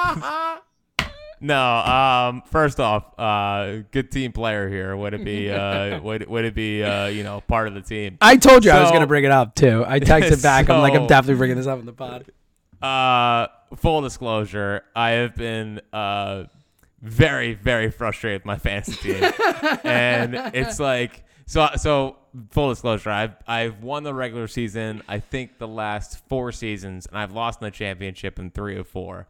no, 1.39 1.61
um, 1.61 2.43
first 2.47 2.79
off, 2.79 3.17
uh, 3.19 3.83
good 3.91 4.11
team 4.11 4.31
player 4.31 4.67
here. 4.69 4.95
Would 4.95 5.13
it 5.13 5.23
be? 5.23 5.47
Uh, 5.57 5.99
would, 6.01 6.27
would 6.27 6.45
it 6.45 6.53
be? 6.53 6.83
Uh, 6.83 7.07
you 7.07 7.23
know, 7.23 7.41
part 7.41 7.67
of 7.67 7.73
the 7.73 7.81
team. 7.81 8.17
I 8.21 8.37
told 8.37 8.63
you 8.63 8.71
I 8.71 8.81
was 8.81 8.91
gonna 8.91 9.07
bring 9.07 9.23
it 9.23 9.31
up 9.31 9.55
too. 9.55 9.83
I 9.87 9.99
texted 9.99 10.41
back. 10.43 10.69
I'm 10.69 10.81
like, 10.81 10.93
I'm 10.93 11.07
definitely 11.07 11.37
bringing 11.37 11.57
this 11.57 11.67
up 11.67 11.79
in 11.79 11.85
the 11.85 11.93
pod. 11.93 12.31
Uh, 12.81 13.47
full 13.75 14.01
disclosure, 14.01 14.83
I 14.95 15.11
have 15.11 15.35
been 15.35 15.81
uh 15.91 16.45
very 17.01 17.53
very 17.53 17.91
frustrated 17.91 18.41
with 18.41 18.45
my 18.45 18.57
fantasy 18.57 19.13
team, 19.13 19.31
and 19.83 20.35
it's 20.53 20.79
like 20.79 21.23
so 21.45 21.69
so. 21.75 22.17
Full 22.51 22.69
disclosure, 22.69 23.09
I've 23.09 23.35
I've 23.47 23.81
won 23.81 24.03
the 24.03 24.13
regular 24.13 24.47
season. 24.47 25.01
I 25.07 25.19
think 25.19 25.57
the 25.57 25.67
last 25.67 26.27
four 26.29 26.51
seasons, 26.51 27.07
and 27.07 27.17
I've 27.17 27.31
lost 27.31 27.61
in 27.61 27.65
the 27.65 27.71
championship 27.71 28.37
in 28.37 28.51
three 28.51 28.77
of 28.77 28.87
four, 28.87 29.27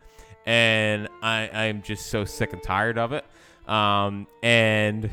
and 0.48 1.10
I 1.22 1.50
I'm 1.50 1.84
just 1.84 2.08
so 2.08 2.26
sick 2.26 2.54
and 2.54 2.64
tired 2.64 2.98
of 2.98 3.12
it. 3.12 3.26
Um, 3.70 4.26
and 4.42 5.12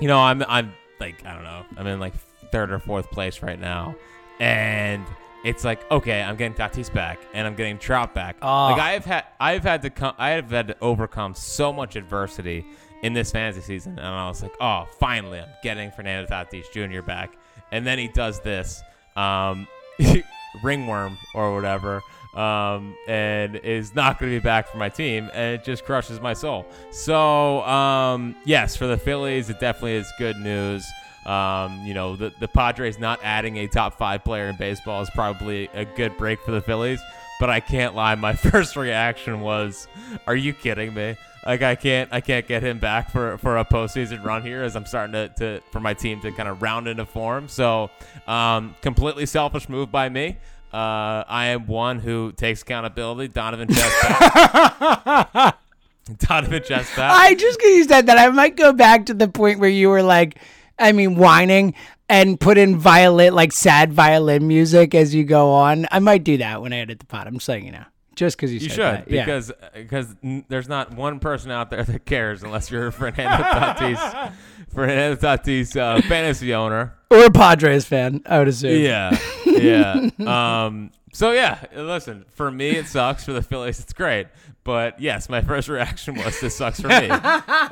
you 0.00 0.08
know, 0.08 0.18
I'm 0.18 0.42
I'm 0.46 0.74
like 1.00 1.24
I 1.24 1.32
don't 1.32 1.44
know, 1.44 1.64
I'm 1.78 1.86
in 1.86 2.00
like 2.00 2.14
third 2.50 2.70
or 2.72 2.80
fourth 2.80 3.10
place 3.10 3.40
right 3.40 3.58
now, 3.58 3.94
and 4.40 5.06
it's 5.44 5.64
like 5.64 5.88
okay, 5.90 6.20
I'm 6.20 6.36
getting 6.36 6.54
Tatis 6.54 6.92
back, 6.92 7.20
and 7.32 7.46
I'm 7.46 7.54
getting 7.54 7.78
Trout 7.78 8.14
back. 8.14 8.36
Oh. 8.42 8.70
Like 8.72 8.80
I 8.80 8.92
have 8.92 9.04
had 9.04 9.24
I've 9.40 9.62
had 9.62 9.80
to 9.82 9.90
come 9.90 10.14
I 10.18 10.30
have 10.30 10.50
had 10.50 10.66
to 10.68 10.76
overcome 10.80 11.34
so 11.34 11.72
much 11.72 11.94
adversity 11.94 12.66
in 13.02 13.12
this 13.12 13.30
fantasy 13.30 13.60
season, 13.60 13.98
and 13.98 14.06
I 14.06 14.26
was 14.28 14.42
like, 14.42 14.54
oh, 14.60 14.86
finally, 14.98 15.38
I'm 15.38 15.48
getting 15.62 15.90
Fernando 15.92 16.28
Tatis 16.28 16.70
Jr. 16.72 17.02
back, 17.02 17.36
and 17.70 17.86
then 17.86 17.98
he 17.98 18.08
does 18.08 18.40
this, 18.40 18.80
um, 19.16 19.66
ringworm 20.62 21.16
or 21.34 21.54
whatever. 21.54 22.02
Um, 22.34 22.96
and 23.06 23.56
is 23.56 23.94
not 23.94 24.18
going 24.18 24.32
to 24.32 24.36
be 24.38 24.42
back 24.42 24.66
for 24.68 24.78
my 24.78 24.88
team, 24.88 25.30
and 25.34 25.56
it 25.56 25.64
just 25.64 25.84
crushes 25.84 26.18
my 26.18 26.32
soul. 26.32 26.64
So, 26.90 27.60
um, 27.64 28.34
yes, 28.46 28.74
for 28.74 28.86
the 28.86 28.96
Phillies, 28.96 29.50
it 29.50 29.60
definitely 29.60 29.96
is 29.96 30.10
good 30.18 30.38
news. 30.38 30.86
Um, 31.26 31.84
you 31.84 31.94
know, 31.94 32.16
the, 32.16 32.32
the 32.40 32.48
Padres 32.48 32.98
not 32.98 33.20
adding 33.22 33.58
a 33.58 33.66
top 33.68 33.98
five 33.98 34.24
player 34.24 34.48
in 34.48 34.56
baseball 34.56 35.02
is 35.02 35.10
probably 35.10 35.68
a 35.74 35.84
good 35.84 36.16
break 36.16 36.40
for 36.40 36.52
the 36.52 36.62
Phillies. 36.62 37.00
But 37.38 37.50
I 37.50 37.60
can't 37.60 37.94
lie, 37.94 38.14
my 38.14 38.32
first 38.50 38.76
reaction 38.76 39.40
was, 39.40 39.88
"Are 40.26 40.36
you 40.36 40.52
kidding 40.52 40.94
me? 40.94 41.16
Like 41.44 41.62
I 41.62 41.74
can't, 41.74 42.08
I 42.12 42.20
can't 42.20 42.46
get 42.46 42.62
him 42.62 42.78
back 42.78 43.10
for 43.10 43.36
for 43.38 43.58
a 43.58 43.64
postseason 43.64 44.24
run 44.24 44.42
here 44.42 44.62
as 44.62 44.76
I'm 44.76 44.86
starting 44.86 45.12
to, 45.12 45.28
to 45.38 45.60
for 45.72 45.80
my 45.80 45.92
team 45.92 46.20
to 46.20 46.30
kind 46.30 46.48
of 46.48 46.62
round 46.62 46.86
into 46.86 47.04
form." 47.04 47.48
So, 47.48 47.90
um, 48.26 48.76
completely 48.80 49.26
selfish 49.26 49.68
move 49.68 49.90
by 49.90 50.08
me. 50.08 50.38
Uh, 50.72 51.24
I 51.28 51.46
am 51.48 51.66
one 51.66 51.98
who 51.98 52.32
takes 52.32 52.62
accountability. 52.62 53.28
Donovan 53.28 53.68
Chestnut. 53.68 55.56
Donovan 56.18 56.62
Chestnut. 56.62 57.10
I 57.10 57.34
just 57.34 57.58
because 57.58 57.76
you 57.76 57.84
said 57.84 58.06
that, 58.06 58.16
I 58.18 58.28
might 58.30 58.56
go 58.56 58.72
back 58.72 59.06
to 59.06 59.14
the 59.14 59.28
point 59.28 59.60
where 59.60 59.68
you 59.68 59.90
were 59.90 60.02
like, 60.02 60.38
I 60.78 60.92
mean, 60.92 61.16
whining 61.16 61.74
and 62.08 62.40
put 62.40 62.56
in 62.56 62.78
violin, 62.78 63.34
like 63.34 63.52
sad 63.52 63.92
violin 63.92 64.48
music 64.48 64.94
as 64.94 65.14
you 65.14 65.24
go 65.24 65.52
on. 65.52 65.86
I 65.90 65.98
might 65.98 66.24
do 66.24 66.38
that 66.38 66.62
when 66.62 66.72
I 66.72 66.78
edit 66.78 67.00
the 67.00 67.06
pod. 67.06 67.26
I'm 67.26 67.34
just 67.34 67.48
letting 67.48 67.66
you 67.66 67.72
know. 67.72 67.84
Just 68.14 68.36
because 68.36 68.52
you, 68.52 68.60
You 68.60 68.68
said 68.68 68.74
should 68.74 68.84
that. 68.84 69.10
Yeah. 69.10 69.24
because 69.24 69.52
because 69.74 70.14
n- 70.22 70.44
there's 70.48 70.68
not 70.68 70.94
one 70.94 71.18
person 71.18 71.50
out 71.50 71.70
there 71.70 71.82
that 71.82 72.04
cares 72.04 72.42
unless 72.42 72.70
you're 72.70 72.90
Fernando 72.90 73.42
Tatis 73.44 74.32
Fernando 74.74 75.16
Tatis 75.16 75.76
uh, 75.80 76.00
fantasy 76.02 76.52
owner. 76.54 76.94
or 77.10 77.24
a 77.24 77.30
Padres 77.30 77.84
fan, 77.86 78.22
I 78.26 78.38
would 78.38 78.48
assume. 78.48 78.80
Yeah, 78.82 79.18
yeah. 79.46 80.08
Um. 80.66 80.90
So 81.14 81.32
yeah, 81.32 81.62
listen. 81.74 82.24
For 82.34 82.50
me, 82.50 82.70
it 82.70 82.86
sucks. 82.86 83.24
For 83.24 83.32
the 83.32 83.42
Phillies, 83.42 83.80
it's 83.80 83.92
great. 83.92 84.28
But 84.64 85.00
yes, 85.00 85.28
my 85.28 85.40
first 85.42 85.68
reaction 85.68 86.14
was 86.14 86.40
this 86.40 86.56
sucks 86.56 86.80
for 86.80 86.88
me. 86.88 87.08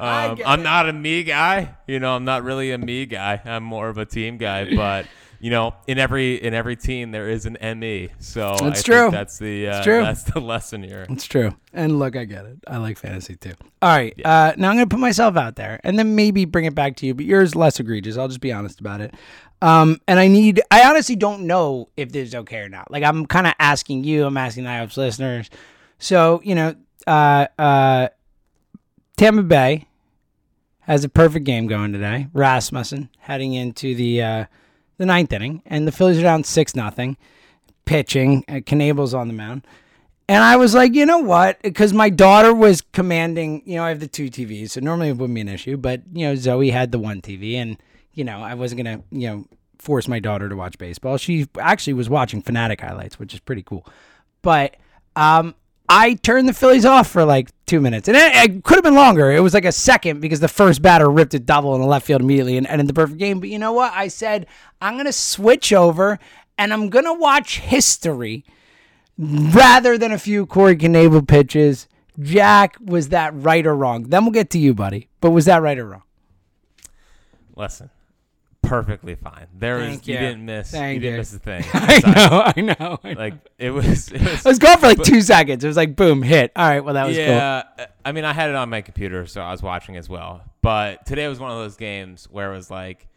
Um, 0.00 0.38
I'm 0.46 0.62
not 0.62 0.88
a 0.88 0.92
me 0.92 1.22
guy. 1.24 1.74
You 1.87 2.00
know, 2.00 2.14
I'm 2.16 2.24
not 2.24 2.42
really 2.42 2.70
a 2.72 2.79
me 2.79 3.05
guy. 3.07 3.40
I'm 3.44 3.62
more 3.62 3.88
of 3.88 3.98
a 3.98 4.05
team 4.07 4.38
guy. 4.38 4.74
But 4.74 5.07
you 5.40 5.50
know, 5.50 5.74
in 5.87 5.98
every 5.98 6.35
in 6.35 6.53
every 6.53 6.76
team 6.76 7.11
there 7.11 7.29
is 7.29 7.46
an 7.46 7.57
ME. 7.79 8.11
So 8.18 8.50
That's 8.50 8.62
I 8.62 8.70
think 8.72 8.85
true. 8.85 9.11
That's 9.11 9.38
the 9.38 9.68
uh, 9.68 9.83
true. 9.83 10.03
that's 10.03 10.22
the 10.24 10.40
lesson 10.40 10.83
here. 10.83 11.07
It's 11.09 11.26
true. 11.26 11.57
And 11.72 11.98
look, 11.98 12.14
I 12.14 12.24
get 12.24 12.44
it. 12.44 12.59
I 12.66 12.76
like 12.76 12.98
fantasy 12.98 13.37
too. 13.37 13.55
All 13.81 13.88
right. 13.88 14.14
Uh, 14.24 14.53
now 14.57 14.68
I'm 14.68 14.76
going 14.76 14.88
to 14.88 14.94
put 14.94 15.00
myself 15.00 15.37
out 15.37 15.57
there 15.57 15.81
and 15.83 15.98
then 15.98 16.14
maybe 16.14 16.44
bring 16.44 16.66
it 16.66 16.74
back 16.74 16.96
to 16.96 17.07
you, 17.07 17.14
but 17.14 17.24
yours 17.24 17.55
less 17.57 17.81
egregious. 17.81 18.18
I'll 18.18 18.29
just 18.29 18.40
be 18.40 18.53
honest 18.53 18.81
about 18.81 19.00
it. 19.00 19.14
Um, 19.62 20.00
and 20.07 20.18
I 20.18 20.29
need, 20.29 20.61
I 20.70 20.88
honestly 20.88 21.16
don't 21.16 21.42
know 21.42 21.88
if 21.96 22.12
this 22.12 22.29
is 22.29 22.35
okay 22.35 22.59
or 22.59 22.68
not. 22.68 22.90
Like, 22.90 23.05
I'm 23.05 23.26
kind 23.26 23.46
of 23.46 23.55
asking 23.59 24.05
you, 24.05 24.24
I'm 24.24 24.37
asking 24.37 24.64
the 24.64 24.70
IOPS 24.70 24.96
listeners. 24.96 25.50
So, 25.98 26.40
you 26.42 26.55
know, 26.55 26.74
uh, 27.07 27.46
uh, 27.59 28.09
Tampa 29.16 29.42
Bay 29.42 29.87
has 30.81 31.05
a 31.05 31.09
perfect 31.09 31.44
game 31.44 31.66
going 31.66 31.92
today. 31.92 32.29
Rasmussen 32.33 33.11
heading 33.18 33.53
into 33.53 33.94
the, 33.94 34.22
uh, 34.22 34.44
the 35.00 35.06
ninth 35.06 35.32
inning, 35.32 35.62
and 35.64 35.88
the 35.88 35.92
Phillies 35.92 36.18
are 36.18 36.22
down 36.22 36.44
6 36.44 36.76
nothing 36.76 37.16
pitching. 37.86 38.44
Uh, 38.48 38.60
on 39.16 39.28
the 39.28 39.32
mound. 39.32 39.66
And 40.28 40.44
I 40.44 40.56
was 40.56 40.74
like, 40.74 40.94
you 40.94 41.06
know 41.06 41.18
what? 41.18 41.60
Because 41.62 41.94
my 41.94 42.10
daughter 42.10 42.52
was 42.52 42.82
commanding, 42.92 43.62
you 43.64 43.76
know, 43.76 43.84
I 43.84 43.88
have 43.88 44.00
the 44.00 44.06
two 44.06 44.26
TVs, 44.26 44.72
so 44.72 44.80
normally 44.80 45.08
it 45.08 45.16
wouldn't 45.16 45.34
be 45.34 45.40
an 45.40 45.48
issue. 45.48 45.78
But, 45.78 46.02
you 46.12 46.26
know, 46.26 46.34
Zoe 46.34 46.68
had 46.68 46.92
the 46.92 46.98
one 46.98 47.22
TV, 47.22 47.54
and, 47.54 47.78
you 48.12 48.24
know, 48.24 48.42
I 48.42 48.52
wasn't 48.52 48.84
to, 48.84 49.02
you 49.10 49.28
know, 49.28 49.46
force 49.78 50.06
my 50.06 50.20
daughter 50.20 50.50
to 50.50 50.54
watch 50.54 50.76
baseball. 50.76 51.16
She 51.16 51.48
actually 51.58 51.94
was 51.94 52.10
watching 52.10 52.42
Phanatic 52.42 52.82
highlights, 52.82 53.18
which 53.18 53.32
is 53.32 53.40
pretty 53.40 53.62
cool. 53.62 53.86
But 54.42 54.76
um, 55.16 55.54
I 55.92 56.14
turned 56.14 56.48
the 56.48 56.53
Phillies 56.53 56.85
off 56.85 57.11
for 57.11 57.24
like 57.24 57.50
two 57.66 57.81
minutes. 57.81 58.07
And 58.07 58.16
it, 58.16 58.33
it 58.35 58.64
could 58.64 58.76
have 58.76 58.85
been 58.85 58.94
longer. 58.94 59.33
It 59.33 59.40
was 59.40 59.55
like 59.55 59.64
a 59.64 59.72
second 59.72 60.20
because 60.20 60.38
the 60.38 60.46
first 60.46 60.83
batter 60.83 61.11
ripped 61.11 61.35
a 61.35 61.40
double 61.40 61.74
in 61.74 61.81
the 61.81 61.87
left 61.87 62.07
field 62.07 62.20
immediately 62.20 62.57
and 62.57 62.66
ended 62.68 62.87
the 62.87 62.94
perfect 62.94 63.18
game. 63.18 63.40
But 63.40 63.48
you 63.48 63.59
know 63.59 63.72
what? 63.72 63.92
I 63.92 64.07
said, 64.07 64.46
I'm 64.81 64.94
to 65.07 65.12
switch 65.12 65.72
over 65.72 66.20
and 66.57 66.72
I'm 66.72 66.90
to 67.07 67.12
watch 67.12 67.59
history 67.59 68.44
rather 69.18 69.98
than 69.98 70.12
a 70.12 70.18
few 70.18 70.46
Corey 70.46 70.76
Knebel 70.76 71.26
pitches. 71.26 71.88
Jack, 72.20 72.76
was 72.81 73.09
that 73.09 73.35
right 73.35 73.66
or 73.66 73.74
wrong? 73.74 74.05
Then 74.05 74.24
we'll 74.24 74.33
get 74.33 74.50
to 74.50 74.61
you, 74.61 74.74
buddy. 74.74 75.09
But 75.20 75.31
was 75.31 75.46
that 75.46 75.61
right 75.61 75.79
or 75.79 75.87
wrong? 75.87 76.03
Listen, 77.57 77.90
perfectly 78.70 79.16
fine. 79.16 79.48
There 79.59 79.78
was 79.78 79.88
Thank 79.88 80.06
you. 80.06 80.14
you. 80.14 80.20
didn't 80.20 80.44
miss. 80.44 80.70
Thank 80.70 80.94
you 80.94 81.00
didn't 81.00 81.14
you. 81.14 81.18
miss 81.18 81.35
a 81.35 81.38
thing. 81.40 81.64
I 81.74 82.00
know, 82.06 82.52
I 82.56 82.61
know. 82.61 82.98
I, 83.02 83.12
know. 83.14 83.20
Like 83.20 83.35
it 83.59 83.70
was. 83.70 84.12
It 84.12 84.22
was 84.22 84.46
I 84.46 84.48
was 84.48 84.59
going 84.61 84.78
for 84.78 84.87
like 84.87 85.02
two 85.02 85.20
seconds. 85.22 85.64
It 85.64 85.66
was 85.66 85.76
like 85.76 85.96
boom, 85.96 86.22
hit. 86.22 86.52
All 86.54 86.68
right, 86.68 86.80
well 86.80 86.94
that 86.94 87.06
was 87.06 87.16
cool. 87.16 87.26
yeah, 87.26 87.64
uh, 87.78 87.87
I 88.04 88.12
mean, 88.12 88.24
I 88.24 88.33
had 88.33 88.48
it 88.48 88.56
on 88.56 88.70
my 88.70 88.80
computer, 88.80 89.26
so 89.26 89.40
I 89.40 89.50
was 89.50 89.62
watching 89.62 89.96
as 89.96 90.09
well. 90.09 90.42
But 90.62 91.04
today 91.04 91.26
was 91.26 91.40
one 91.40 91.50
of 91.50 91.59
those 91.59 91.76
games 91.76 92.28
where 92.30 92.52
it 92.52 92.56
was 92.56 92.70
like, 92.70 93.09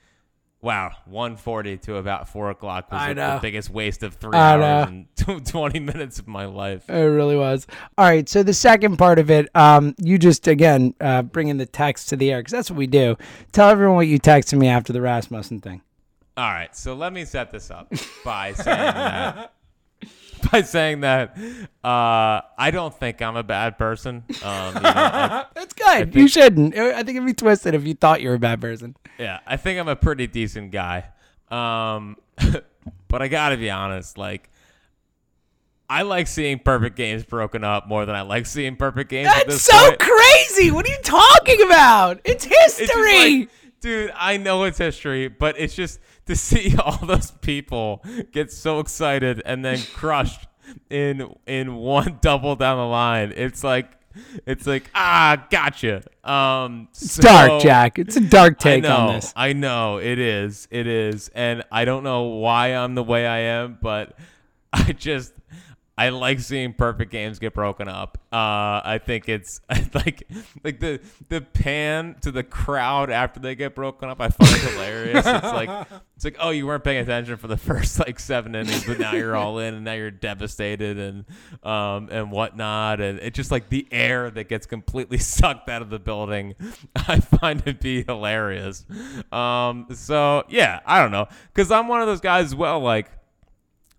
wow, 0.64 0.92
140 1.06 1.78
to 1.78 1.98
about 1.98 2.30
four 2.30 2.50
o'clock 2.50 2.92
was 2.92 3.08
the, 3.08 3.14
the 3.14 3.40
biggest 3.42 3.70
waste 3.70 4.02
of 4.02 4.16
three 4.16 4.36
I 4.36 4.54
hours 4.54 4.90
know. 4.90 5.04
and 5.28 5.46
20 5.46 5.80
minutes 5.80 6.18
of 6.20 6.28
my 6.28 6.46
life. 6.46 6.90
It 6.90 6.94
really 6.94 7.36
was. 7.36 7.68
All 7.98 8.06
right. 8.06 8.28
So 8.28 8.42
the 8.42 8.54
second 8.54 8.98
part 8.98 9.20
of 9.20 9.30
it, 9.30 9.50
um, 9.56 9.94
you 10.00 10.18
just 10.18 10.48
again 10.48 10.96
uh, 11.02 11.22
bringing 11.22 11.58
the 11.58 11.66
text 11.66 12.10
to 12.10 12.16
the 12.16 12.32
air 12.32 12.40
because 12.40 12.54
that's 12.54 12.72
what 12.72 12.78
we 12.78 12.88
do. 12.88 13.18
Tell 13.52 13.70
everyone 13.70 13.98
what 13.98 14.08
you 14.08 14.20
texted 14.20 14.58
me 14.58 14.68
after 14.70 14.94
the 14.94 15.02
Rasmussen 15.02 15.60
thing. 15.60 15.82
All 16.36 16.50
right, 16.50 16.76
so 16.76 16.96
let 16.96 17.14
me 17.14 17.26
set 17.26 17.52
this 17.52 17.70
up 17.70 17.94
by 18.26 18.54
saying 18.54 18.66
that. 18.78 19.54
By 20.54 20.62
saying 20.62 21.02
that, 21.02 21.36
uh, 21.84 22.42
I 22.58 22.70
don't 22.72 22.94
think 22.94 23.22
I'm 23.22 23.36
a 23.36 23.44
bad 23.44 23.78
person. 23.78 24.24
Um, 24.44 24.76
you 24.76 24.82
know, 24.82 24.92
I- 24.96 25.46
That's 25.56 25.74
good. 25.74 26.14
you 26.16 26.28
shouldn't. 26.28 26.78
I 26.78 26.98
think 27.04 27.18
it'd 27.18 27.26
be 27.26 27.34
twisted 27.34 27.74
if 27.74 27.86
you 27.86 27.94
thought 27.96 28.22
you 28.22 28.30
were 28.30 28.36
a 28.36 28.40
bad 28.40 28.62
person. 28.62 28.96
Yeah, 29.20 29.40
I 29.48 29.58
think 29.58 29.80
I'm 29.80 29.88
a 29.88 29.96
pretty 29.96 30.28
decent 30.28 30.72
guy. 30.72 31.06
Um, 31.50 32.18
but 33.08 33.22
I 33.22 33.28
gotta 33.28 33.58
be 33.58 33.70
honest, 33.70 34.18
like 34.18 34.50
I 35.90 36.04
like 36.04 36.28
seeing 36.28 36.60
perfect 36.60 36.96
games 36.96 37.24
broken 37.24 37.64
up 37.64 37.88
more 37.88 38.06
than 38.06 38.16
I 38.16 38.22
like 38.22 38.46
seeing 38.46 38.76
perfect 38.76 39.10
games. 39.10 39.30
at 39.36 39.48
That's 39.48 39.62
so 39.62 39.78
point. 39.88 40.00
crazy. 40.00 40.72
What 40.72 40.88
are 40.88 40.92
you 40.92 41.02
talking 41.04 41.62
about? 41.64 42.22
It's 42.26 42.46
It's 42.50 42.80
history. 42.80 43.40
like, 43.40 43.50
dude, 43.82 44.12
I 44.16 44.38
know 44.38 44.64
it's 44.64 44.78
history, 44.78 45.28
but 45.28 45.60
it's 45.60 45.76
just 45.76 46.00
to 46.28 46.36
see 46.36 46.76
all 46.84 46.98
those 47.06 47.32
people 47.32 48.04
get 48.32 48.52
so 48.52 48.80
excited 48.80 49.42
and 49.46 49.64
then 49.64 49.80
crushed 49.94 50.48
in 50.90 51.36
in 51.46 51.76
one 51.76 52.20
double 52.22 52.56
down 52.56 52.78
the 52.78 52.86
line. 52.86 53.34
It's 53.36 53.64
like 53.64 53.92
it's 54.46 54.68
like 54.68 54.90
ah, 54.94 55.48
gotcha. 55.50 56.04
Um, 56.24 56.88
it's 56.92 57.18
dark, 57.18 57.62
Jack. 57.62 58.00
It's 58.00 58.16
a 58.16 58.22
dark 58.22 58.60
take 58.60 58.84
know, 58.84 58.96
on 58.96 59.16
this. 59.16 59.34
I 59.36 59.54
know 59.54 59.98
it 59.98 60.20
is. 60.20 60.68
It 60.72 60.88
is, 60.88 61.30
and 61.30 61.64
I 61.72 61.86
don't 61.86 62.04
know 62.04 62.24
why 62.24 62.70
I'm 62.70 62.96
the 62.96 63.04
way 63.04 63.26
I 63.28 63.40
am, 63.40 63.78
but 63.82 64.18
I 64.72 64.94
just 64.94 65.34
I 65.96 66.10
like 66.10 66.40
seeing 66.40 66.74
perfect 66.74 67.12
games 67.12 67.38
get 67.38 67.54
broken 67.54 67.88
up. 67.88 68.18
Uh, 68.32 68.82
I 68.84 69.00
think 69.04 69.30
it's 69.30 69.62
like 69.94 70.28
like 70.64 70.80
the 70.80 71.00
the 71.30 71.42
pan 71.42 72.16
to 72.22 72.32
the 72.32 72.44
crowd 72.44 73.12
after 73.12 73.40
they 73.40 73.54
get 73.54 73.76
broken 73.76 74.10
up. 74.10 74.20
I 74.20 74.30
find 74.30 74.52
it 74.52 74.72
hilarious. 74.72 75.26
It's 75.26 75.44
like 75.44 75.88
it's 76.16 76.26
like 76.26 76.38
oh 76.40 76.50
you 76.50 76.66
weren't 76.66 76.84
paying 76.84 76.98
attention 76.98 77.38
for 77.38 77.48
the 77.48 77.58
first 77.58 78.00
like 78.00 78.20
seven 78.20 78.56
innings, 78.56 78.86
but 78.86 78.98
now 78.98 79.14
you're 79.14 79.36
all 79.36 79.60
in 79.60 79.76
and 79.76 79.86
now 79.86 79.94
you're 79.94 80.10
devastated 80.10 80.98
and 80.98 81.26
um 81.62 82.10
and 82.12 82.32
whatnot. 82.32 83.00
And 83.00 83.20
it's 83.20 83.36
just 83.36 83.52
like 83.52 83.70
the 83.70 83.88
air 83.92 84.32
that 84.32 84.50
gets 84.50 84.66
completely 84.66 85.18
sucked 85.20 85.70
out 85.70 85.84
of 85.84 85.92
the 85.92 86.00
building. 86.00 86.56
I 86.96 87.20
find 87.20 87.62
it 87.68 87.80
be 87.80 88.04
hilarious. 88.04 88.84
Um, 89.32 89.86
so 89.94 90.44
yeah, 90.50 90.80
I 90.88 91.02
don't 91.02 91.12
know 91.12 91.28
because 91.54 91.70
I'm 91.70 91.88
one 91.88 92.02
of 92.02 92.08
those 92.08 92.22
guys 92.22 92.56
well. 92.56 92.80
Like 92.80 93.12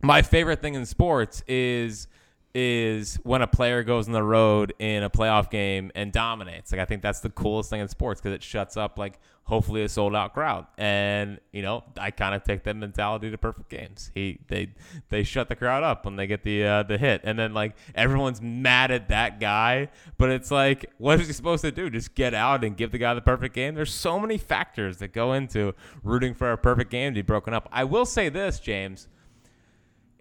my 0.05 0.23
favorite 0.23 0.61
thing 0.61 0.75
in 0.75 0.87
sports 0.87 1.43
is 1.49 2.09
is 2.55 3.17
when 3.25 3.43
a 3.43 3.49
player 3.49 3.83
goes 3.83 4.07
on 4.07 4.13
the 4.13 4.23
road 4.23 4.73
in 4.79 5.03
a 5.03 5.11
playoff 5.11 5.51
game 5.51 5.91
and 5.97 6.13
dominates. 6.13 6.71
Like 6.71 6.81
I 6.81 6.85
think 6.85 7.03
that's 7.03 7.19
the 7.19 7.31
coolest 7.31 7.69
thing 7.69 7.81
in 7.81 7.89
sports 7.89 8.21
because 8.21 8.33
it 8.33 8.45
shuts 8.45 8.77
up 8.77 8.97
like 8.97 9.19
hopefully 9.43 9.83
a 9.83 9.89
sold 9.89 10.15
out 10.15 10.35
crowd. 10.35 10.67
And 10.79 11.41
you 11.53 11.63
know 11.63 11.83
I 11.99 12.11
kind 12.13 12.35
of 12.35 12.45
take 12.45 12.63
that 12.65 12.77
mentality 12.77 13.31
to 13.31 13.39
perfect 13.39 13.71
games. 13.71 14.13
He 14.15 14.39
they 14.49 14.73
they 15.09 15.25
shut 15.25 15.49
the 15.49 15.57
crowd 15.57 15.83
up 15.83 16.05
when 16.05 16.17
they 16.17 16.27
get 16.27 16.45
the 16.45 16.65
uh, 16.65 16.83
the 16.85 16.99
hit, 16.99 17.23
and 17.25 17.39
then 17.39 17.55
like 17.55 17.75
everyone's 17.95 18.43
mad 18.43 18.91
at 18.91 19.09
that 19.09 19.41
guy. 19.41 19.89
But 20.19 20.31
it's 20.31 20.51
like 20.51 20.93
what 20.99 21.19
is 21.21 21.27
he 21.27 21.33
supposed 21.33 21.63
to 21.63 21.73
do? 21.73 21.89
Just 21.89 22.15
get 22.15 22.35
out 22.35 22.63
and 22.63 22.77
give 22.77 22.93
the 22.93 22.99
guy 22.99 23.15
the 23.15 23.23
perfect 23.23 23.55
game. 23.55 23.75
There's 23.75 23.93
so 23.93 24.21
many 24.21 24.37
factors 24.37 24.99
that 24.99 25.13
go 25.15 25.33
into 25.33 25.75
rooting 26.03 26.35
for 26.35 26.53
a 26.53 26.59
perfect 26.59 26.91
game 26.91 27.15
to 27.15 27.19
be 27.19 27.23
broken 27.23 27.55
up. 27.55 27.69
I 27.73 27.85
will 27.85 28.07
say 28.07 28.29
this, 28.29 28.61
James 28.61 29.09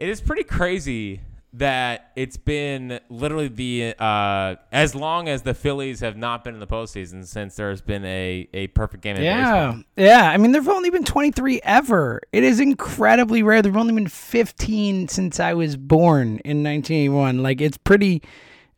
it 0.04 0.10
is 0.10 0.20
pretty 0.20 0.44
crazy 0.44 1.22
that 1.56 2.12
it's 2.16 2.36
been 2.36 3.00
literally 3.10 3.48
the 3.48 3.94
uh, 4.00 4.56
as 4.72 4.96
long 4.96 5.30
as 5.30 5.44
the 5.44 5.54
Phillies 5.54 6.00
have 6.00 6.18
not 6.18 6.44
been 6.44 6.56
in 6.56 6.60
the 6.60 6.68
postseason 6.68 7.26
since 7.26 7.56
there's 7.56 7.80
been 7.82 8.04
a, 8.04 8.50
a 8.54 8.68
perfect 8.68 9.04
game. 9.04 9.16
In 9.18 9.24
yeah, 9.24 9.66
baseball. 9.68 9.84
yeah. 9.96 10.30
I 10.32 10.38
mean, 10.38 10.52
there've 10.52 10.68
only 10.68 10.90
been 10.90 11.04
23 11.06 11.62
ever. 11.64 12.22
It 12.32 12.44
is 12.44 12.60
incredibly 12.60 13.44
rare. 13.44 13.62
There've 13.62 13.78
only 13.78 13.94
been 13.94 14.08
15 14.08 15.08
since 15.08 15.40
I 15.40 15.54
was 15.54 15.78
born 15.78 16.40
in 16.44 16.64
1981. 16.64 17.44
Like 17.44 17.62
it's 17.62 17.78
pretty. 17.78 18.24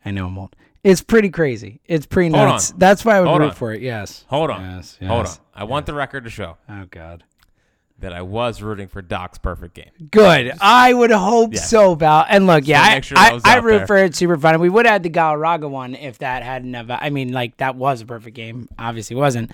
I 0.03 0.11
know 0.11 0.27
I'm 0.27 0.37
old. 0.37 0.55
It's 0.83 1.01
pretty 1.01 1.29
crazy. 1.29 1.79
It's 1.85 2.05
pretty 2.05 2.35
Hold 2.35 2.49
nuts. 2.49 2.71
on. 2.73 2.77
That's 2.77 3.03
why 3.03 3.15
I 3.15 3.19
would 3.21 3.29
Hold 3.29 3.39
root 3.41 3.49
on. 3.49 3.55
for 3.55 3.73
it. 3.73 3.81
Yes. 3.81 4.23
Hold 4.27 4.51
on, 4.51 4.61
Yes, 4.61 4.97
hold 4.99 5.11
on. 5.11 5.25
yes, 5.25 5.39
I 5.55 5.63
want 5.63 5.87
the 5.87 5.95
record 5.95 6.25
to 6.25 6.29
show 6.29 6.57
Oh 6.69 6.85
God. 6.91 7.23
That 7.99 8.11
I 8.13 8.21
was 8.21 8.61
rooting 8.61 8.87
for 8.87 9.01
Doc's 9.01 9.37
perfect 9.37 9.73
game. 9.73 9.89
Good. 10.11 10.51
I 10.59 10.93
would 10.93 11.11
hope 11.11 11.53
Yeah. 11.53 11.61
so, 11.61 11.95
Val. 11.95 12.25
And 12.27 12.45
look, 12.45 12.67
yeah, 12.67 12.83
So 12.83 12.91
I, 12.91 12.99
sure 13.01 13.15
that 13.15 13.41
I, 13.45 13.55
I 13.55 13.57
root 13.59 13.77
there. 13.79 13.87
for 13.87 13.97
it. 13.97 14.15
Super 14.15 14.37
fun. 14.37 14.59
We 14.59 14.69
would 14.69 14.85
have 14.85 14.93
had 14.93 15.03
the 15.03 15.09
Galarraga 15.09 15.69
one 15.69 15.95
if 15.95 16.17
that 16.19 16.43
hadn't 16.43 16.73
have. 16.73 16.91
I 16.91 17.09
mean, 17.09 17.31
like 17.31 17.57
that 17.57 17.75
was 17.75 18.01
a 18.01 18.05
perfect 18.05 18.35
game. 18.35 18.67
Obviously, 18.77 19.15
wasn't. 19.15 19.51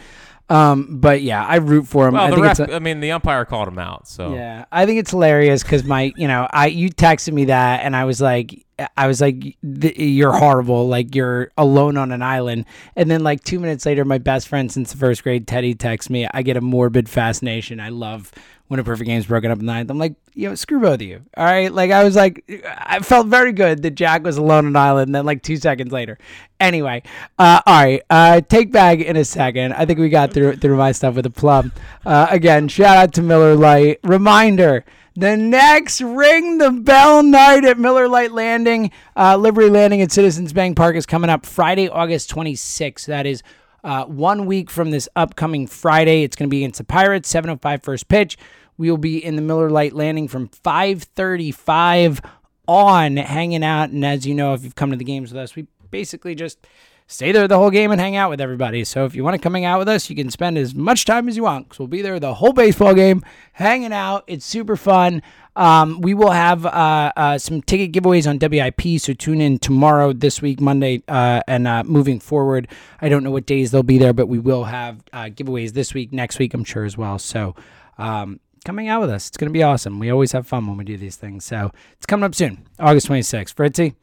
Um, 0.49 0.99
but 0.99 1.21
yeah, 1.21 1.45
I 1.45 1.57
root 1.57 1.87
for 1.87 2.07
him. 2.07 2.15
Well, 2.15 2.23
I 2.23 2.29
the 2.29 2.35
think 2.35 2.45
ref, 2.59 2.69
I 2.71 2.79
mean, 2.79 2.99
the 2.99 3.11
umpire 3.11 3.45
called 3.45 3.69
him 3.69 3.79
out. 3.79 4.07
So 4.07 4.33
yeah, 4.33 4.65
I 4.71 4.85
think 4.85 4.99
it's 4.99 5.11
hilarious 5.11 5.63
because 5.63 5.83
my, 5.85 6.11
you 6.17 6.27
know, 6.27 6.45
I 6.51 6.67
you 6.67 6.89
texted 6.89 7.31
me 7.31 7.45
that 7.45 7.81
and 7.85 7.95
I 7.95 8.03
was 8.05 8.19
like, 8.19 8.65
I 8.97 9.07
was 9.07 9.21
like, 9.21 9.57
you're 9.61 10.33
horrible, 10.33 10.87
like 10.87 11.15
you're 11.15 11.51
alone 11.57 11.97
on 11.97 12.11
an 12.11 12.21
island. 12.21 12.65
And 12.95 13.09
then 13.09 13.23
like 13.23 13.43
two 13.43 13.59
minutes 13.59 13.85
later, 13.85 14.05
my 14.05 14.17
best 14.17 14.47
friend 14.47 14.71
since 14.71 14.91
the 14.91 14.97
first 14.97 15.23
grade, 15.23 15.47
Teddy, 15.47 15.75
texts 15.75 16.09
me. 16.09 16.27
I 16.31 16.41
get 16.41 16.57
a 16.57 16.61
morbid 16.61 17.09
fascination. 17.09 17.79
I 17.79 17.89
love 17.89 18.31
when 18.71 18.79
a 18.79 18.85
perfect 18.85 19.05
game's 19.05 19.25
broken 19.25 19.51
up 19.51 19.59
in 19.59 19.65
ninth. 19.65 19.89
I'm 19.89 19.97
like, 19.97 20.15
you 20.33 20.47
know, 20.47 20.55
screw 20.55 20.79
both 20.79 20.93
of 20.93 21.01
you. 21.01 21.21
All 21.35 21.43
right, 21.43 21.69
like 21.69 21.91
I 21.91 22.05
was 22.05 22.15
like, 22.15 22.49
I 22.65 22.99
felt 22.99 23.27
very 23.27 23.51
good 23.51 23.81
that 23.81 23.95
Jack 23.95 24.23
was 24.23 24.37
alone 24.37 24.59
on 24.59 24.67
an 24.67 24.75
island. 24.77 25.07
And 25.09 25.15
then 25.15 25.25
like 25.25 25.43
two 25.43 25.57
seconds 25.57 25.91
later, 25.91 26.17
anyway, 26.57 27.03
uh, 27.37 27.59
all 27.65 27.83
right, 27.83 28.01
uh, 28.09 28.39
take 28.39 28.71
back 28.71 28.99
in 28.99 29.17
a 29.17 29.25
second. 29.25 29.73
I 29.73 29.85
think 29.85 29.99
we 29.99 30.07
got 30.07 30.31
through 30.31 30.55
through 30.55 30.77
my 30.77 30.93
stuff 30.93 31.15
with 31.15 31.25
a 31.25 31.29
plum. 31.29 31.73
Uh, 32.05 32.27
again, 32.29 32.69
shout 32.69 32.95
out 32.95 33.13
to 33.15 33.21
Miller 33.21 33.55
Lite. 33.55 33.99
Reminder. 34.05 34.85
The 35.15 35.35
next 35.35 35.99
Ring 35.99 36.57
the 36.57 36.71
Bell 36.71 37.21
night 37.21 37.65
at 37.65 37.77
Miller 37.77 38.07
Lite 38.07 38.31
Landing, 38.31 38.91
uh, 39.17 39.35
Liberty 39.35 39.69
Landing 39.69 40.01
at 40.01 40.09
Citizens 40.09 40.53
Bank 40.53 40.77
Park 40.77 40.95
is 40.95 41.05
coming 41.05 41.29
up 41.29 41.45
Friday, 41.45 41.89
August 41.89 42.33
26th. 42.33 43.07
That 43.07 43.25
is 43.25 43.43
uh, 43.83 44.05
one 44.05 44.45
week 44.45 44.69
from 44.69 44.91
this 44.91 45.09
upcoming 45.17 45.67
Friday. 45.67 46.23
It's 46.23 46.37
going 46.37 46.49
to 46.49 46.49
be 46.49 46.59
against 46.59 46.77
the 46.77 46.85
Pirates, 46.85 47.31
7:05 47.31 47.83
first 47.83 48.07
pitch. 48.07 48.37
We 48.77 48.89
will 48.89 48.97
be 48.97 49.23
in 49.23 49.35
the 49.35 49.41
Miller 49.41 49.69
Lite 49.69 49.91
Landing 49.91 50.29
from 50.29 50.47
5:35 50.47 52.23
on, 52.69 53.17
hanging 53.17 53.65
out. 53.65 53.89
And 53.89 54.05
as 54.05 54.25
you 54.25 54.33
know, 54.33 54.53
if 54.53 54.63
you've 54.63 54.75
come 54.75 54.91
to 54.91 54.97
the 54.97 55.03
games 55.03 55.33
with 55.33 55.41
us, 55.41 55.57
we 55.57 55.67
basically 55.89 56.35
just 56.35 56.65
stay 57.11 57.33
there 57.33 57.47
the 57.47 57.57
whole 57.57 57.69
game 57.69 57.91
and 57.91 57.99
hang 57.99 58.15
out 58.15 58.29
with 58.29 58.39
everybody. 58.39 58.85
So 58.85 59.03
if 59.03 59.13
you 59.13 59.23
want 59.23 59.35
to 59.35 59.41
come 59.41 59.53
hang 59.53 59.65
out 59.65 59.79
with 59.79 59.89
us, 59.89 60.09
you 60.09 60.15
can 60.15 60.31
spend 60.31 60.57
as 60.57 60.73
much 60.73 61.03
time 61.03 61.27
as 61.27 61.35
you 61.35 61.43
want 61.43 61.67
because 61.67 61.79
we'll 61.79 61.89
be 61.89 62.01
there 62.01 62.19
the 62.19 62.33
whole 62.35 62.53
baseball 62.53 62.93
game, 62.93 63.21
hanging 63.51 63.91
out. 63.91 64.23
It's 64.27 64.45
super 64.45 64.77
fun. 64.77 65.21
Um, 65.57 65.99
we 65.99 66.13
will 66.13 66.31
have 66.31 66.65
uh, 66.65 67.11
uh, 67.17 67.37
some 67.37 67.61
ticket 67.61 67.91
giveaways 67.91 68.29
on 68.29 68.39
WIP, 68.39 69.01
so 69.01 69.11
tune 69.11 69.41
in 69.41 69.59
tomorrow, 69.59 70.13
this 70.13 70.41
week, 70.41 70.61
Monday, 70.61 71.03
uh, 71.09 71.41
and 71.45 71.67
uh, 71.67 71.83
moving 71.83 72.21
forward. 72.21 72.69
I 73.01 73.09
don't 73.09 73.21
know 73.23 73.31
what 73.31 73.45
days 73.45 73.71
they'll 73.71 73.83
be 73.83 73.97
there, 73.97 74.13
but 74.13 74.27
we 74.27 74.39
will 74.39 74.63
have 74.63 75.03
uh, 75.11 75.25
giveaways 75.25 75.73
this 75.73 75.93
week, 75.93 76.13
next 76.13 76.39
week, 76.39 76.53
I'm 76.53 76.63
sure 76.63 76.85
as 76.85 76.97
well. 76.97 77.19
So 77.19 77.55
um, 77.97 78.39
come 78.63 78.77
hang 78.77 78.87
out 78.87 79.01
with 79.01 79.09
us. 79.09 79.27
It's 79.27 79.35
going 79.35 79.49
to 79.49 79.53
be 79.53 79.63
awesome. 79.63 79.99
We 79.99 80.09
always 80.09 80.31
have 80.31 80.47
fun 80.47 80.65
when 80.67 80.77
we 80.77 80.85
do 80.85 80.95
these 80.95 81.17
things. 81.17 81.43
So 81.43 81.73
it's 81.97 82.05
coming 82.05 82.23
up 82.23 82.33
soon, 82.33 82.65
August 82.79 83.09
26th. 83.09 83.53
Fritzy? 83.53 83.95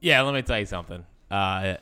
yeah. 0.00 0.22
Let 0.22 0.34
me 0.34 0.42
tell 0.42 0.60
you 0.60 0.66
something. 0.66 1.04
Uh, 1.36 1.76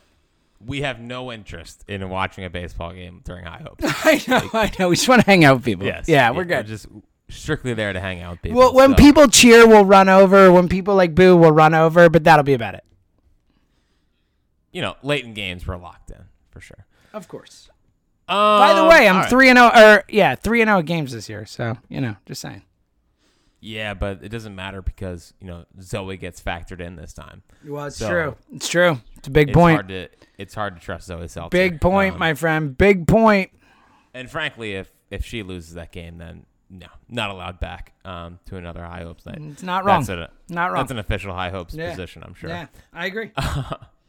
we 0.67 0.81
have 0.83 0.99
no 1.01 1.31
interest 1.31 1.85
in 1.89 2.09
watching 2.09 2.45
a 2.45 2.51
baseball 2.51 2.93
game 2.93 3.21
during 3.25 3.45
High 3.45 3.63
Hopes. 3.65 3.85
I 4.05 4.23
know, 4.27 4.51
I 4.53 4.73
know. 4.79 4.89
We 4.89 4.97
just 4.97 5.09
want 5.09 5.21
to 5.21 5.27
hang 5.27 5.45
out 5.45 5.57
with 5.57 5.65
people. 5.65 5.87
Yes. 5.87 6.09
Yeah, 6.09 6.31
we're 6.31 6.45
good. 6.45 6.67
just 6.67 6.87
strictly 7.29 7.75
there 7.75 7.93
to 7.93 8.01
hang 8.01 8.21
out 8.23 8.33
with 8.33 8.43
people. 8.43 8.59
Well, 8.59 8.75
when 8.75 8.91
so- 8.91 8.97
people 8.97 9.29
cheer, 9.29 9.67
we'll 9.67 9.85
run 9.85 10.09
over. 10.09 10.51
When 10.51 10.69
people 10.69 10.95
like 10.97 11.15
boo, 11.15 11.37
we'll 11.37 11.53
run 11.53 11.75
over. 11.75 12.09
But 12.09 12.25
that'll 12.25 12.45
be 12.45 12.55
about 12.55 12.75
it. 12.75 12.85
you 14.73 14.83
know, 14.83 14.97
late 15.03 15.25
in 15.25 15.35
games, 15.35 15.67
we're 15.67 15.77
locked 15.77 16.11
in 16.11 16.25
for 16.51 16.61
sure. 16.61 16.87
Of 17.13 17.29
course. 17.29 17.69
Um, 18.27 18.37
By 18.37 18.73
the 18.75 18.85
way, 18.85 19.07
I'm 19.07 19.29
three 19.29 19.51
and 19.51 19.59
zero. 19.59 19.69
Or 19.69 20.05
yeah, 20.09 20.35
three 20.35 20.63
and 20.63 20.69
zero 20.69 20.83
games 20.83 21.13
this 21.13 21.29
year. 21.29 21.45
So 21.47 21.77
you 21.89 22.01
know, 22.01 22.17
just 22.27 22.41
saying. 22.41 22.63
Yeah, 23.67 23.95
but 23.95 24.23
it 24.23 24.29
doesn't 24.29 24.55
matter 24.55 24.83
because 24.83 25.33
you 25.41 25.47
know 25.47 25.65
Zoe 25.81 26.17
gets 26.19 26.41
factored 26.43 26.81
in 26.81 26.97
this 26.97 27.13
time. 27.15 27.43
Well, 27.67 27.87
it's 27.87 27.97
So- 27.97 28.09
true. 28.11 28.37
It's 28.53 28.69
true. 28.69 29.01
It's 29.17 29.29
a 29.29 29.31
big 29.31 29.49
It's 29.49 29.55
point. 29.57 29.75
hard 29.77 29.89
to 29.89 30.09
it's 30.37 30.55
hard 30.55 30.75
to 30.77 30.83
trust 30.83 31.07
Zoe 31.07 31.27
Seltzer. 31.29 31.49
Big 31.57 31.81
point, 31.81 32.15
Um, 32.15 32.19
my 32.19 32.35
friend. 32.35 32.77
Big 32.77 33.07
point. 33.07 33.51
And 34.13 34.29
frankly, 34.31 34.75
if 34.75 34.91
if 35.11 35.25
she 35.25 35.43
loses 35.43 35.75
that 35.75 35.93
game, 35.93 36.19
then 36.19 36.45
no, 36.69 36.89
not 37.09 37.31
allowed 37.31 37.59
back 37.61 37.95
um, 38.05 38.39
to 38.47 38.57
another 38.57 38.85
High 38.85 39.03
Hopes 39.03 39.25
night. 39.27 39.39
It's 39.41 39.63
not 39.63 39.85
wrong. 39.85 40.01
That's, 40.05 40.09
a, 40.11 40.31
Not 40.53 40.67
wrong. 40.73 40.83
that's 40.83 40.91
an 40.91 40.99
official 40.99 41.33
High 41.33 41.51
Hopes 41.51 41.75
Yeah. 41.75 41.91
position, 41.91 42.23
I'm 42.27 42.35
sure. 42.35 42.51
Yeah, 42.51 42.67
I 42.93 43.07
agree. 43.07 43.31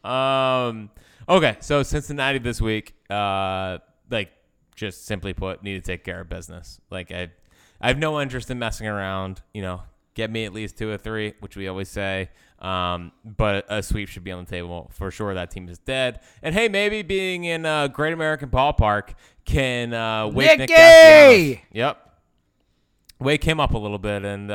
Um. 0.04 0.92
Okay, 1.28 1.58
so 1.60 1.82
Cincinnati 1.82 2.38
this 2.38 2.62
week, 2.62 2.94
uh, 3.10 3.80
like 4.12 4.32
just 4.76 5.06
simply 5.06 5.34
put, 5.34 5.64
need 5.64 5.74
to 5.74 5.82
take 5.82 6.04
care 6.04 6.22
of 6.22 6.30
business. 6.30 6.80
Like 6.92 7.12
I, 7.12 7.30
I 7.82 7.88
have 7.88 7.98
no 7.98 8.22
interest 8.22 8.50
in 8.50 8.60
messing 8.60 8.88
around. 8.88 9.42
You 9.54 9.62
know, 9.62 9.84
get 10.14 10.32
me 10.32 10.46
at 10.46 10.54
least 10.54 10.78
two 10.78 10.90
or 10.90 10.98
three, 10.98 11.34
which 11.40 11.56
we 11.56 11.68
always 11.68 11.90
say. 11.90 12.30
Um, 12.60 13.12
but 13.24 13.66
a 13.70 13.84
sweep 13.84 14.08
should 14.10 14.24
be 14.24 14.32
on 14.32 14.46
the 14.46 14.50
table 14.50 14.90
for 14.94 15.12
sure. 15.12 15.34
That 15.34 15.52
team 15.52 15.68
is 15.68 15.78
dead. 15.78 16.22
And 16.42 16.56
hey, 16.56 16.70
maybe 16.70 17.02
being 17.02 17.44
in 17.44 17.66
uh, 17.66 17.88
Great 17.90 18.14
American 18.14 18.50
Ballpark 18.50 19.14
can 19.44 19.94
uh, 19.94 20.28
wake 20.28 20.58
Nick 20.58 20.70
Nicky! 20.70 20.74
Castellanos. 20.74 21.58
Yep 21.72 22.06
wake 23.20 23.44
him 23.44 23.60
up 23.60 23.74
a 23.74 23.78
little 23.78 23.98
bit 23.98 24.26
and 24.26 24.48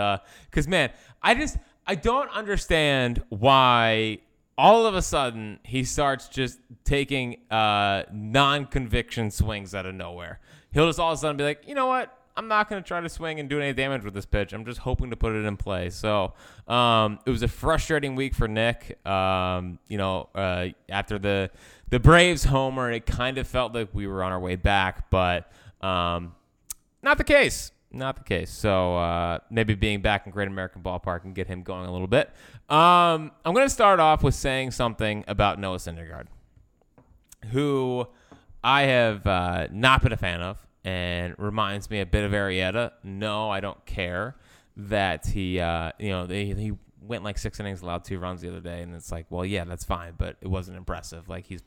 because 0.51 0.69
man 0.69 0.91
i 1.23 1.35
just 1.35 1.57
i 1.87 1.95
don't 1.95 2.31
understand 2.31 3.23
why 3.31 4.19
all 4.59 4.87
of 4.87 4.95
a 4.95 5.03
sudden 5.03 5.59
he 5.63 5.83
starts 5.83 6.29
just 6.29 6.59
taking 6.85 7.37
uh 7.51 8.03
non-conviction 8.13 9.31
swings 9.31 9.75
out 9.75 9.87
of 9.87 9.95
nowhere 9.95 10.41
he'll 10.73 10.87
just 10.87 11.01
all 11.01 11.13
of 11.13 11.19
a 11.19 11.21
sudden 11.21 11.37
be 11.37 11.45
like 11.45 11.67
you 11.67 11.75
know 11.75 11.87
what 11.87 12.17
i'm 12.41 12.49
not 12.49 12.69
going 12.69 12.83
to 12.83 12.87
try 12.87 13.01
to 13.01 13.09
swing 13.09 13.39
and 13.39 13.49
do 13.49 13.61
any 13.61 13.73
damage 13.73 14.03
with 14.03 14.15
this 14.15 14.27
pitch 14.27 14.53
i'm 14.53 14.65
just 14.65 14.81
hoping 14.81 15.11
to 15.11 15.17
put 15.17 15.33
it 15.35 15.45
in 15.45 15.57
play 15.57 15.91
so 15.91 16.33
um, 16.69 17.19
it 17.27 17.31
was 17.31 17.43
a 17.43 17.49
frustrating 17.49 18.15
week 18.17 18.35
for 18.35 18.49
nick 18.49 18.99
um, 19.07 19.79
you 19.89 19.99
know 19.99 20.29
uh, 20.35 20.67
after 20.89 21.19
the 21.19 21.51
the 21.91 22.01
braves 22.01 22.45
homer 22.45 22.91
it 22.91 23.07
kind 23.07 23.39
of 23.39 23.47
felt 23.47 23.75
like 23.75 23.89
we 23.93 24.07
were 24.07 24.23
on 24.23 24.33
our 24.33 24.41
way 24.41 24.57
back 24.57 25.11
but 25.11 25.53
um, 25.81 26.35
not 27.03 27.19
the 27.19 27.25
case. 27.25 27.73
Not 27.93 28.17
the 28.17 28.23
case. 28.23 28.51
So 28.51 28.97
uh, 28.97 29.39
maybe 29.51 29.75
being 29.75 30.01
back 30.01 30.27
in 30.27 30.33
Great 30.33 30.49
American 30.49 30.83
Ballpark 30.83 31.23
can 31.23 31.33
get 31.33 31.49
him 31.49 31.63
going 31.63 31.87
a 31.87 31.93
little 31.93 32.07
bit. 32.07 32.31
Um, 32.69 33.33
I'm 33.45 33.53
going 33.53 33.67
to 33.67 33.71
start 33.71 33.99
off 33.99 34.23
with 34.23 34.35
saying 34.35 34.71
something 34.71 35.25
about 35.27 35.59
Noah 35.59 35.79
Syndergaard, 35.79 36.27
who 37.51 38.07
I 38.63 38.83
have 38.83 39.27
uh, 39.27 39.69
not 39.73 40.03
been 40.03 40.13
a 40.13 40.17
fan 40.17 40.41
of 40.41 40.65
and 40.85 41.35
reminds 41.39 41.91
me 41.91 42.01
a 42.01 42.07
bit 42.07 42.25
of 42.25 42.33
Arrieta. 42.33 42.93
No, 43.05 43.51
I 43.51 43.61
don't 43.61 43.85
care. 43.87 44.37
that 44.77 45.27
he, 45.27 45.61
uh, 45.61 45.93
you 45.99 46.11
know, 46.11 46.27
he 46.27 46.73
went 47.03 47.25
like 47.25 47.39
six 47.39 47.59
innings, 47.61 47.83
allowed 47.83 48.05
two 48.05 48.19
runs 48.19 48.41
the 48.41 48.49
other 48.49 48.61
day, 48.61 48.83
and 48.83 48.95
it's 48.95 49.11
like, 49.13 49.27
well, 49.31 49.45
yeah, 49.45 49.65
that's 49.65 49.85
fine, 49.85 50.15
but 50.17 50.37
it 50.41 50.49
wasn't 50.49 50.77
impressive. 50.77 51.29
Like 51.29 51.47
he's 51.47 51.63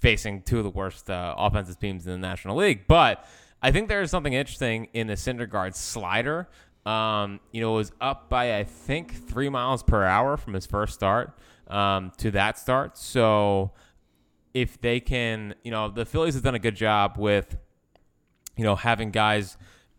facing 0.00 0.42
two 0.42 0.58
of 0.58 0.64
the 0.64 0.70
worst 0.70 1.08
uh, 1.08 1.34
offensive 1.38 1.78
teams 1.78 2.06
in 2.06 2.12
the 2.12 2.18
National 2.18 2.56
League, 2.56 2.86
but 2.88 3.24
I 3.62 3.70
think 3.70 3.88
there 3.88 4.02
is 4.02 4.10
something 4.10 4.32
interesting 4.32 4.88
in 4.92 5.06
the 5.06 5.14
Syndergaard 5.14 5.74
slider. 5.74 6.48
Um, 6.86 7.40
you 7.52 7.60
know, 7.60 7.72
it 7.74 7.76
was 7.76 7.92
up 8.00 8.28
by 8.28 8.56
I 8.58 8.64
think 8.64 9.28
three 9.28 9.48
miles 9.48 9.82
per 9.82 10.04
hour 10.04 10.36
from 10.36 10.54
his 10.54 10.66
first 10.66 10.94
start 10.94 11.38
um, 11.68 12.12
to 12.18 12.30
that 12.32 12.58
start. 12.58 12.96
So 12.96 13.72
if 14.54 14.80
they 14.80 15.00
can, 15.00 15.54
you 15.64 15.70
know, 15.70 15.88
the 15.90 16.06
Phillies 16.06 16.34
have 16.34 16.42
done 16.42 16.54
a 16.54 16.58
good 16.58 16.76
job 16.76 17.16
with, 17.18 17.56
you 18.58 18.64
know, 18.64 18.76
having 18.76 19.10
guys 19.10 19.56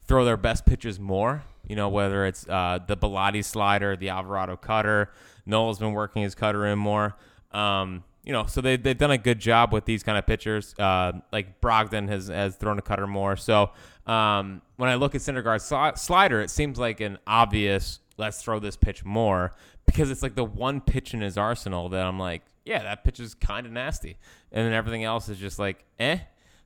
throw 0.07 0.23
their 0.25 0.37
best 0.37 0.65
pitches 0.65 0.99
more. 0.99 1.43
You 1.67 1.75
know, 1.75 1.89
whether 1.89 2.25
it's 2.25 2.47
uh, 2.47 2.79
the 2.85 2.97
Bellatti 2.97 3.43
slider, 3.43 3.95
the 3.95 4.09
Alvarado 4.09 4.55
cutter. 4.55 5.11
Noel's 5.45 5.79
been 5.79 5.93
working 5.93 6.21
his 6.21 6.35
cutter 6.35 6.65
in 6.67 6.77
more. 6.77 7.15
Um, 7.51 8.03
you 8.23 8.33
know, 8.33 8.45
so 8.45 8.61
they, 8.61 8.75
they've 8.75 8.97
done 8.97 9.11
a 9.11 9.17
good 9.17 9.39
job 9.39 9.71
with 9.71 9.85
these 9.85 10.03
kind 10.03 10.17
of 10.17 10.25
pitchers. 10.27 10.75
Uh, 10.77 11.13
like 11.31 11.61
Brogdon 11.61 12.09
has, 12.09 12.27
has 12.27 12.55
thrown 12.55 12.77
a 12.77 12.81
cutter 12.81 13.07
more. 13.07 13.35
So 13.35 13.71
um, 14.05 14.61
when 14.75 14.89
I 14.89 14.95
look 14.95 15.15
at 15.15 15.21
Syndergaard's 15.21 15.69
sli- 15.69 15.97
slider, 15.97 16.41
it 16.41 16.49
seems 16.49 16.77
like 16.77 16.99
an 17.01 17.17
obvious 17.25 17.99
let's 18.17 18.41
throw 18.41 18.59
this 18.59 18.75
pitch 18.75 19.05
more 19.05 19.53
because 19.85 20.11
it's 20.11 20.21
like 20.21 20.35
the 20.35 20.43
one 20.43 20.81
pitch 20.81 21.13
in 21.13 21.21
his 21.21 21.37
arsenal 21.37 21.89
that 21.89 22.05
I'm 22.05 22.19
like, 22.19 22.43
yeah, 22.65 22.83
that 22.83 23.03
pitch 23.03 23.19
is 23.19 23.33
kind 23.33 23.65
of 23.65 23.71
nasty. 23.71 24.17
And 24.51 24.65
then 24.65 24.73
everything 24.73 25.03
else 25.03 25.29
is 25.29 25.37
just 25.37 25.57
like, 25.57 25.85
eh. 25.99 26.19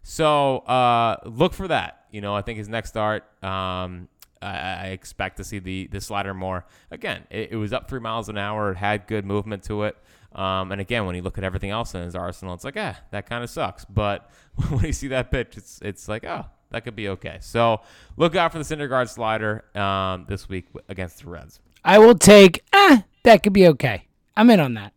So 0.04 0.58
uh, 0.60 1.18
look 1.26 1.54
for 1.54 1.68
that. 1.70 2.06
You 2.12 2.22
know, 2.22 2.36
I 2.36 2.42
think 2.42 2.58
his 2.60 2.70
next 2.70 2.90
start, 2.90 3.24
um, 3.44 4.10
I, 4.42 4.48
I, 4.48 4.86
expect 4.88 5.38
to 5.38 5.44
see 5.44 5.60
the, 5.60 5.88
the 5.88 6.02
slider 6.02 6.34
more. 6.34 6.66
Again, 6.92 7.24
it, 7.32 7.54
it, 7.54 7.56
was 7.56 7.72
up 7.72 7.90
three 7.90 8.02
miles 8.02 8.28
an 8.28 8.38
hour. 8.38 8.72
It 8.72 8.78
had 8.78 9.08
good 9.08 9.26
movement 9.26 9.64
to 9.64 9.84
it. 9.84 9.98
Um, 10.34 10.72
and 10.72 10.82
again, 10.82 11.06
when 11.06 11.16
you 11.16 11.22
look 11.22 11.38
at 11.38 11.44
everything 11.44 11.70
else 11.70 11.96
in 11.96 12.02
his 12.02 12.16
arsenal, 12.16 12.54
it's 12.54 12.66
like, 12.66 12.76
ah, 12.78 13.00
that 13.12 13.28
kind 13.28 13.44
of 13.44 13.50
sucks. 13.50 13.86
But 13.86 14.30
when 14.70 14.84
you 14.84 14.94
see 14.94 15.08
that 15.08 15.32
pitch, 15.32 15.56
it's 15.56 15.80
it's 15.82 16.08
like, 16.10 16.26
oh, 16.26 16.46
that 16.72 16.84
could 16.84 16.96
be 16.96 17.08
okay. 17.10 17.38
So 17.40 17.82
look 18.18 18.36
out 18.36 18.52
for 18.52 18.58
the 18.58 18.66
Syndergaard 18.66 19.10
slider 19.10 19.64
um, 19.76 20.26
this 20.28 20.50
week 20.50 20.68
against 20.90 21.24
the 21.24 21.30
Reds. 21.30 21.62
I 21.86 22.00
will 22.00 22.16
take, 22.16 22.64
ah, 22.74 23.06
that 23.24 23.44
could 23.44 23.54
be 23.54 23.68
okay. 23.70 24.08
I'm 24.36 24.50
in 24.50 24.60
on 24.60 24.74
that. 24.74 24.94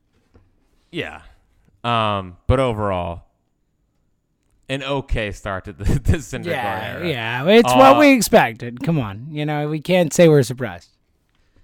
Yeah. 0.91 1.23
Um, 1.85 2.39
but 2.47 2.59
overall, 2.59 3.26
an 4.69 4.83
okay 4.83 5.31
start 5.33 5.65
to 5.67 5.73
the, 5.73 5.85
the 5.85 6.19
Syndergaard 6.19 6.47
yeah, 6.47 6.93
era. 6.95 7.09
Yeah, 7.09 7.49
it's 7.49 7.73
uh, 7.73 7.77
what 7.77 7.99
we 7.99 8.13
expected. 8.13 8.83
Come 8.83 8.99
on, 8.99 9.29
you 9.31 9.45
know 9.47 9.69
we 9.69 9.81
can't 9.81 10.13
say 10.13 10.29
we're 10.29 10.43
surprised. 10.43 10.91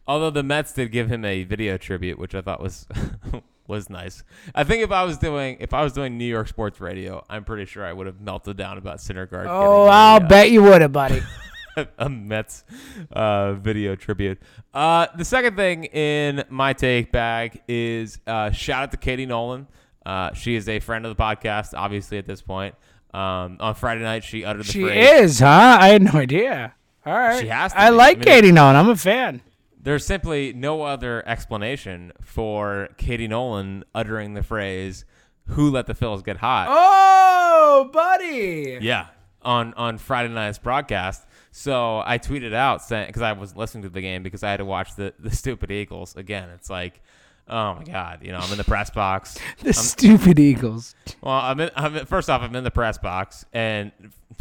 Although 0.06 0.30
the 0.30 0.42
Mets 0.42 0.72
did 0.72 0.90
give 0.90 1.08
him 1.08 1.24
a 1.24 1.44
video 1.44 1.76
tribute, 1.76 2.18
which 2.18 2.34
I 2.34 2.40
thought 2.40 2.60
was 2.60 2.86
was 3.66 3.88
nice. 3.88 4.24
I 4.54 4.64
think 4.64 4.82
if 4.82 4.90
I 4.90 5.04
was 5.04 5.18
doing 5.18 5.58
if 5.60 5.72
I 5.72 5.82
was 5.82 5.92
doing 5.92 6.18
New 6.18 6.26
York 6.26 6.48
sports 6.48 6.80
radio, 6.80 7.24
I'm 7.30 7.44
pretty 7.44 7.66
sure 7.66 7.84
I 7.84 7.92
would 7.92 8.06
have 8.06 8.20
melted 8.20 8.56
down 8.56 8.78
about 8.78 8.98
Syndergaard. 8.98 9.46
Oh, 9.46 9.84
I'll 9.86 10.16
uh, 10.16 10.28
bet 10.28 10.50
you 10.50 10.62
would 10.62 10.82
have, 10.82 10.92
buddy. 10.92 11.22
a 11.98 12.08
Mets 12.08 12.64
uh, 13.12 13.54
video 13.54 13.94
tribute. 13.94 14.38
Uh, 14.74 15.06
the 15.16 15.24
second 15.24 15.56
thing 15.56 15.84
in 15.84 16.44
my 16.50 16.72
take 16.72 17.12
bag 17.12 17.62
is 17.68 18.18
uh, 18.26 18.50
shout 18.50 18.84
out 18.84 18.90
to 18.90 18.96
Katie 18.96 19.26
Nolan. 19.26 19.66
Uh, 20.04 20.34
she 20.34 20.56
is 20.56 20.68
a 20.68 20.80
friend 20.80 21.06
of 21.06 21.16
the 21.16 21.22
podcast, 21.22 21.74
obviously 21.74 22.18
at 22.18 22.26
this 22.26 22.42
point. 22.42 22.74
Um, 23.14 23.58
on 23.60 23.74
Friday 23.74 24.02
night, 24.02 24.24
she 24.24 24.44
uttered 24.44 24.64
the 24.64 24.72
she 24.72 24.82
phrase. 24.82 24.92
She 24.92 25.22
is, 25.24 25.40
huh? 25.40 25.78
I 25.80 25.88
had 25.88 26.02
no 26.02 26.12
idea. 26.12 26.74
All 27.04 27.12
right. 27.12 27.40
She 27.40 27.48
has. 27.48 27.72
to. 27.72 27.80
I 27.80 27.90
be. 27.90 27.96
like 27.96 28.16
I 28.16 28.20
mean, 28.20 28.24
Katie 28.24 28.52
Nolan. 28.52 28.76
I'm 28.76 28.88
a 28.88 28.96
fan. 28.96 29.42
There's 29.80 30.06
simply 30.06 30.52
no 30.52 30.82
other 30.82 31.26
explanation 31.26 32.12
for 32.22 32.88
Katie 32.96 33.26
Nolan 33.28 33.84
uttering 33.94 34.34
the 34.34 34.42
phrase 34.42 35.04
"Who 35.48 35.70
let 35.70 35.86
the 35.86 35.94
Phils 35.94 36.24
get 36.24 36.36
hot?" 36.36 36.68
Oh, 36.70 37.90
buddy. 37.92 38.78
Yeah, 38.80 39.08
on 39.42 39.74
on 39.74 39.98
Friday 39.98 40.32
night's 40.32 40.58
broadcast. 40.58 41.26
So 41.50 42.02
I 42.06 42.18
tweeted 42.18 42.54
out 42.54 42.82
saying 42.82 43.08
because 43.08 43.22
I 43.22 43.32
was 43.32 43.56
listening 43.56 43.82
to 43.82 43.88
the 43.88 44.00
game 44.00 44.22
because 44.22 44.42
I 44.42 44.50
had 44.50 44.58
to 44.58 44.64
watch 44.64 44.94
the 44.94 45.12
the 45.18 45.34
stupid 45.34 45.70
Eagles 45.70 46.16
again. 46.16 46.48
It's 46.50 46.70
like 46.70 47.02
Oh 47.48 47.74
my 47.74 47.84
God! 47.84 48.20
You 48.22 48.32
know, 48.32 48.38
I'm 48.38 48.50
in 48.52 48.58
the 48.58 48.64
press 48.64 48.90
box. 48.90 49.38
the 49.58 49.68
I'm, 49.68 49.72
stupid 49.72 50.38
Eagles. 50.38 50.94
Well, 51.20 51.34
I'm 51.34 51.58
in, 51.60 51.70
I'm 51.74 51.96
in, 51.96 52.06
first 52.06 52.30
off, 52.30 52.40
I'm 52.40 52.54
in 52.54 52.64
the 52.64 52.70
press 52.70 52.98
box, 52.98 53.44
and 53.52 53.92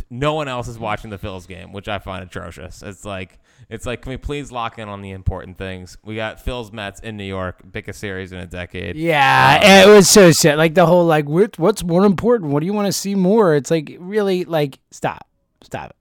no 0.09 0.33
one 0.33 0.47
else 0.47 0.67
is 0.67 0.77
watching 0.77 1.09
the 1.09 1.17
Phils 1.17 1.47
game, 1.47 1.73
which 1.73 1.87
I 1.87 1.99
find 1.99 2.23
atrocious. 2.23 2.83
It's 2.83 3.03
like 3.03 3.39
it's 3.69 3.85
like, 3.85 4.01
can 4.01 4.11
we 4.11 4.17
please 4.17 4.51
lock 4.51 4.77
in 4.77 4.87
on 4.87 5.01
the 5.01 5.11
important 5.11 5.57
things? 5.57 5.97
We 6.03 6.15
got 6.15 6.43
Phils 6.43 6.71
Mets 6.71 6.99
in 6.99 7.17
New 7.17 7.23
York, 7.23 7.61
biggest 7.71 7.99
series 7.99 8.31
in 8.31 8.39
a 8.39 8.47
decade. 8.47 8.95
Yeah, 8.95 9.59
um, 9.61 9.89
it 9.89 9.93
was 9.93 10.09
so 10.09 10.31
sad. 10.31 10.57
Like 10.57 10.75
the 10.75 10.85
whole 10.85 11.05
like, 11.05 11.27
what's 11.27 11.83
more 11.83 12.05
important? 12.05 12.51
What 12.51 12.59
do 12.59 12.65
you 12.65 12.73
want 12.73 12.87
to 12.87 12.93
see 12.93 13.15
more? 13.15 13.55
It's 13.55 13.71
like 13.71 13.95
really 13.99 14.45
like 14.45 14.79
stop, 14.91 15.27
stop 15.61 15.89
it. 15.91 15.95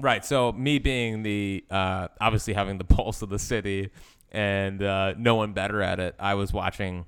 Right. 0.00 0.24
So 0.24 0.52
me 0.52 0.78
being 0.78 1.22
the 1.22 1.64
uh, 1.70 2.08
obviously 2.20 2.54
having 2.54 2.78
the 2.78 2.84
pulse 2.96 3.22
of 3.22 3.28
the 3.28 3.38
city 3.38 3.90
and 4.32 4.82
uh, 4.82 5.14
no 5.16 5.34
one 5.34 5.52
better 5.52 5.82
at 5.82 6.00
it. 6.00 6.14
I 6.18 6.34
was 6.34 6.52
watching 6.52 7.06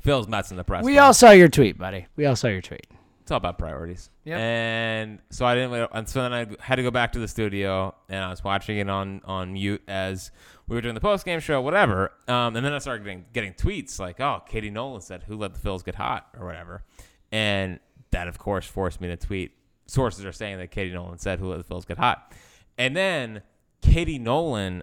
Phil's 0.00 0.28
Mets 0.28 0.50
in 0.50 0.56
the 0.56 0.64
press. 0.64 0.84
We 0.84 0.98
all 0.98 1.14
saw 1.14 1.30
your 1.30 1.48
tweet, 1.48 1.78
buddy. 1.78 2.06
We 2.16 2.26
all 2.26 2.36
saw 2.36 2.48
your 2.48 2.62
tweet. 2.62 2.86
It's 3.20 3.30
all 3.30 3.36
about 3.36 3.56
priorities. 3.56 4.10
Yeah. 4.24 4.36
And 4.38 5.20
so 5.30 5.46
I 5.46 5.54
didn't. 5.54 5.90
And 5.92 6.08
so 6.08 6.22
then 6.22 6.32
I 6.32 6.46
had 6.60 6.76
to 6.76 6.82
go 6.82 6.90
back 6.90 7.12
to 7.12 7.20
the 7.20 7.28
studio, 7.28 7.94
and 8.08 8.18
I 8.24 8.30
was 8.30 8.42
watching 8.42 8.78
it 8.78 8.90
on 8.90 9.20
on 9.24 9.52
mute 9.52 9.82
as 9.86 10.32
we 10.66 10.74
were 10.74 10.80
doing 10.80 10.94
the 10.94 11.00
post 11.00 11.24
game 11.24 11.38
show, 11.38 11.60
whatever. 11.60 12.12
Um, 12.26 12.56
and 12.56 12.66
then 12.66 12.72
I 12.72 12.78
started 12.78 13.04
getting 13.04 13.24
getting 13.32 13.54
tweets 13.54 14.00
like, 14.00 14.18
"Oh, 14.18 14.42
Katie 14.48 14.70
Nolan 14.70 15.02
said 15.02 15.22
who 15.22 15.36
let 15.36 15.54
the 15.54 15.60
Phils 15.60 15.84
get 15.84 15.94
hot 15.94 16.28
or 16.36 16.44
whatever," 16.46 16.82
and 17.30 17.78
that 18.10 18.26
of 18.26 18.38
course 18.38 18.66
forced 18.66 19.00
me 19.00 19.06
to 19.06 19.16
tweet. 19.16 19.52
Sources 19.86 20.24
are 20.24 20.32
saying 20.32 20.58
that 20.58 20.72
Katie 20.72 20.92
Nolan 20.92 21.18
said 21.18 21.38
who 21.38 21.48
let 21.48 21.64
the 21.64 21.74
Phils 21.74 21.86
get 21.86 21.98
hot, 21.98 22.32
and 22.76 22.96
then 22.96 23.42
Katie 23.82 24.18
Nolan 24.18 24.82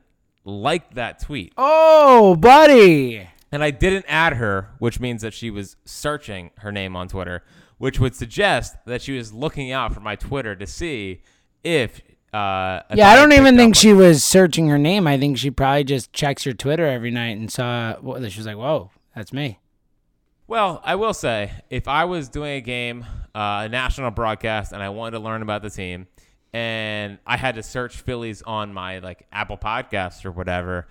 liked 0.50 0.96
that 0.96 1.22
tweet. 1.22 1.54
Oh, 1.58 2.36
buddy. 2.36 3.28
And 3.52 3.64
I 3.64 3.72
didn't 3.72 4.06
add 4.08 4.34
her, 4.34 4.70
which 4.80 5.00
means 5.00 5.22
that 5.22 5.34
she 5.34 5.50
was 5.50 5.76
searching 5.86 6.52
her 6.60 6.72
name 6.72 6.96
on 6.96 7.08
Twitter, 7.08 7.44
which 7.78 8.00
would 8.00 8.16
suggest 8.16 8.76
that 8.86 9.02
she 9.02 9.18
was 9.18 9.34
looking 9.34 9.72
out 9.72 9.94
for 9.94 10.00
my 10.00 10.16
Twitter 10.16 10.56
to 10.56 10.68
see 10.68 11.22
if. 11.64 12.02
Uh, 12.32 12.82
yeah, 12.94 13.10
I, 13.10 13.16
don't 13.16 13.34
even 13.34 13.58
think 13.58 13.76
she 13.76 13.92
was 13.92 14.24
searching 14.24 14.68
her 14.68 14.78
name. 14.78 15.08
I 15.08 15.18
think 15.18 15.40
she 15.40 15.50
probably 15.50 15.84
just 15.84 16.14
checks 16.14 16.44
her 16.44 16.54
Twitter 16.54 16.86
every 16.86 17.10
night 17.10 17.38
and 17.38 17.52
saw. 17.52 17.96
Well, 18.02 18.22
she 18.30 18.40
was 18.40 18.46
like, 18.46 18.58
"Whoa, 18.58 18.92
that's 19.16 19.34
me." 19.34 19.58
Well, 20.46 20.80
I 20.84 20.94
will 20.96 21.14
say, 21.14 21.52
if 21.72 21.88
I 21.88 22.06
was 22.06 22.30
doing 22.30 22.58
a 22.58 22.62
game, 22.62 23.06
uh, 23.34 23.64
a 23.66 23.70
national 23.70 24.12
broadcast, 24.12 24.74
and 24.74 24.84
I 24.84 24.90
wanted 24.90 25.12
to 25.12 25.20
learn 25.20 25.42
about 25.42 25.64
the 25.64 25.70
team, 25.72 26.08
and 26.54 27.20
I 27.26 27.38
had 27.38 27.56
to 27.56 27.64
search 27.64 27.98
Phillies 27.98 28.42
on 28.42 28.74
my 28.74 29.00
like 29.00 29.28
Apple 29.32 29.58
Podcasts 29.58 30.26
or 30.26 30.32
whatever 30.32 30.88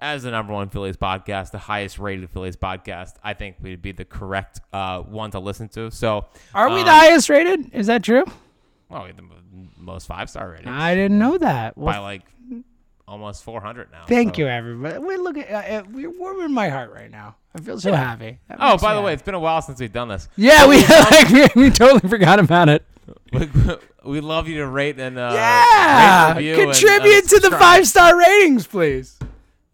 as 0.00 0.22
the 0.22 0.30
number 0.30 0.52
one 0.52 0.68
Phillies 0.68 0.96
podcast, 0.96 1.52
the 1.52 1.58
highest 1.58 1.98
rated 1.98 2.28
Phillies 2.30 2.56
podcast. 2.56 3.14
I 3.24 3.34
think 3.34 3.56
we'd 3.60 3.82
be 3.82 3.92
the 3.92 4.04
correct 4.04 4.60
uh, 4.72 5.00
one 5.00 5.30
to 5.30 5.38
listen 5.38 5.68
to. 5.70 5.90
So, 5.90 6.26
are 6.54 6.68
we 6.68 6.80
um, 6.80 6.86
the 6.86 6.92
highest 6.92 7.28
rated? 7.28 7.72
Is 7.74 7.86
that 7.86 8.02
true? 8.02 8.24
Well, 8.88 9.02
we're 9.02 9.12
the 9.12 9.24
most 9.76 10.06
five 10.06 10.30
star 10.30 10.50
rated. 10.50 10.68
I 10.68 10.94
didn't 10.94 11.18
know 11.18 11.38
that. 11.38 11.76
Well, 11.76 11.94
by 11.94 11.98
like 11.98 12.22
almost 13.08 13.44
400 13.44 13.90
now. 13.90 14.04
Thank 14.06 14.36
so. 14.36 14.42
you, 14.42 14.48
everybody. 14.48 14.98
We 14.98 15.16
look 15.16 15.38
at 15.38 15.50
uh, 15.50 15.78
uh, 15.78 15.82
we're 15.90 16.10
warming 16.10 16.52
my 16.52 16.68
heart 16.68 16.92
right 16.92 17.10
now. 17.10 17.36
I 17.54 17.60
feel 17.60 17.80
so 17.80 17.90
yeah. 17.90 17.96
happy. 17.96 18.38
That 18.48 18.58
oh, 18.60 18.76
by 18.76 18.92
the 18.92 18.96
happy. 18.96 19.04
way, 19.06 19.12
it's 19.14 19.22
been 19.22 19.34
a 19.34 19.40
while 19.40 19.62
since 19.62 19.80
we've 19.80 19.92
done 19.92 20.08
this. 20.08 20.28
Yeah, 20.36 20.68
we 20.68 20.86
like, 20.88 21.54
we, 21.54 21.62
we 21.62 21.70
totally 21.70 22.08
forgot 22.08 22.38
about 22.38 22.68
it. 22.68 22.84
We'd 24.04 24.24
love 24.24 24.48
you 24.48 24.58
to 24.58 24.66
rate 24.66 24.98
and 24.98 25.18
uh, 25.18 25.30
yeah, 25.34 26.34
contribute 26.34 27.14
and, 27.14 27.24
uh, 27.24 27.28
to 27.28 27.40
the 27.40 27.50
five 27.52 27.86
star 27.86 28.18
ratings, 28.18 28.66
please. 28.66 29.18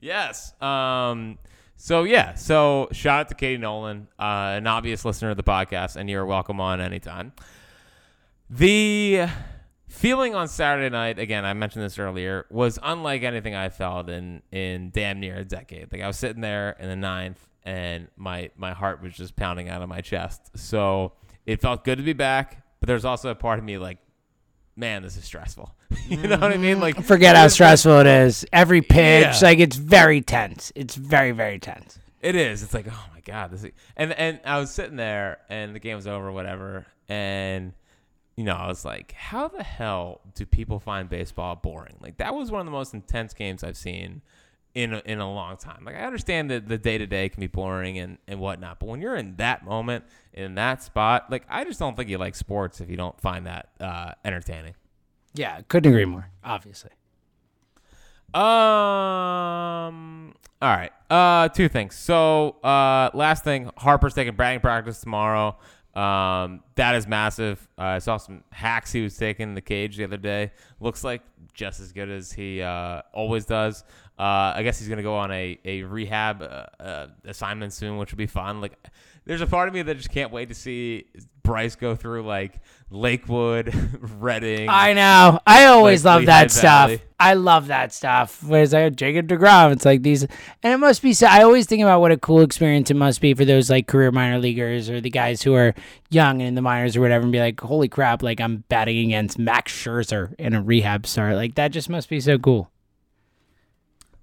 Yes. 0.01 0.53
Um. 0.61 1.39
So 1.77 2.05
yeah. 2.05 2.35
So 2.35 2.89
shout 2.93 3.21
out 3.21 3.29
to 3.29 3.35
Katie 3.35 3.59
Nolan, 3.59 4.09
uh, 4.19 4.55
an 4.57 4.67
obvious 4.67 5.05
listener 5.05 5.31
of 5.31 5.37
the 5.37 5.43
podcast, 5.43 5.97
and 5.97 6.09
you're 6.09 6.27
welcome 6.27 6.61
on 6.61 6.81
anytime. 6.81 7.33
The 8.51 9.29
feeling 9.89 10.35
on 10.35 10.49
Saturday 10.49 10.91
night, 10.91 11.19
again, 11.19 11.45
I 11.45 11.53
mentioned 11.53 11.85
this 11.85 11.99
earlier, 11.99 12.47
was 12.51 12.79
unlike 12.83 13.23
anything 13.23 13.55
I 13.55 13.69
felt 13.69 14.09
in 14.09 14.43
in 14.51 14.91
damn 14.91 15.21
near 15.21 15.37
a 15.37 15.45
decade. 15.45 15.93
Like 15.93 16.03
I 16.03 16.07
was 16.07 16.19
sitting 16.19 16.43
there 16.43 16.77
in 16.79 16.89
the 16.89 16.97
ninth, 16.97 17.39
and 17.65 18.09
my 18.17 18.51
my 18.57 18.73
heart 18.73 19.03
was 19.03 19.15
just 19.15 19.37
pounding 19.37 19.69
out 19.69 19.83
of 19.83 19.89
my 19.89 20.01
chest. 20.01 20.51
So 20.57 21.13
it 21.47 21.61
felt 21.61 21.85
good 21.85 21.99
to 21.99 22.05
be 22.05 22.13
back, 22.13 22.62
but 22.83 22.89
there's 22.89 23.05
also 23.05 23.31
a 23.31 23.35
part 23.37 23.61
of 23.61 23.65
me 23.65 23.79
like 23.79 23.99
man, 24.77 25.03
this 25.03 25.17
is 25.17 25.25
stressful. 25.25 25.73
you 26.09 26.17
know 26.17 26.39
what 26.39 26.53
I 26.53 26.57
mean? 26.57 26.75
Mm-hmm. 26.75 26.83
Like, 26.83 27.03
forget 27.05 27.37
how 27.37 27.47
stressful 27.49 28.01
it 28.01 28.07
is. 28.07 28.45
Every 28.53 28.81
pitch, 28.81 29.25
yeah. 29.25 29.39
like, 29.43 29.59
it's 29.59 29.77
very 29.77 30.23
tense. 30.23 30.73
It's 30.75 30.95
very, 30.95 31.33
very 31.33 31.59
tense. 31.59 31.99
It 32.23 32.35
is. 32.35 32.63
It's 32.63 32.73
like, 32.73 32.87
oh 32.91 33.07
my 33.13 33.21
god, 33.21 33.51
this. 33.51 33.65
Is... 33.65 33.73
And 33.97 34.13
and 34.13 34.41
I 34.45 34.59
was 34.59 34.73
sitting 34.73 34.97
there, 34.97 35.39
and 35.49 35.75
the 35.75 35.79
game 35.79 35.97
was 35.97 36.07
over, 36.07 36.33
whatever, 36.33 36.87
and 37.09 37.73
you 38.37 38.45
know, 38.45 38.55
I 38.55 38.67
was 38.67 38.85
like, 38.85 39.13
how 39.13 39.49
the 39.49 39.63
hell 39.63 40.21
do 40.35 40.47
people 40.47 40.81
find 40.81 41.09
baseball 41.09 41.57
boring? 41.57 41.97
Like 42.01 42.17
that 42.17 42.35
was 42.35 42.51
one 42.51 42.61
of 42.61 42.67
the 42.67 42.73
most 42.73 42.95
intense 42.95 43.35
games 43.35 43.63
I've 43.63 43.77
seen 43.77 44.23
in 44.75 44.95
a, 44.95 45.03
in 45.05 45.19
a 45.19 45.31
long 45.31 45.57
time. 45.57 45.85
Like 45.85 45.97
I 45.97 46.01
understand 46.01 46.51
that 46.51 46.69
the 46.69 46.79
day 46.79 46.99
to 46.99 47.07
day 47.07 47.29
can 47.29 47.41
be 47.41 47.47
boring 47.47 47.99
and 47.99 48.19
and 48.27 48.41
whatnot, 48.41 48.79
but 48.81 48.89
when 48.89 49.01
you're 49.01 49.17
in 49.17 49.37
that 49.37 49.65
moment 49.65 50.05
in 50.33 50.55
that 50.55 50.83
spot, 50.83 51.31
like 51.31 51.45
I 51.49 51.65
just 51.65 51.79
don't 51.79 51.97
think 51.97 52.09
you 52.09 52.19
like 52.19 52.35
sports 52.35 52.81
if 52.81 52.89
you 52.91 52.97
don't 52.97 53.21
find 53.21 53.47
that 53.47 53.69
uh, 53.81 54.13
entertaining. 54.25 54.75
Yeah, 55.35 55.61
couldn't 55.69 55.91
agree 55.93 56.05
more. 56.05 56.29
Obviously. 56.45 56.91
Um. 58.35 58.43
All 60.63 60.71
right. 60.71 60.93
Uh, 61.11 61.49
two 61.49 61.69
things. 61.69 61.97
So, 61.97 62.57
uh, 62.63 63.11
last 63.15 63.45
thing, 63.45 63.71
Harper's 63.77 64.15
taking 64.15 64.37
batting 64.37 64.61
practice 64.61 65.01
tomorrow. 65.01 65.59
Um, 65.95 66.63
that 66.77 66.95
is 66.95 67.07
massive. 67.07 67.69
Uh, 67.79 67.83
I 67.83 67.99
saw 67.99 68.17
some 68.17 68.45
hacks 68.51 68.93
he 68.93 69.03
was 69.03 69.17
taking 69.17 69.49
in 69.51 69.55
the 69.55 69.61
cage 69.61 69.97
the 69.97 70.05
other 70.05 70.17
day. 70.17 70.53
Looks 70.81 71.05
like 71.05 71.23
just 71.53 71.81
as 71.81 71.93
good 71.93 72.09
as 72.11 72.33
he 72.33 72.63
uh, 72.63 73.03
always 73.13 73.45
does. 73.45 73.85
Uh, 74.19 74.53
I 74.57 74.63
guess 74.63 74.79
he's 74.79 74.89
gonna 74.89 75.03
go 75.03 75.17
on 75.17 75.31
a 75.33 75.59
a 75.65 75.83
rehab 75.83 76.43
uh, 76.43 76.67
uh, 76.83 77.07
assignment 77.25 77.73
soon, 77.73 77.97
which 77.97 78.13
will 78.13 78.19
be 78.19 78.27
fun. 78.27 78.61
Like, 78.61 78.75
there's 79.25 79.41
a 79.41 79.47
part 79.47 79.69
of 79.69 79.75
me 79.75 79.83
that 79.83 79.97
just 79.97 80.11
can't 80.11 80.31
wait 80.31 80.49
to 80.51 80.55
see 80.55 81.07
Bryce 81.43 81.75
go 81.77 81.95
through 81.97 82.23
like 82.25 82.61
Lakewood, 82.91 83.75
Reading. 84.21 84.69
I 84.69 84.93
know. 84.93 85.41
I 85.47 85.65
always 85.67 86.05
Like 86.05 86.15
love 86.17 86.27
that 86.27 86.51
stuff. 86.51 87.01
I 87.19 87.35
love 87.35 87.69
that 87.69 87.93
stuff. 87.93 88.43
Whereas 88.45 88.75
I 88.75 88.81
had 88.81 88.97
Jacob 88.97 89.29
Degrom, 89.29 89.73
it's 89.73 89.85
like 89.85 90.03
these, 90.03 90.23
and 90.25 90.73
it 90.75 90.79
must 90.79 91.03
be. 91.03 91.13
so- 91.13 91.27
I 91.29 91.43
always 91.43 91.67
think 91.67 91.83
about 91.83 92.01
what 92.01 92.13
a 92.13 92.17
cool 92.17 92.43
experience 92.43 92.91
it 92.91 92.95
must 92.97 93.21
be 93.21 93.33
for 93.35 93.45
those 93.45 93.71
like 93.71 93.87
career 93.87 94.11
minor 94.13 94.39
leaguers 94.39 94.91
or 94.91 95.01
the 95.01 95.11
guys 95.11 95.43
who 95.43 95.55
are 95.55 95.75
young 96.11 96.41
and 96.41 96.49
in 96.49 96.55
the 96.55 96.62
minors 96.63 96.97
or 96.97 97.01
whatever, 97.01 97.25
and 97.25 97.33
be 97.33 97.41
like, 97.41 97.61
"Holy 97.61 97.89
crap! 97.89 98.23
Like 98.23 98.41
I'm 98.41 98.65
batting 98.69 99.07
against 99.07 99.39
Max 99.39 99.73
Scherzer 99.73 100.35
in 100.39 100.55
a 100.55 100.63
rehab 100.63 101.07
start. 101.07 101.35
Like 101.35 101.57
that 101.57 101.69
just 101.69 101.89
must 101.91 102.09
be 102.09 102.21
so 102.21 102.39
cool." 102.39 102.71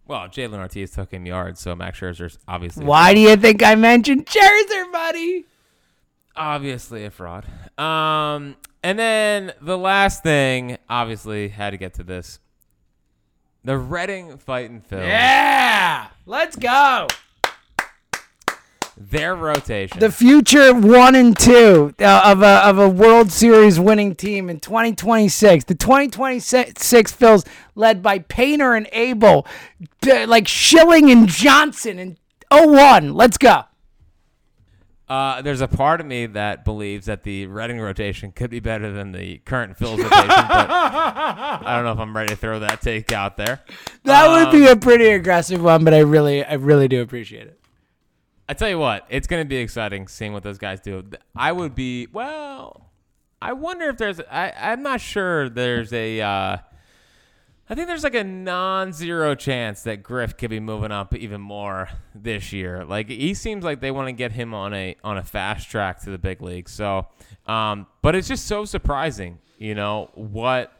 Well, 0.08 0.28
Jhailyn 0.28 0.58
Ortiz 0.58 0.92
took 0.92 1.12
him 1.12 1.28
yards, 1.28 1.60
so 1.60 1.76
Max 1.76 2.00
Scherzer's 2.00 2.40
obviously 2.48 2.84
Why 2.84 3.14
do 3.14 3.20
you 3.20 3.36
think 3.36 3.62
I 3.62 3.76
mentioned 3.76 4.26
Scherzer, 4.26 4.92
buddy? 4.92 5.46
obviously 6.40 7.06
a 7.06 7.12
fraud. 7.12 7.46
Um, 7.78 8.56
and 8.82 8.98
then 8.98 9.54
the 9.62 9.78
last 9.78 10.24
thing, 10.24 10.78
obviously, 10.90 11.50
had 11.50 11.72
to 11.72 11.78
get 11.78 11.96
to 11.96 12.04
this. 12.04 12.40
The 13.64 13.78
Reading 13.78 14.38
fight 14.38 14.70
and 14.70 14.84
Phil. 14.84 15.00
Yeah, 15.04 16.08
let's 16.26 16.56
go. 16.56 17.08
Their 19.02 19.34
rotation. 19.34 19.98
the 20.00 20.12
future 20.12 20.74
one 20.74 21.16
and 21.16 21.38
two 21.38 21.94
uh, 22.00 22.22
of 22.26 22.42
a 22.42 22.68
of 22.68 22.78
a 22.78 22.90
World 22.90 23.32
Series 23.32 23.80
winning 23.80 24.14
team 24.14 24.50
in 24.50 24.60
2026. 24.60 25.64
The 25.64 25.74
2026 25.76 26.84
Phils 27.14 27.48
led 27.76 28.04
by 28.04 28.20
Painter 28.20 28.74
and 28.76 28.90
Abel, 28.92 29.48
d- 30.02 30.26
like 30.26 30.50
Schilling 30.50 31.10
and 31.10 31.30
Johnson 31.30 31.98
and 31.98 32.18
01. 32.52 33.14
Let's 33.14 33.38
go. 33.38 33.64
uh, 35.08 35.42
there's 35.42 35.62
a 35.62 35.68
part 35.70 36.02
of 36.02 36.06
me 36.06 36.26
that 36.26 36.66
believes 36.66 37.06
that 37.06 37.24
the 37.24 37.48
Reading 37.48 37.80
rotation 37.80 38.32
could 38.34 38.50
be 38.50 38.60
better 38.60 38.92
than 38.92 39.14
the 39.14 39.38
current 39.40 39.78
Phil's 39.78 40.00
rotation, 40.02 40.28
but 40.28 40.36
I 40.38 41.62
don't 41.76 41.86
know 41.86 41.94
if 41.94 42.00
I'm 42.00 42.16
ready 42.16 42.30
to 42.30 42.36
throw 42.36 42.60
that 42.60 42.82
take 42.82 43.12
out 43.14 43.38
there. 43.38 43.62
That 44.04 44.28
would 44.28 44.52
be 44.52 44.68
Um, 44.68 44.74
a 44.74 44.80
pretty 44.80 45.08
aggressive 45.08 45.64
one, 45.64 45.84
but 45.86 45.94
I 45.94 46.00
really 46.00 46.44
I 46.44 46.56
really 46.56 46.88
do 46.90 47.02
appreciate 47.02 47.48
it. 47.48 47.59
I 48.50 48.54
tell 48.54 48.68
you 48.68 48.80
what, 48.80 49.06
it's 49.10 49.28
going 49.28 49.44
to 49.44 49.48
be 49.48 49.58
exciting 49.58 50.08
seeing 50.08 50.34
what 50.34 50.42
those 50.42 50.58
guys 50.58 50.80
do. 50.80 51.08
I 51.36 51.52
would 51.52 51.76
be 51.76 52.08
well. 52.12 52.90
I 53.40 53.54
wonder 53.54 53.90
if 53.90 53.98
there's. 53.98 54.20
I 54.22 54.52
I'm 54.58 54.82
not 54.82 55.02
sure. 55.02 55.50
There's 55.50 55.94
a. 55.94 56.20
Uh, 56.20 56.58
I 57.70 57.76
think 57.76 57.86
there's 57.88 58.04
like 58.04 58.16
a 58.16 58.24
non-zero 58.24 59.36
chance 59.36 59.84
that 59.84 60.02
Griff 60.02 60.36
could 60.36 60.50
be 60.50 60.60
moving 60.60 60.92
up 60.92 61.14
even 61.16 61.40
more 61.40 61.90
this 62.16 62.52
year. 62.52 62.84
Like 62.84 63.08
he 63.10 63.36
seems 63.36 63.64
like 63.64 63.82
they 63.82 63.92
want 63.92 64.08
to 64.08 64.14
get 64.14 64.32
him 64.32 64.56
on 64.56 64.74
a 64.74 64.96
on 65.04 65.20
a 65.20 65.24
fast 65.24 65.70
track 65.70 66.02
to 66.02 66.10
the 66.10 66.18
big 66.18 66.42
league. 66.42 66.68
So, 66.68 67.08
um, 67.46 67.86
but 68.02 68.16
it's 68.16 68.28
just 68.28 68.48
so 68.48 68.66
surprising, 68.66 69.38
you 69.60 69.76
know 69.76 70.10
what 70.16 70.74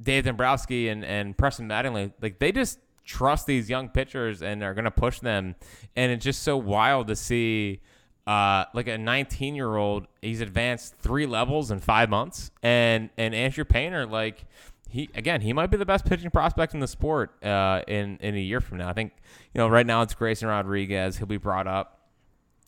Dave 0.00 0.22
Dombrowski 0.22 0.88
and, 0.88 1.04
and 1.04 1.36
Preston 1.36 1.68
Mattingly, 1.68 2.12
like 2.22 2.38
they 2.38 2.52
just 2.52 2.78
trust 3.08 3.46
these 3.46 3.70
young 3.70 3.88
pitchers 3.88 4.42
and 4.42 4.62
are 4.62 4.74
going 4.74 4.84
to 4.84 4.90
push 4.90 5.18
them. 5.18 5.56
And 5.96 6.12
it's 6.12 6.22
just 6.22 6.42
so 6.42 6.56
wild 6.56 7.08
to 7.08 7.16
see 7.16 7.80
uh, 8.26 8.66
like 8.74 8.86
a 8.86 8.98
19 8.98 9.54
year 9.54 9.76
old, 9.76 10.06
he's 10.20 10.42
advanced 10.42 10.94
three 10.98 11.24
levels 11.24 11.70
in 11.70 11.80
five 11.80 12.10
months. 12.10 12.50
And, 12.62 13.08
and 13.16 13.34
Andrew 13.34 13.64
Painter, 13.64 14.04
like 14.04 14.44
he, 14.90 15.08
again, 15.14 15.40
he 15.40 15.54
might 15.54 15.70
be 15.70 15.78
the 15.78 15.86
best 15.86 16.04
pitching 16.04 16.30
prospect 16.30 16.74
in 16.74 16.80
the 16.80 16.86
sport 16.86 17.42
uh, 17.42 17.82
in, 17.88 18.18
in 18.20 18.34
a 18.34 18.40
year 18.40 18.60
from 18.60 18.76
now. 18.76 18.90
I 18.90 18.92
think, 18.92 19.12
you 19.54 19.58
know, 19.58 19.68
right 19.68 19.86
now 19.86 20.02
it's 20.02 20.14
Grayson 20.14 20.46
Rodriguez. 20.46 21.16
He'll 21.16 21.26
be 21.26 21.38
brought 21.38 21.66
up 21.66 22.00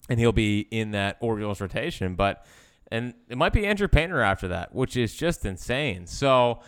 and 0.08 0.18
he'll 0.18 0.32
be 0.32 0.60
in 0.70 0.92
that 0.92 1.18
Orioles 1.20 1.60
rotation. 1.60 2.14
But 2.14 2.46
and 2.90 3.14
it 3.28 3.36
might 3.36 3.52
be 3.52 3.66
Andrew 3.66 3.88
Painter 3.88 4.20
after 4.20 4.48
that, 4.48 4.74
which 4.74 4.96
is 4.96 5.14
just 5.14 5.44
insane. 5.44 6.06
So 6.06 6.60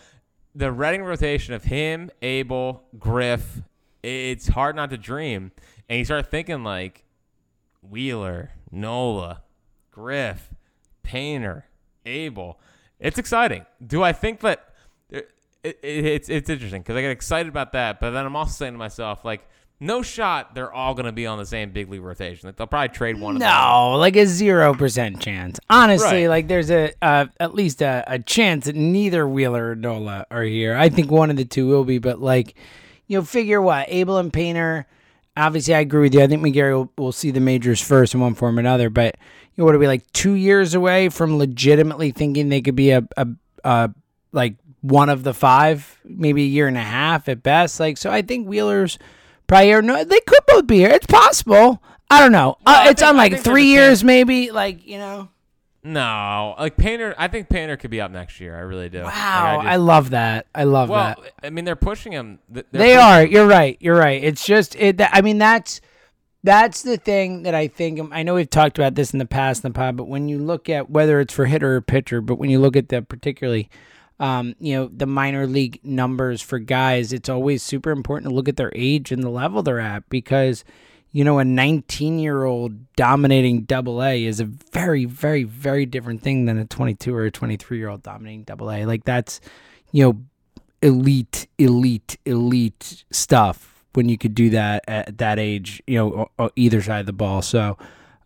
the 0.55 0.71
Reading 0.71 1.03
rotation 1.03 1.53
of 1.53 1.65
him, 1.65 2.11
Abel, 2.21 2.83
Griff, 2.99 3.61
it's 4.01 4.49
hard 4.49 4.75
not 4.75 4.89
to 4.91 4.97
dream. 4.97 5.51
And 5.89 5.99
you 5.99 6.05
start 6.05 6.29
thinking 6.29 6.63
like 6.63 7.05
Wheeler, 7.81 8.51
Nola, 8.71 9.43
Griff, 9.91 10.53
Painter, 11.03 11.65
Abel. 12.05 12.59
It's 12.99 13.17
exciting. 13.17 13.65
Do 13.85 14.03
I 14.03 14.13
think 14.13 14.39
that 14.41 14.73
uh, 15.13 15.19
it, 15.63 15.79
it, 15.81 16.05
it's 16.05 16.29
it's 16.29 16.49
interesting 16.49 16.81
because 16.81 16.95
I 16.95 17.01
get 17.01 17.11
excited 17.11 17.49
about 17.49 17.71
that, 17.73 17.99
but 17.99 18.11
then 18.11 18.25
I'm 18.25 18.35
also 18.35 18.51
saying 18.51 18.73
to 18.73 18.79
myself 18.79 19.23
like. 19.25 19.47
No 19.83 20.01
shot. 20.01 20.55
They're 20.55 20.71
all 20.71 20.93
going 20.93 21.05
to 21.05 21.11
be 21.11 21.27
on 21.27 21.37
the 21.37 21.45
same 21.45 21.71
big 21.71 21.89
league 21.89 22.01
rotation. 22.01 22.47
Like 22.47 22.55
they'll 22.55 22.67
probably 22.67 22.89
trade 22.89 23.19
one. 23.19 23.35
of 23.35 23.39
them. 23.41 23.49
No, 23.49 23.95
like 23.97 24.15
a 24.15 24.25
zero 24.25 24.73
percent 24.73 25.19
chance. 25.21 25.59
Honestly, 25.69 26.23
Right. 26.23 26.29
like 26.29 26.47
there's 26.47 26.71
a 26.71 26.93
uh, 27.01 27.25
at 27.39 27.53
least 27.53 27.81
a, 27.81 28.03
a 28.07 28.19
chance 28.19 28.65
that 28.65 28.75
neither 28.75 29.27
Wheeler 29.27 29.71
or 29.71 29.75
Nola 29.75 30.25
are 30.31 30.43
here. 30.43 30.75
I 30.75 30.89
think 30.89 31.11
one 31.11 31.29
of 31.29 31.35
the 31.35 31.45
two 31.45 31.67
will 31.67 31.83
be, 31.83 31.97
but 31.99 32.19
like 32.21 32.55
you 33.07 33.17
know, 33.17 33.23
figure 33.25 33.61
what 33.61 33.85
Abel 33.89 34.17
and 34.17 34.31
Painter. 34.31 34.87
Obviously, 35.35 35.73
I 35.73 35.79
agree 35.79 36.01
with 36.03 36.13
you. 36.13 36.21
I 36.21 36.27
think 36.27 36.43
McGarry 36.43 36.73
will, 36.73 36.91
will 36.97 37.11
see 37.11 37.31
the 37.31 37.39
majors 37.39 37.81
first 37.81 38.13
in 38.13 38.21
one 38.21 38.35
form 38.35 38.57
or 38.57 38.59
another. 38.59 38.89
But 38.89 39.17
you 39.55 39.61
know, 39.61 39.65
what 39.65 39.75
are 39.75 39.79
we 39.79 39.87
like 39.87 40.09
two 40.13 40.33
years 40.35 40.73
away 40.75 41.09
from 41.09 41.37
legitimately 41.37 42.11
thinking 42.11 42.49
they 42.49 42.61
could 42.61 42.75
be 42.75 42.91
a, 42.91 43.05
a, 43.17 43.27
a 43.63 43.89
like 44.31 44.55
one 44.81 45.09
of 45.09 45.23
the 45.23 45.33
five, 45.33 45.99
maybe 46.05 46.43
a 46.43 46.47
year 46.47 46.67
and 46.67 46.77
a 46.77 46.81
half 46.81 47.27
at 47.29 47.41
best. 47.41 47.79
Like, 47.79 47.97
so 47.97 48.11
I 48.11 48.21
think 48.21 48.47
Wheeler's 48.47 48.99
probably 49.53 49.71
or 49.73 49.81
no, 49.81 50.03
they 50.03 50.19
could 50.21 50.39
both 50.47 50.67
be 50.67 50.77
here. 50.77 50.89
It's 50.89 51.05
possible. 51.07 51.81
I 52.09 52.19
don't 52.19 52.31
know. 52.31 52.57
Well, 52.65 52.75
uh, 52.75 52.83
I 52.85 52.89
it's 52.89 53.01
think- 53.01 53.09
on 53.09 53.17
like 53.17 53.39
three 53.39 53.65
years, 53.67 53.99
chance- 53.99 54.03
maybe. 54.03 54.51
Like 54.51 54.85
you 54.85 54.97
know. 54.97 55.29
No, 55.85 56.55
like 56.57 56.77
Painter. 56.77 57.13
I 57.17 57.27
think 57.27 57.49
Painter 57.49 57.75
could 57.75 57.91
be 57.91 57.99
up 57.99 58.09
next 58.09 58.39
year. 58.39 58.55
I 58.55 58.59
really 58.61 58.87
do. 58.87 58.99
Like, 59.03 59.13
Wow, 59.13 59.59
I, 59.61 59.73
just- 59.73 59.81
love 59.81 60.09
that. 60.11 60.45
I 60.55 60.63
love 60.63 60.87
well, 60.87 61.15
that. 61.21 61.33
I 61.43 61.49
mean, 61.49 61.65
they're 61.65 61.75
pushing 61.75 62.13
him. 62.13 62.39
they're 62.47 62.63
They 62.71 62.95
pushing- 62.95 62.99
are. 62.99 63.25
You're 63.25 63.47
right. 63.47 63.77
You're 63.81 63.97
right. 63.97 64.23
It's 64.23 64.45
just 64.45 64.75
it. 64.75 65.01
I 65.01 65.21
mean, 65.21 65.39
that's 65.39 65.81
that's 66.41 66.83
the 66.83 66.95
thing 66.97 67.43
that 67.43 67.53
I 67.53 67.67
think. 67.67 67.99
I 68.13 68.23
know 68.23 68.35
we've 68.35 68.49
talked 68.49 68.77
about 68.77 68.95
this 68.95 69.11
in 69.11 69.19
the 69.19 69.25
past 69.25 69.63
in 69.65 69.71
the 69.71 69.77
pod, 69.77 69.97
but 69.97 70.07
when 70.07 70.29
you 70.29 70.37
look 70.39 70.69
at 70.69 70.89
whether 70.89 71.19
it's 71.19 71.33
for 71.33 71.45
hitter 71.47 71.75
or 71.75 71.81
pitcher, 71.81 72.21
but 72.21 72.35
when 72.35 72.49
you 72.49 72.59
look 72.59 72.77
at 72.77 72.87
that 72.89 73.09
particularly, 73.09 73.69
um, 74.23 74.55
you 74.57 74.73
know, 74.73 74.87
the 74.87 75.05
minor 75.05 75.45
league 75.45 75.81
numbers 75.83 76.41
for 76.41 76.57
guys, 76.57 77.11
it's 77.11 77.27
always 77.27 77.61
super 77.61 77.91
important 77.91 78.29
to 78.29 78.33
look 78.33 78.47
at 78.47 78.55
their 78.55 78.71
age 78.73 79.11
and 79.11 79.21
the 79.21 79.29
level 79.29 79.61
they're 79.61 79.79
at 79.79 80.07
because. 80.09 80.63
You 81.15 81.23
know, 81.23 81.37
a 81.37 81.45
19 81.45 82.17
year 82.17 82.43
old 82.43 82.91
dominating 82.95 83.65
double 83.65 84.03
A 84.03 84.25
is 84.25 84.39
a 84.39 84.45
very, 84.45 85.05
very, 85.05 85.43
very 85.43 85.85
different 85.85 86.23
thing 86.23 86.45
than 86.45 86.57
a 86.57 86.65
22 86.65 87.13
or 87.13 87.25
a 87.25 87.29
23 87.29 87.77
year 87.77 87.89
old 87.89 88.01
dominating 88.01 88.45
double 88.45 88.71
A. 88.71 88.87
Like, 88.87 89.03
that's, 89.03 89.39
you 89.91 90.03
know, 90.03 90.23
elite, 90.81 91.45
elite, 91.59 92.17
elite 92.25 93.05
stuff 93.11 93.83
when 93.93 94.09
you 94.09 94.17
could 94.17 94.33
do 94.33 94.49
that 94.49 94.83
at 94.87 95.19
that 95.19 95.37
age, 95.37 95.83
you 95.85 95.99
know, 95.99 96.49
either 96.55 96.81
side 96.81 97.01
of 97.01 97.05
the 97.05 97.13
ball. 97.13 97.43
So, 97.43 97.77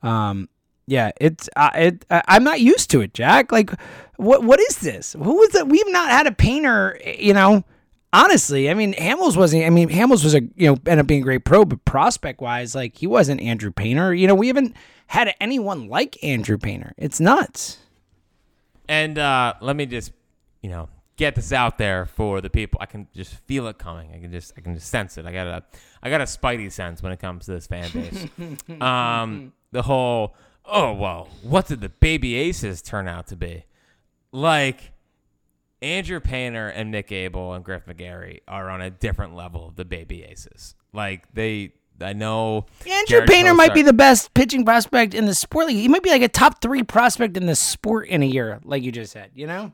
um, 0.01 0.47
yeah, 0.87 1.11
it's 1.19 1.49
uh, 1.57 1.71
it. 1.75 2.05
I'm 2.09 2.45
not 2.45 2.61
used 2.61 2.89
to 2.91 3.01
it, 3.01 3.13
Jack. 3.13 3.51
Like, 3.51 3.71
what 4.17 4.43
what 4.43 4.59
is 4.59 4.77
this? 4.77 5.13
Who 5.13 5.35
was 5.35 5.55
it? 5.55 5.67
We've 5.67 5.91
not 5.91 6.09
had 6.09 6.27
a 6.27 6.31
painter, 6.31 6.99
you 7.17 7.33
know. 7.33 7.63
Honestly, 8.13 8.69
I 8.69 8.73
mean, 8.73 8.93
Hamels 8.93 9.35
wasn't. 9.35 9.65
I 9.65 9.69
mean, 9.69 9.89
Hamels 9.89 10.23
was 10.23 10.33
a 10.33 10.41
you 10.55 10.67
know 10.67 10.73
ended 10.85 10.99
up 10.99 11.07
being 11.07 11.21
a 11.21 11.23
great 11.23 11.45
pro, 11.45 11.65
but 11.65 11.83
prospect 11.85 12.41
wise, 12.41 12.73
like 12.73 12.97
he 12.97 13.07
wasn't 13.07 13.41
Andrew 13.41 13.71
Painter. 13.71 14.13
You 14.13 14.27
know, 14.27 14.35
we 14.35 14.47
haven't 14.47 14.75
had 15.07 15.33
anyone 15.39 15.87
like 15.87 16.21
Andrew 16.23 16.57
Painter. 16.57 16.93
It's 16.97 17.19
nuts. 17.19 17.79
And 18.87 19.17
uh, 19.17 19.53
let 19.61 19.75
me 19.75 19.85
just, 19.85 20.11
you 20.61 20.69
know, 20.69 20.89
get 21.17 21.35
this 21.35 21.51
out 21.51 21.77
there 21.77 22.05
for 22.05 22.41
the 22.41 22.49
people. 22.49 22.79
I 22.81 22.85
can 22.85 23.07
just 23.13 23.33
feel 23.45 23.67
it 23.67 23.77
coming. 23.77 24.11
I 24.13 24.19
can 24.19 24.31
just, 24.31 24.53
I 24.57 24.61
can 24.61 24.75
just 24.75 24.89
sense 24.89 25.17
it. 25.17 25.25
I 25.25 25.31
got 25.31 25.47
a, 25.47 25.63
I 26.03 26.09
got 26.09 26.21
a 26.21 26.25
spidey 26.25 26.71
sense 26.71 27.01
when 27.01 27.11
it 27.11 27.19
comes 27.19 27.45
to 27.45 27.51
this 27.51 27.67
fan 27.67 27.89
base. 27.91 28.27
um, 28.81 29.53
the 29.71 29.81
whole, 29.81 30.35
oh 30.65 30.93
well, 30.93 31.29
what 31.41 31.67
did 31.67 31.81
the 31.81 31.89
baby 31.89 32.35
aces 32.35 32.81
turn 32.81 33.07
out 33.07 33.27
to 33.27 33.35
be? 33.35 33.65
Like 34.37 34.91
Andrew 35.81 36.19
Painter 36.19 36.67
and 36.67 36.91
Nick 36.91 37.11
Abel 37.11 37.53
and 37.53 37.65
Griff 37.65 37.85
McGarry 37.85 38.41
are 38.47 38.69
on 38.69 38.81
a 38.81 38.91
different 38.91 39.35
level 39.35 39.67
of 39.67 39.75
the 39.75 39.85
baby 39.85 40.23
aces. 40.23 40.75
Like 40.93 41.33
they, 41.33 41.73
I 41.99 42.13
know 42.13 42.67
Andrew 42.81 43.05
Jared 43.07 43.29
Painter 43.29 43.55
might 43.55 43.73
be 43.73 43.81
the 43.81 43.93
best 43.93 44.33
pitching 44.35 44.63
prospect 44.63 45.15
in 45.15 45.25
the 45.25 45.33
sport 45.33 45.67
league. 45.67 45.77
He 45.77 45.87
might 45.87 46.03
be 46.03 46.11
like 46.11 46.21
a 46.21 46.27
top 46.27 46.61
three 46.61 46.83
prospect 46.83 47.35
in 47.35 47.47
the 47.47 47.55
sport 47.55 48.07
in 48.07 48.21
a 48.21 48.27
year, 48.27 48.59
like 48.63 48.83
you 48.83 48.91
just 48.91 49.11
said. 49.11 49.31
You 49.33 49.47
know? 49.47 49.71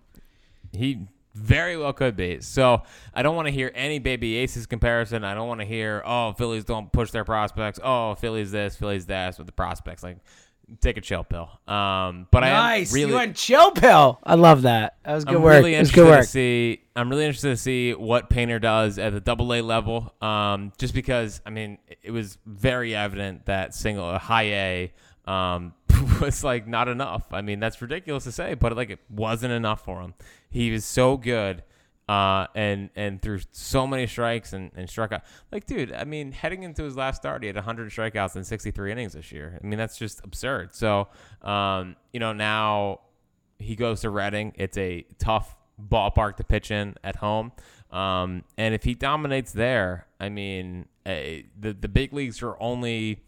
He 0.72 1.08
very 1.34 1.76
well 1.76 1.92
could 1.92 2.16
be. 2.16 2.40
So 2.40 2.84
I 3.14 3.22
don't 3.22 3.36
want 3.36 3.48
to 3.48 3.52
hear 3.52 3.70
any 3.76 4.00
baby 4.00 4.38
aces 4.38 4.66
comparison. 4.66 5.26
I 5.26 5.34
don't 5.34 5.50
want 5.50 5.60
to 5.60 5.66
hear, 5.66 6.02
oh, 6.06 6.32
Phillies 6.34 6.64
don't 6.64 6.90
push 6.90 7.12
their 7.12 7.26
prospects. 7.26 7.82
Oh, 7.84 8.16
Phillies 8.16 8.52
this, 8.52 8.78
Phillies 8.78 9.08
that 9.08 9.38
with 9.38 9.48
the 9.48 9.54
prospects. 9.54 10.04
Like, 10.04 10.20
take 10.82 10.98
a 10.98 11.02
chill 11.02 11.24
pill. 11.24 11.50
Um, 11.68 12.28
but 12.32 12.44
I 12.44 12.50
nice. 12.50 12.92
am 12.92 12.96
really, 12.96 13.12
you 13.12 13.18
went 13.18 13.36
chill 13.36 13.72
pill. 13.72 14.20
I 14.24 14.36
love 14.36 14.64
that. 14.64 14.98
That 15.04 15.16
was 15.16 15.26
good 15.26 15.36
I'm 15.36 15.42
work. 15.42 15.54
really 15.54 15.76
interested 15.76 15.96
good 15.96 16.08
work. 16.08 16.22
to 16.22 16.28
see. 16.28 16.82
I'm 16.96 17.10
really 17.10 17.26
interested 17.26 17.50
to 17.50 17.58
see 17.58 17.94
what 17.94 18.30
Painter 18.30 18.60
does 18.60 19.00
at 19.00 19.14
the 19.14 19.20
Double 19.20 19.54
A 19.54 19.62
level. 19.62 20.14
Um, 20.22 20.72
just 20.78 20.94
because 20.94 21.42
I 21.46 21.50
mean, 21.50 21.78
it 22.02 22.12
was 22.12 22.38
very 22.46 22.96
evident 22.96 23.46
that 23.46 23.74
single 23.74 24.18
high 24.18 24.44
A 24.44 24.94
um, 25.26 25.74
was 26.22 26.44
like 26.44 26.68
not 26.68 26.88
enough. 26.88 27.26
I 27.32 27.42
mean, 27.42 27.60
that's 27.60 27.82
ridiculous 27.82 28.24
to 28.26 28.32
say, 28.32 28.54
but 28.54 28.76
like 28.76 28.90
it 28.90 29.00
wasn't 29.10 29.54
enough 29.54 29.84
for 29.84 30.02
him. 30.02 30.14
He 30.50 30.72
was 30.72 30.86
so 30.86 31.18
good. 31.18 31.64
Uh, 32.10 32.48
and 32.54 32.90
and 32.98 33.22
threw 33.22 33.40
so 33.54 33.88
many 33.88 34.06
strikes 34.06 34.52
and, 34.52 34.72
and 34.76 34.90
struck 34.90 35.14
out. 35.14 35.24
Like, 35.54 35.66
dude, 35.66 35.94
I 35.94 36.04
mean, 36.04 36.34
heading 36.34 36.64
into 36.64 36.84
his 36.84 36.98
last 36.98 37.18
start, 37.18 37.44
he 37.44 37.48
had 37.48 37.56
100 37.56 37.90
strikeouts 37.92 38.36
in 38.36 38.44
63 38.44 38.92
innings 38.92 39.14
this 39.14 39.32
year. 39.32 39.58
I 39.64 39.66
mean, 39.66 39.80
that's 39.80 39.98
just 39.98 40.20
absurd. 40.24 40.76
So, 40.76 41.08
um, 41.42 41.96
you 42.12 42.20
know, 42.20 42.34
now 42.34 43.00
he 43.58 43.76
goes 43.76 44.02
to 44.02 44.10
Reading. 44.10 44.52
It's 44.56 44.78
a 44.78 45.06
tough 45.18 45.56
ballpark 45.82 46.38
to 46.38 46.44
pitch 46.44 46.72
in 46.72 46.96
at 47.04 47.16
home. 47.18 47.52
Um, 47.92 48.44
and 48.58 48.74
if 48.74 48.84
he 48.84 48.96
dominates 48.96 49.52
there, 49.52 50.08
I 50.20 50.30
mean, 50.30 50.88
eh, 51.06 51.44
the 51.60 51.74
the 51.74 51.88
big 51.88 52.12
leagues 52.12 52.42
are 52.42 52.60
only 52.60 53.24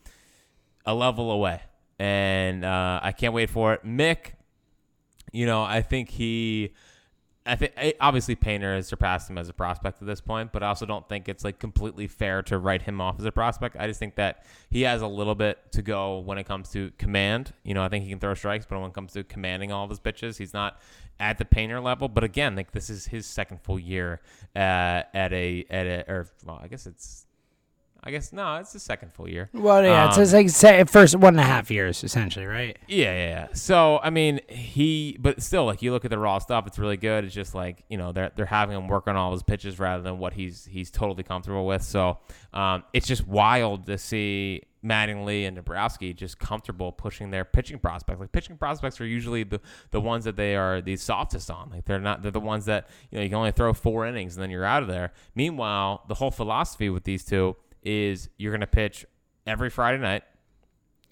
a 0.86 0.94
level 0.94 1.32
away, 1.32 1.62
and 2.00 2.66
uh, 2.66 3.00
I 3.02 3.12
can't 3.12 3.34
wait 3.34 3.50
for 3.50 3.74
it. 3.74 3.86
Mick, 3.86 4.34
you 5.32 5.46
know, 5.46 5.64
I 5.64 5.82
think 5.82 6.10
he. 6.10 6.74
I 7.46 7.56
think 7.56 7.74
eh, 7.78 7.92
obviously 8.00 8.36
Painter 8.36 8.76
has 8.76 8.88
surpassed 8.88 9.30
him 9.30 9.38
as 9.38 9.50
a 9.50 9.54
prospect 9.54 10.02
at 10.02 10.08
this 10.08 10.20
point, 10.20 10.52
but 10.52 10.64
I 10.64 10.68
also 10.68 10.86
don't 10.86 11.08
think 11.08 11.30
it's 11.30 11.44
like 11.44 11.60
completely 11.60 12.08
fair 12.08 12.42
to 12.44 12.58
write 12.58 12.82
him 12.82 13.00
off 13.00 13.20
as 13.20 13.26
a 13.26 13.32
prospect. 13.32 13.76
I 13.78 13.88
just 13.88 14.00
think 14.00 14.16
that 14.16 14.46
he 14.70 14.82
has 14.82 15.02
a 15.02 15.08
little 15.08 15.36
bit 15.36 15.60
to 15.74 15.82
go 15.82 16.20
when 16.20 16.38
it 16.38 16.46
comes 16.46 16.70
to 16.72 16.92
command. 16.98 17.54
You 17.64 17.76
know, 17.76 17.84
I 17.84 17.90
think 17.90 18.04
he 18.04 18.10
can 18.10 18.20
throw 18.20 18.34
strikes, 18.34 18.66
but 18.66 18.80
when 18.80 18.90
it 18.90 18.94
comes 18.94 19.14
to 19.14 19.24
commanding 19.24 19.72
all 19.72 19.84
of 19.84 19.90
his 19.90 20.00
pitches, 20.00 20.38
he's 20.38 20.54
not 20.54 20.82
at 21.20 21.38
the 21.38 21.46
Painter 21.46 21.80
level. 21.80 22.08
But 22.08 22.24
again, 22.24 22.56
like 22.56 22.72
this 22.72 22.90
is 22.90 23.06
his 23.06 23.28
second 23.28 23.62
full 23.62 23.80
year 23.80 24.22
uh, 24.56 25.04
at 25.14 25.32
a 25.32 25.66
at 25.70 25.86
a 25.86 26.12
or 26.12 26.28
well, 26.46 26.60
I 26.64 26.68
guess 26.68 26.88
it's 26.88 27.28
I 28.08 28.12
guess 28.12 28.32
no, 28.32 28.58
it's 28.58 28.72
the 28.72 28.80
second 28.80 29.14
full 29.14 29.28
year. 29.28 29.50
Well, 29.52 29.84
yeah, 29.84 30.06
Um, 30.06 30.22
it's 30.22 30.32
like 30.32 30.50
say, 30.50 30.84
first 30.84 31.16
one 31.16 31.34
and 31.34 31.40
a 31.40 31.44
half 31.44 31.72
years, 31.72 32.04
essentially, 32.04 32.46
right? 32.46 32.78
Yeah, 32.88 33.06
yeah, 33.06 33.28
yeah. 33.30 33.48
So 33.54 34.00
I 34.04 34.12
mean, 34.12 34.42
he, 34.48 35.18
but 35.20 35.42
still, 35.42 35.66
like 35.66 35.82
you 35.82 35.92
look 35.92 36.06
at 36.06 36.12
the 36.12 36.20
raw 36.20 36.38
stuff, 36.38 36.68
it's 36.68 36.78
really 36.78 36.98
good. 36.98 37.26
It's 37.26 37.34
just 37.34 37.56
like 37.56 37.84
you 37.90 37.98
know 37.98 38.12
they're 38.12 38.32
they're 38.36 38.46
having 38.46 38.78
him 38.78 38.88
work 38.88 39.08
on 39.08 39.16
all 39.16 39.32
his 39.32 39.42
pitches 39.42 39.80
rather 39.80 40.04
than 40.04 40.20
what 40.20 40.34
he's 40.34 40.66
he's 40.66 40.92
totally 40.92 41.24
comfortable 41.24 41.66
with. 41.66 41.82
So 41.82 42.20
um, 42.54 42.84
it's 42.94 43.08
just 43.08 43.28
wild 43.28 43.88
to 43.88 43.98
see 43.98 44.62
Mattingly 44.86 45.48
and 45.48 45.56
Nebraska 45.56 46.14
just 46.14 46.38
comfortable 46.38 46.92
pushing 46.92 47.32
their 47.32 47.44
pitching 47.44 47.80
prospects. 47.80 48.20
Like 48.20 48.32
pitching 48.32 48.56
prospects 48.56 49.02
are 49.02 49.08
usually 49.08 49.44
the 49.44 49.60
the 49.90 50.00
ones 50.00 50.26
that 50.26 50.36
they 50.36 50.56
are 50.56 50.80
the 50.80 50.96
softest 50.96 51.50
on. 51.50 51.72
Like 51.72 51.86
they're 51.86 52.00
not 52.00 52.22
they're 52.22 52.30
the 52.30 52.40
ones 52.40 52.66
that 52.66 52.88
you 53.10 53.18
know 53.18 53.24
you 53.24 53.30
can 53.30 53.38
only 53.40 53.52
throw 53.52 53.74
four 53.74 54.06
innings 54.06 54.36
and 54.36 54.44
then 54.44 54.52
you're 54.52 54.64
out 54.64 54.84
of 54.84 54.88
there. 54.90 55.12
Meanwhile, 55.34 56.04
the 56.08 56.14
whole 56.14 56.30
philosophy 56.30 56.90
with 56.90 57.04
these 57.04 57.26
two 57.26 57.56
is 57.86 58.30
you're 58.38 58.52
going 58.52 58.62
to 58.62 58.68
pitch 58.68 59.06
every 59.48 59.70
Friday 59.70 60.00
night 60.00 60.24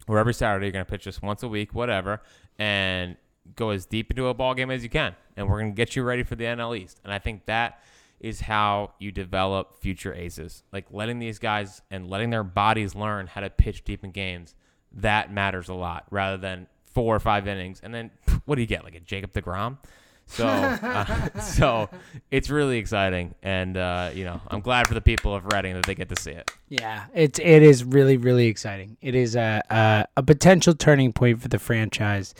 or 0.07 0.17
every 0.17 0.34
Saturday. 0.34 0.65
You're 0.65 0.74
going 0.74 0.86
to 0.86 0.91
pitch 0.91 1.03
just 1.03 1.21
once 1.21 1.43
a 1.43 1.47
week, 1.47 1.74
whatever, 1.74 2.21
and 2.59 3.15
go 3.55 3.69
as 3.69 3.86
deep 3.86 4.09
into 4.11 4.28
a 4.28 4.34
ball 4.34 4.53
game 4.53 4.71
as 4.71 4.84
you 4.84 4.89
can. 4.89 5.15
And 5.38 5.47
we're 5.47 5.59
going 5.59 5.71
to 5.71 5.76
get 5.76 5.95
you 5.95 6.03
ready 6.03 6.24
for 6.24 6.36
the 6.36 6.45
NL 6.45 6.78
East. 6.78 6.99
And 7.03 7.13
I 7.13 7.19
think 7.19 7.45
that 7.45 7.82
is 8.19 8.41
how 8.41 8.93
you 8.99 9.11
develop 9.11 9.80
future 9.80 10.13
aces. 10.13 10.63
Like 10.71 10.86
letting 10.91 11.19
these 11.19 11.39
guys 11.39 11.82
and 11.91 12.09
letting 12.09 12.30
their 12.30 12.43
bodies 12.43 12.95
learn 12.95 13.28
how 13.28 13.41
to 13.41 13.49
pitch 13.49 13.84
deep 13.84 14.03
in 14.03 14.11
games. 14.11 14.55
That 14.91 15.32
matters 15.32 15.69
a 15.69 15.74
lot 15.74 16.05
rather 16.09 16.38
than 16.38 16.67
four 16.86 17.15
or 17.15 17.19
five 17.19 17.47
innings. 17.47 17.82
And 17.84 17.93
then 17.93 18.11
what 18.45 18.55
do 18.55 18.61
you 18.61 18.67
get? 18.67 18.84
Like 18.84 18.95
a 18.95 18.99
Jacob 18.99 19.34
DeGrom? 19.34 19.78
So, 20.26 20.47
uh, 20.47 21.39
so 21.39 21.89
it's 22.32 22.49
really 22.49 22.78
exciting, 22.78 23.36
and 23.43 23.78
uh, 23.78 24.11
you 24.13 24.24
know, 24.24 24.41
I'm 24.47 24.61
glad 24.61 24.88
for 24.88 24.93
the 24.93 25.01
people 25.01 25.36
of 25.36 25.45
Reading 25.45 25.74
that 25.76 25.86
they 25.86 25.95
get 25.95 26.09
to 26.09 26.19
see 26.19 26.32
it. 26.32 26.49
Yeah, 26.69 27.05
it's 27.13 27.39
it 27.39 27.61
is 27.61 27.84
really 27.84 28.17
really 28.17 28.47
exciting. 28.47 28.97
It 29.01 29.15
is 29.15 29.36
a 29.36 29.61
a, 29.69 30.05
a 30.17 30.24
potential 30.24 30.74
turning 30.74 31.13
point 31.13 31.41
for 31.41 31.49
the 31.49 31.59
franchise, 31.59 32.34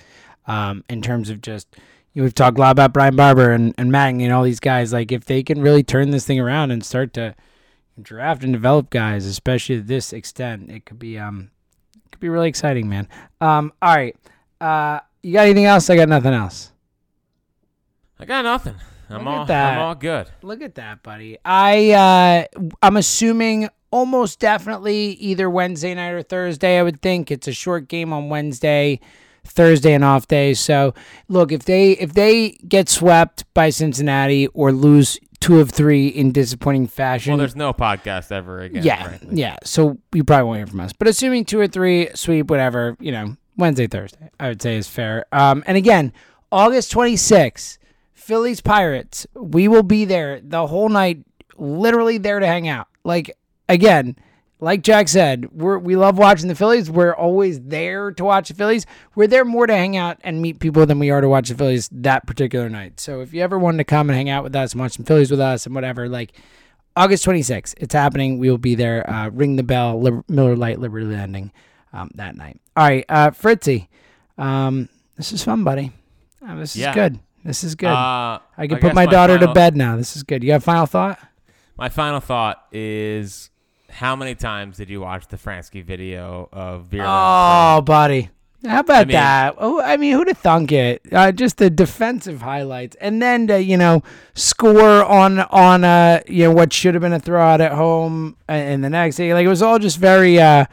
um, 0.48 0.84
in 0.90 1.02
terms 1.02 1.30
of 1.30 1.42
just 1.42 1.68
you 2.14 2.22
know, 2.22 2.24
we've 2.24 2.36
talked 2.36 2.58
a 2.58 2.62
lot 2.62 2.72
about 2.72 2.94
Brian 2.94 3.16
Barber 3.16 3.52
and 3.52 3.74
and 3.78 3.92
Matting 3.92 4.22
and 4.24 4.34
all 4.34 4.44
these 4.44 4.60
guys. 4.60 4.94
Like 4.94 5.12
if 5.12 5.26
they 5.26 5.44
can 5.44 5.62
really 5.62 5.84
turn 5.84 6.12
this 6.12 6.26
thing 6.26 6.40
around 6.40 6.72
and 6.72 6.84
start 6.84 7.14
to 7.14 7.36
draft 8.02 8.44
and 8.44 8.54
develop 8.54 8.90
guys, 8.90 9.26
especially 9.26 9.78
to 9.78 9.84
this 9.84 10.14
extent, 10.14 10.70
it 10.72 10.86
could 10.86 11.00
be 11.00 11.18
um 11.18 11.52
it 11.96 12.12
could 12.12 12.20
be 12.22 12.30
really 12.30 12.50
exciting, 12.50 12.90
man. 12.90 13.08
Um, 13.42 13.74
all 13.82 13.96
right, 13.96 14.16
uh, 14.62 15.00
you 15.22 15.34
got 15.34 15.46
anything 15.46 15.66
else? 15.66 15.90
I 15.90 15.96
got 15.96 16.10
nothing 16.10 16.34
else. 16.34 16.73
I 18.20 18.26
got 18.26 18.44
nothing. 18.44 18.76
I'm 19.10 19.26
Look 19.26 19.28
at 19.34 19.38
all 19.40 19.46
that. 19.46 19.74
I'm 19.74 19.80
all 19.82 19.96
good. 19.96 20.28
Look 20.42 20.62
at 20.62 20.76
that, 20.76 21.04
buddy. 21.04 21.38
I 21.46 21.92
uh 21.92 22.72
I'm 22.82 22.98
assuming 22.98 23.70
almost 23.92 24.40
definitely 24.40 25.12
either 25.14 25.50
Wednesday 25.50 25.94
night 25.94 26.12
or 26.12 26.22
Thursday. 26.24 26.80
I 26.80 26.84
would 26.84 27.02
think 27.02 27.30
it's 27.30 27.48
a 27.48 27.54
short 27.54 27.88
game 27.88 28.12
on 28.14 28.30
Wednesday, 28.30 29.00
Thursday 29.44 29.94
and 29.94 30.04
off 30.04 30.28
day. 30.28 30.54
So 30.54 30.94
look, 31.28 31.52
if 31.52 31.66
they 31.66 31.92
if 31.92 32.14
they 32.14 32.52
get 32.68 32.90
swept 32.90 33.44
by 33.54 33.70
Cincinnati 33.70 34.48
or 34.48 34.72
lose 34.72 35.20
two 35.40 35.60
of 35.60 35.70
three 35.70 36.08
in 36.08 36.32
disappointing 36.32 36.88
fashion, 36.88 37.32
Well, 37.32 37.38
there's 37.40 37.56
no 37.56 37.74
podcast 37.74 38.32
ever 38.32 38.62
again. 38.62 38.84
yeah, 38.84 39.04
frankly. 39.04 39.30
yeah. 39.34 39.58
So 39.66 39.98
you 40.14 40.24
probably 40.24 40.46
won't 40.46 40.58
hear 40.60 40.68
from 40.68 40.80
us. 40.80 40.94
But 40.94 41.10
assuming 41.10 41.44
two 41.46 41.60
or 41.60 41.68
three 41.68 42.10
sweep, 42.16 42.50
whatever, 42.50 42.96
you 43.02 43.12
know, 43.12 43.36
Wednesday, 43.58 43.88
Thursday, 43.88 44.30
I 44.40 44.48
would 44.48 44.62
say 44.62 44.78
is 44.78 44.88
fair. 44.88 45.26
Um, 45.34 45.62
and 45.68 45.76
again, 45.78 46.14
August 46.52 46.94
26th, 46.94 47.78
Phillies 48.24 48.62
Pirates. 48.62 49.28
We 49.36 49.68
will 49.68 49.84
be 49.84 50.06
there 50.06 50.40
the 50.42 50.66
whole 50.68 50.90
night, 50.90 51.24
literally 51.58 52.18
there 52.18 52.40
to 52.40 52.48
hang 52.48 52.68
out. 52.68 52.88
Like 53.04 53.36
again, 53.70 54.16
like 54.60 54.82
Jack 54.82 55.10
said, 55.10 55.50
we're 55.52 55.78
we 55.78 55.96
love 55.98 56.18
watching 56.18 56.48
the 56.48 56.56
Phillies. 56.56 56.90
We're 56.90 57.14
always 57.14 57.60
there 57.62 58.12
to 58.12 58.24
watch 58.24 58.48
the 58.48 58.54
Phillies. 58.56 58.86
We're 59.16 59.28
there 59.28 59.44
more 59.44 59.68
to 59.68 59.74
hang 59.76 59.98
out 59.98 60.18
and 60.24 60.42
meet 60.42 60.60
people 60.60 60.86
than 60.86 61.00
we 61.00 61.10
are 61.10 61.20
to 61.20 61.28
watch 61.28 61.50
the 61.50 61.56
Phillies 61.56 61.90
that 61.92 62.26
particular 62.26 62.70
night. 62.70 63.00
So 63.00 63.20
if 63.22 63.34
you 63.34 63.42
ever 63.42 63.60
wanted 63.60 63.80
to 63.80 63.84
come 63.84 64.10
and 64.10 64.16
hang 64.16 64.30
out 64.30 64.44
with 64.44 64.56
us 64.56 64.72
and 64.72 64.80
watch 64.80 64.94
some 64.94 65.06
Phillies 65.06 65.30
with 65.32 65.42
us 65.42 65.66
and 65.66 65.76
whatever, 65.76 66.08
like 66.08 66.32
August 66.96 67.26
26th, 67.26 67.74
it's 67.78 67.94
happening. 67.94 68.38
We 68.40 68.50
will 68.50 68.58
be 68.58 68.76
there. 68.76 69.10
Uh, 69.10 69.30
ring 69.30 69.58
the 69.58 69.64
bell, 69.64 70.00
Liber- 70.00 70.24
Miller 70.30 70.56
Lite, 70.56 70.80
Liberty 70.80 71.08
Landing 71.08 71.52
um, 71.92 72.10
that 72.16 72.38
night. 72.38 72.62
All 72.78 72.88
right, 72.88 73.04
uh, 73.10 73.32
Fritzy, 73.32 73.90
um, 74.38 74.88
this 75.18 75.32
is 75.34 75.44
fun, 75.44 75.64
buddy. 75.64 75.92
Uh, 76.48 76.56
this 76.56 76.76
Yeah. 76.76 76.92
is 76.92 76.96
good. 76.96 77.20
This 77.44 77.64
is 77.64 77.76
good. 77.76 77.88
Uh, 77.88 78.40
I 78.58 78.68
can 78.68 78.78
I 78.78 78.80
put 78.80 78.94
my 78.96 79.06
my 79.06 79.12
daughter 79.12 79.38
to 79.38 79.54
bed 79.54 79.76
now. 79.76 79.98
This 79.98 80.16
is 80.16 80.24
good. 80.24 80.44
You 80.44 80.54
have 80.54 80.62
a 80.62 80.66
final 80.66 80.86
thought? 80.86 81.20
My 81.78 81.90
final 81.90 82.20
thought 82.20 82.66
is: 82.72 83.50
How 83.90 84.16
many 84.16 84.36
times 84.36 84.78
did 84.78 84.90
you 84.90 85.02
watch 85.02 85.28
the 85.28 85.38
Fransky 85.38 85.84
video 85.84 86.48
of 86.54 86.86
Vera? 86.86 87.06
Oh, 87.08 87.82
buddy. 87.82 88.30
How 88.66 88.80
about 88.80 89.08
mean- 89.08 89.16
that? 89.16 89.56
Oh, 89.58 89.82
I 89.82 89.98
mean, 89.98 90.14
who'd 90.14 90.30
have 90.30 90.38
thunk 90.38 90.72
it? 90.72 91.02
Uh, 91.12 91.34
just 91.34 91.58
the 91.58 91.70
defensive 91.70 92.42
highlights, 92.42 92.96
and 93.02 93.22
then 93.22 93.48
to 93.48 93.62
you 93.62 93.76
know 93.76 94.04
score 94.36 95.04
on 95.04 95.40
on 95.40 95.84
uh 95.84 96.22
you 96.28 96.46
know 96.46 96.52
what 96.52 96.72
should 96.72 96.94
have 96.94 97.02
been 97.02 97.12
a 97.12 97.20
throwout 97.20 97.60
at 97.60 97.74
home 97.74 98.38
in 98.48 98.80
the 98.80 98.90
next 98.90 99.18
day. 99.18 99.34
Like 99.34 99.46
it 99.46 99.50
was 99.50 99.62
all 99.62 99.80
just 99.80 99.98
very. 99.98 100.40
uh 100.40 100.66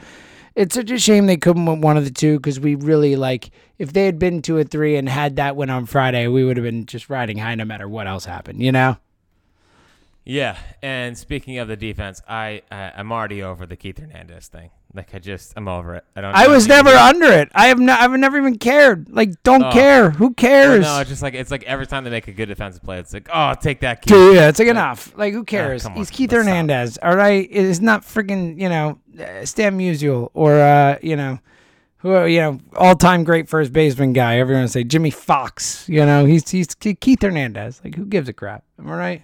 It's 0.54 0.74
such 0.74 0.90
a 0.90 0.98
shame 0.98 1.26
they 1.26 1.36
couldn't 1.36 1.66
win 1.66 1.80
one 1.80 1.96
of 1.96 2.04
the 2.04 2.10
two 2.10 2.38
because 2.38 2.58
we 2.58 2.74
really 2.74 3.16
like 3.16 3.50
if 3.78 3.92
they 3.92 4.04
had 4.04 4.18
been 4.18 4.42
two 4.42 4.56
or 4.56 4.64
three 4.64 4.96
and 4.96 5.08
had 5.08 5.36
that 5.36 5.56
win 5.56 5.70
on 5.70 5.86
Friday, 5.86 6.26
we 6.26 6.44
would 6.44 6.56
have 6.56 6.64
been 6.64 6.86
just 6.86 7.08
riding 7.08 7.38
high 7.38 7.54
no 7.54 7.64
matter 7.64 7.88
what 7.88 8.06
else 8.06 8.24
happened. 8.24 8.62
You 8.62 8.72
know. 8.72 8.96
Yeah, 10.24 10.58
and 10.82 11.16
speaking 11.16 11.58
of 11.58 11.66
the 11.66 11.76
defense, 11.76 12.20
I, 12.28 12.62
I 12.70 12.92
I'm 12.96 13.10
already 13.10 13.42
over 13.42 13.66
the 13.66 13.76
Keith 13.76 13.98
Hernandez 13.98 14.48
thing. 14.48 14.70
Like 14.92 15.14
I 15.14 15.18
just 15.20 15.52
I'm 15.56 15.68
over 15.68 15.94
it. 15.94 16.04
I 16.16 16.20
don't. 16.20 16.34
I 16.34 16.48
was 16.48 16.66
never 16.66 16.90
under 16.90 17.26
it. 17.26 17.50
I 17.54 17.68
have 17.68 17.78
no, 17.78 17.92
I've 17.92 18.10
never 18.12 18.36
even 18.38 18.58
cared. 18.58 19.08
Like, 19.08 19.40
don't 19.44 19.62
Oh. 19.64 19.70
care. 19.70 20.10
Who 20.10 20.26
Well, 20.26 20.34
cares? 20.34 20.82
no, 20.82 20.98
it's 21.00 21.08
just 21.10 21.22
like 21.22 21.34
it's 21.34 21.50
like 21.52 21.62
every 21.62 21.86
time 21.86 22.02
they 22.04 22.10
make 22.10 22.26
a 22.26 22.32
good 22.32 22.46
defensive 22.46 22.82
play, 22.82 22.98
it's 22.98 23.12
like 23.14 23.28
oh 23.32 23.54
take 23.60 23.80
that 23.80 24.02
Keith. 24.02 24.12
Dude, 24.12 24.34
yeah, 24.36 24.48
it's 24.48 24.58
like 24.58 24.68
enough. 24.68 25.16
Like, 25.16 25.32
who 25.32 25.44
cares? 25.44 25.84
come 25.84 25.94
He's 25.94 26.10
Keith 26.10 26.32
let's 26.32 26.42
stop. 26.44 26.52
Hernandez, 26.54 26.98
all 27.02 27.14
right? 27.14 27.46
It's 27.50 27.80
not 27.80 28.02
freaking, 28.02 28.60
you 28.60 28.68
know, 28.68 28.98
uh, 29.20 29.44
Stan 29.44 29.78
Musial 29.78 30.30
or, 30.34 30.54
uh, 30.60 30.98
you 31.02 31.14
know, 31.14 31.38
who 31.98 32.24
you 32.26 32.40
know, 32.40 32.58
all 32.76 32.96
time 32.96 33.22
great 33.24 33.48
first 33.48 33.72
baseman 33.72 34.12
guy. 34.12 34.38
Everyone 34.38 34.66
say 34.68 34.82
Jimmie 34.82 35.10
Foxx. 35.10 35.88
You 35.88 36.04
know, 36.04 36.24
he's 36.24 36.48
he's 36.50 36.74
Keith 36.74 37.22
Hernandez. 37.22 37.80
Like, 37.84 37.94
who 37.94 38.06
gives 38.06 38.28
a 38.28 38.32
crap? 38.32 38.64
Am 38.78 38.90
I 38.90 38.96
right? 38.96 39.22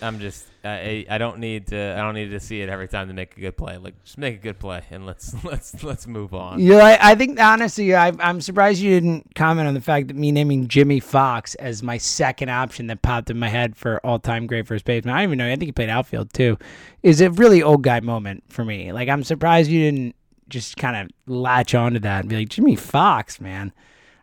I'm 0.00 0.20
just 0.20 0.46
I 0.64 1.06
I 1.08 1.18
don't 1.18 1.38
need 1.38 1.68
to 1.68 1.94
I 1.96 2.00
don't 2.00 2.14
need 2.14 2.30
to 2.30 2.40
see 2.40 2.60
it 2.60 2.68
every 2.68 2.88
time 2.88 3.08
to 3.08 3.14
make 3.14 3.36
a 3.36 3.40
good 3.40 3.56
play. 3.56 3.76
Like 3.78 4.02
just 4.04 4.18
make 4.18 4.36
a 4.36 4.38
good 4.38 4.58
play 4.58 4.82
and 4.90 5.06
let's 5.06 5.34
let's 5.44 5.82
let's 5.82 6.06
move 6.06 6.34
on. 6.34 6.60
Yeah, 6.60 6.78
I, 6.78 7.12
I 7.12 7.14
think 7.14 7.40
honestly, 7.40 7.94
I, 7.94 8.12
I'm 8.20 8.40
surprised 8.40 8.80
you 8.80 8.90
didn't 8.90 9.34
comment 9.34 9.66
on 9.68 9.74
the 9.74 9.80
fact 9.80 10.08
that 10.08 10.16
me 10.16 10.32
naming 10.32 10.68
Jimmie 10.68 11.00
Foxx 11.00 11.54
as 11.56 11.82
my 11.82 11.98
second 11.98 12.48
option 12.48 12.86
that 12.88 13.02
popped 13.02 13.30
in 13.30 13.38
my 13.38 13.48
head 13.48 13.76
for 13.76 14.04
all 14.04 14.18
time 14.18 14.46
great 14.46 14.66
first 14.66 14.84
baseman. 14.84 15.14
I 15.14 15.18
don't 15.18 15.30
even 15.30 15.38
know. 15.38 15.46
I 15.46 15.50
think 15.50 15.64
he 15.64 15.72
played 15.72 15.90
outfield 15.90 16.32
too. 16.32 16.58
Is 17.02 17.20
a 17.20 17.30
really 17.30 17.62
old 17.62 17.82
guy 17.82 18.00
moment 18.00 18.44
for 18.48 18.64
me. 18.64 18.92
Like 18.92 19.08
I'm 19.08 19.24
surprised 19.24 19.70
you 19.70 19.80
didn't 19.90 20.14
just 20.48 20.76
kind 20.76 20.96
of 20.96 21.32
latch 21.32 21.74
onto 21.74 21.98
that 22.00 22.20
and 22.20 22.28
be 22.28 22.36
like 22.36 22.48
Jimmie 22.48 22.76
Foxx, 22.76 23.40
man. 23.40 23.72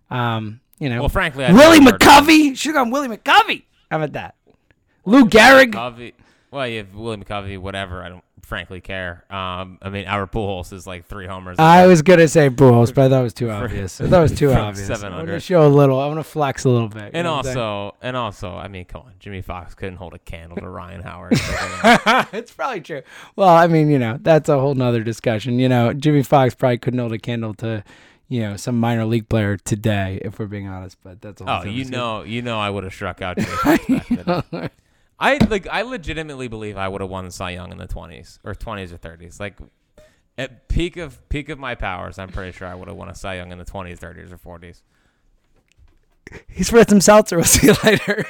Um, 0.10 0.62
you 0.80 0.90
know, 0.90 1.00
Well, 1.00 1.10
frankly, 1.10 1.46
I 1.46 1.54
Willie 1.54 1.80
never 1.80 1.92
heard 1.92 2.02
of 2.04 2.08
McCovey 2.08 2.58
should 2.58 2.76
have 2.76 2.86
gone 2.86 2.92
Willie 2.92 3.08
McCovey. 3.08 3.64
How 3.90 3.98
about 3.98 4.14
that? 4.14 4.35
Lou 5.06 5.26
Gehrig. 5.26 5.72
McCovey. 5.74 6.14
Well, 6.52 6.68
you 6.68 6.78
have 6.80 6.94
Willie 6.96 7.18
McCovey, 7.18 7.58
whatever. 7.58 8.04
I 8.04 8.10
don't 8.10 8.24
frankly 8.42 8.80
care. 8.80 9.26
Um, 9.30 9.80
I 9.82 9.90
mean, 9.90 10.06
Albert 10.06 10.32
Pujols 10.32 10.72
is 10.72 10.86
like 10.88 11.06
three 11.06 11.26
homers. 11.26 11.58
I 11.60 11.88
was 11.88 12.02
gonna 12.02 12.28
say 12.28 12.50
Pujols, 12.50 12.94
but 12.94 13.10
that 13.10 13.20
was 13.22 13.34
too 13.34 13.50
obvious. 13.52 13.98
that 13.98 14.20
was 14.20 14.32
too 14.38 14.54
obvious. 14.54 14.88
700. 14.88 15.26
to 15.34 15.40
show 15.40 15.66
a 15.66 15.68
little. 15.68 16.00
I 16.00 16.06
want 16.08 16.20
to 16.20 16.24
flex 16.24 16.64
a 16.64 16.70
little 16.70 16.88
bit. 16.88 17.12
and 17.14 17.26
know 17.26 17.32
what 17.34 17.38
I'm 17.40 17.44
saying? 17.46 17.58
also, 17.58 17.96
and 18.02 18.16
also, 18.16 18.52
I 18.56 18.68
mean, 18.68 18.86
come 18.86 19.02
on, 19.02 19.14
Jimmie 19.20 19.42
Foxx 19.42 19.74
couldn't 19.76 19.98
hold 19.98 20.14
a 20.14 20.20
candle 20.20 20.58
to 20.58 20.70
Ryan 20.70 21.02
Howard. 21.02 21.34
it's 22.34 22.52
probably 22.54 22.82
true. 22.82 23.02
Well, 23.36 23.50
I 23.50 23.68
mean, 23.68 23.90
you 23.90 24.00
know, 24.00 24.18
that's 24.22 24.48
a 24.48 24.60
whole 24.60 24.76
nother 24.76 25.04
discussion. 25.04 25.60
You 25.60 25.68
know, 25.68 25.92
Jimmie 25.94 26.24
Foxx 26.24 26.56
probably 26.56 26.78
couldn't 26.78 27.00
hold 27.00 27.12
a 27.14 27.20
candle 27.20 27.54
to, 27.56 27.84
you 28.30 28.42
know, 28.42 28.56
some 28.56 28.80
minor 28.80 29.06
league 29.06 29.28
player 29.28 29.58
today, 29.58 30.22
if 30.24 30.40
we're 30.40 30.46
being 30.46 30.68
honest. 30.68 30.98
But 31.04 31.22
that's 31.22 31.42
all. 31.42 31.64
oh, 31.64 31.66
you 31.66 31.86
know, 31.86 32.24
you 32.24 32.42
know, 32.42 32.60
I 32.60 32.70
would 32.70 32.84
have 32.86 32.94
struck 32.94 33.22
out 33.22 33.38
I 35.20 35.38
like, 35.50 35.68
I 35.68 35.82
legitimately 35.84 36.48
believe 36.48 36.78
I 36.78 36.88
would 36.88 37.02
have 37.02 37.10
won 37.10 37.32
Cy 37.32 37.52
Young 37.52 37.72
in 37.72 37.78
the 37.78 37.88
twenties 37.88 38.40
or 38.44 38.54
twenties 38.54 38.92
or 38.92 38.98
thirties. 38.98 39.40
Like 39.40 39.58
at 40.38 40.68
peak 40.68 40.98
of 40.98 41.28
peak 41.30 41.48
of 41.50 41.58
my 41.58 41.76
powers, 41.76 42.20
I'm 42.20 42.30
pretty 42.30 42.52
sure 42.52 42.68
I 42.68 42.76
would 42.76 42.88
have 42.90 42.98
won 42.98 43.10
a 43.10 43.16
Cy 43.16 43.36
Young 43.36 43.52
in 43.52 43.58
the 43.58 43.66
twenties, 43.66 44.00
thirties, 44.00 44.32
or 44.32 44.38
forties. 44.38 44.84
He's 46.50 46.70
for 46.70 46.84
some 46.84 47.02
seltzer. 47.02 47.38
We'll 47.38 47.46
see 47.46 47.68
you 47.68 47.76
later. 47.84 48.26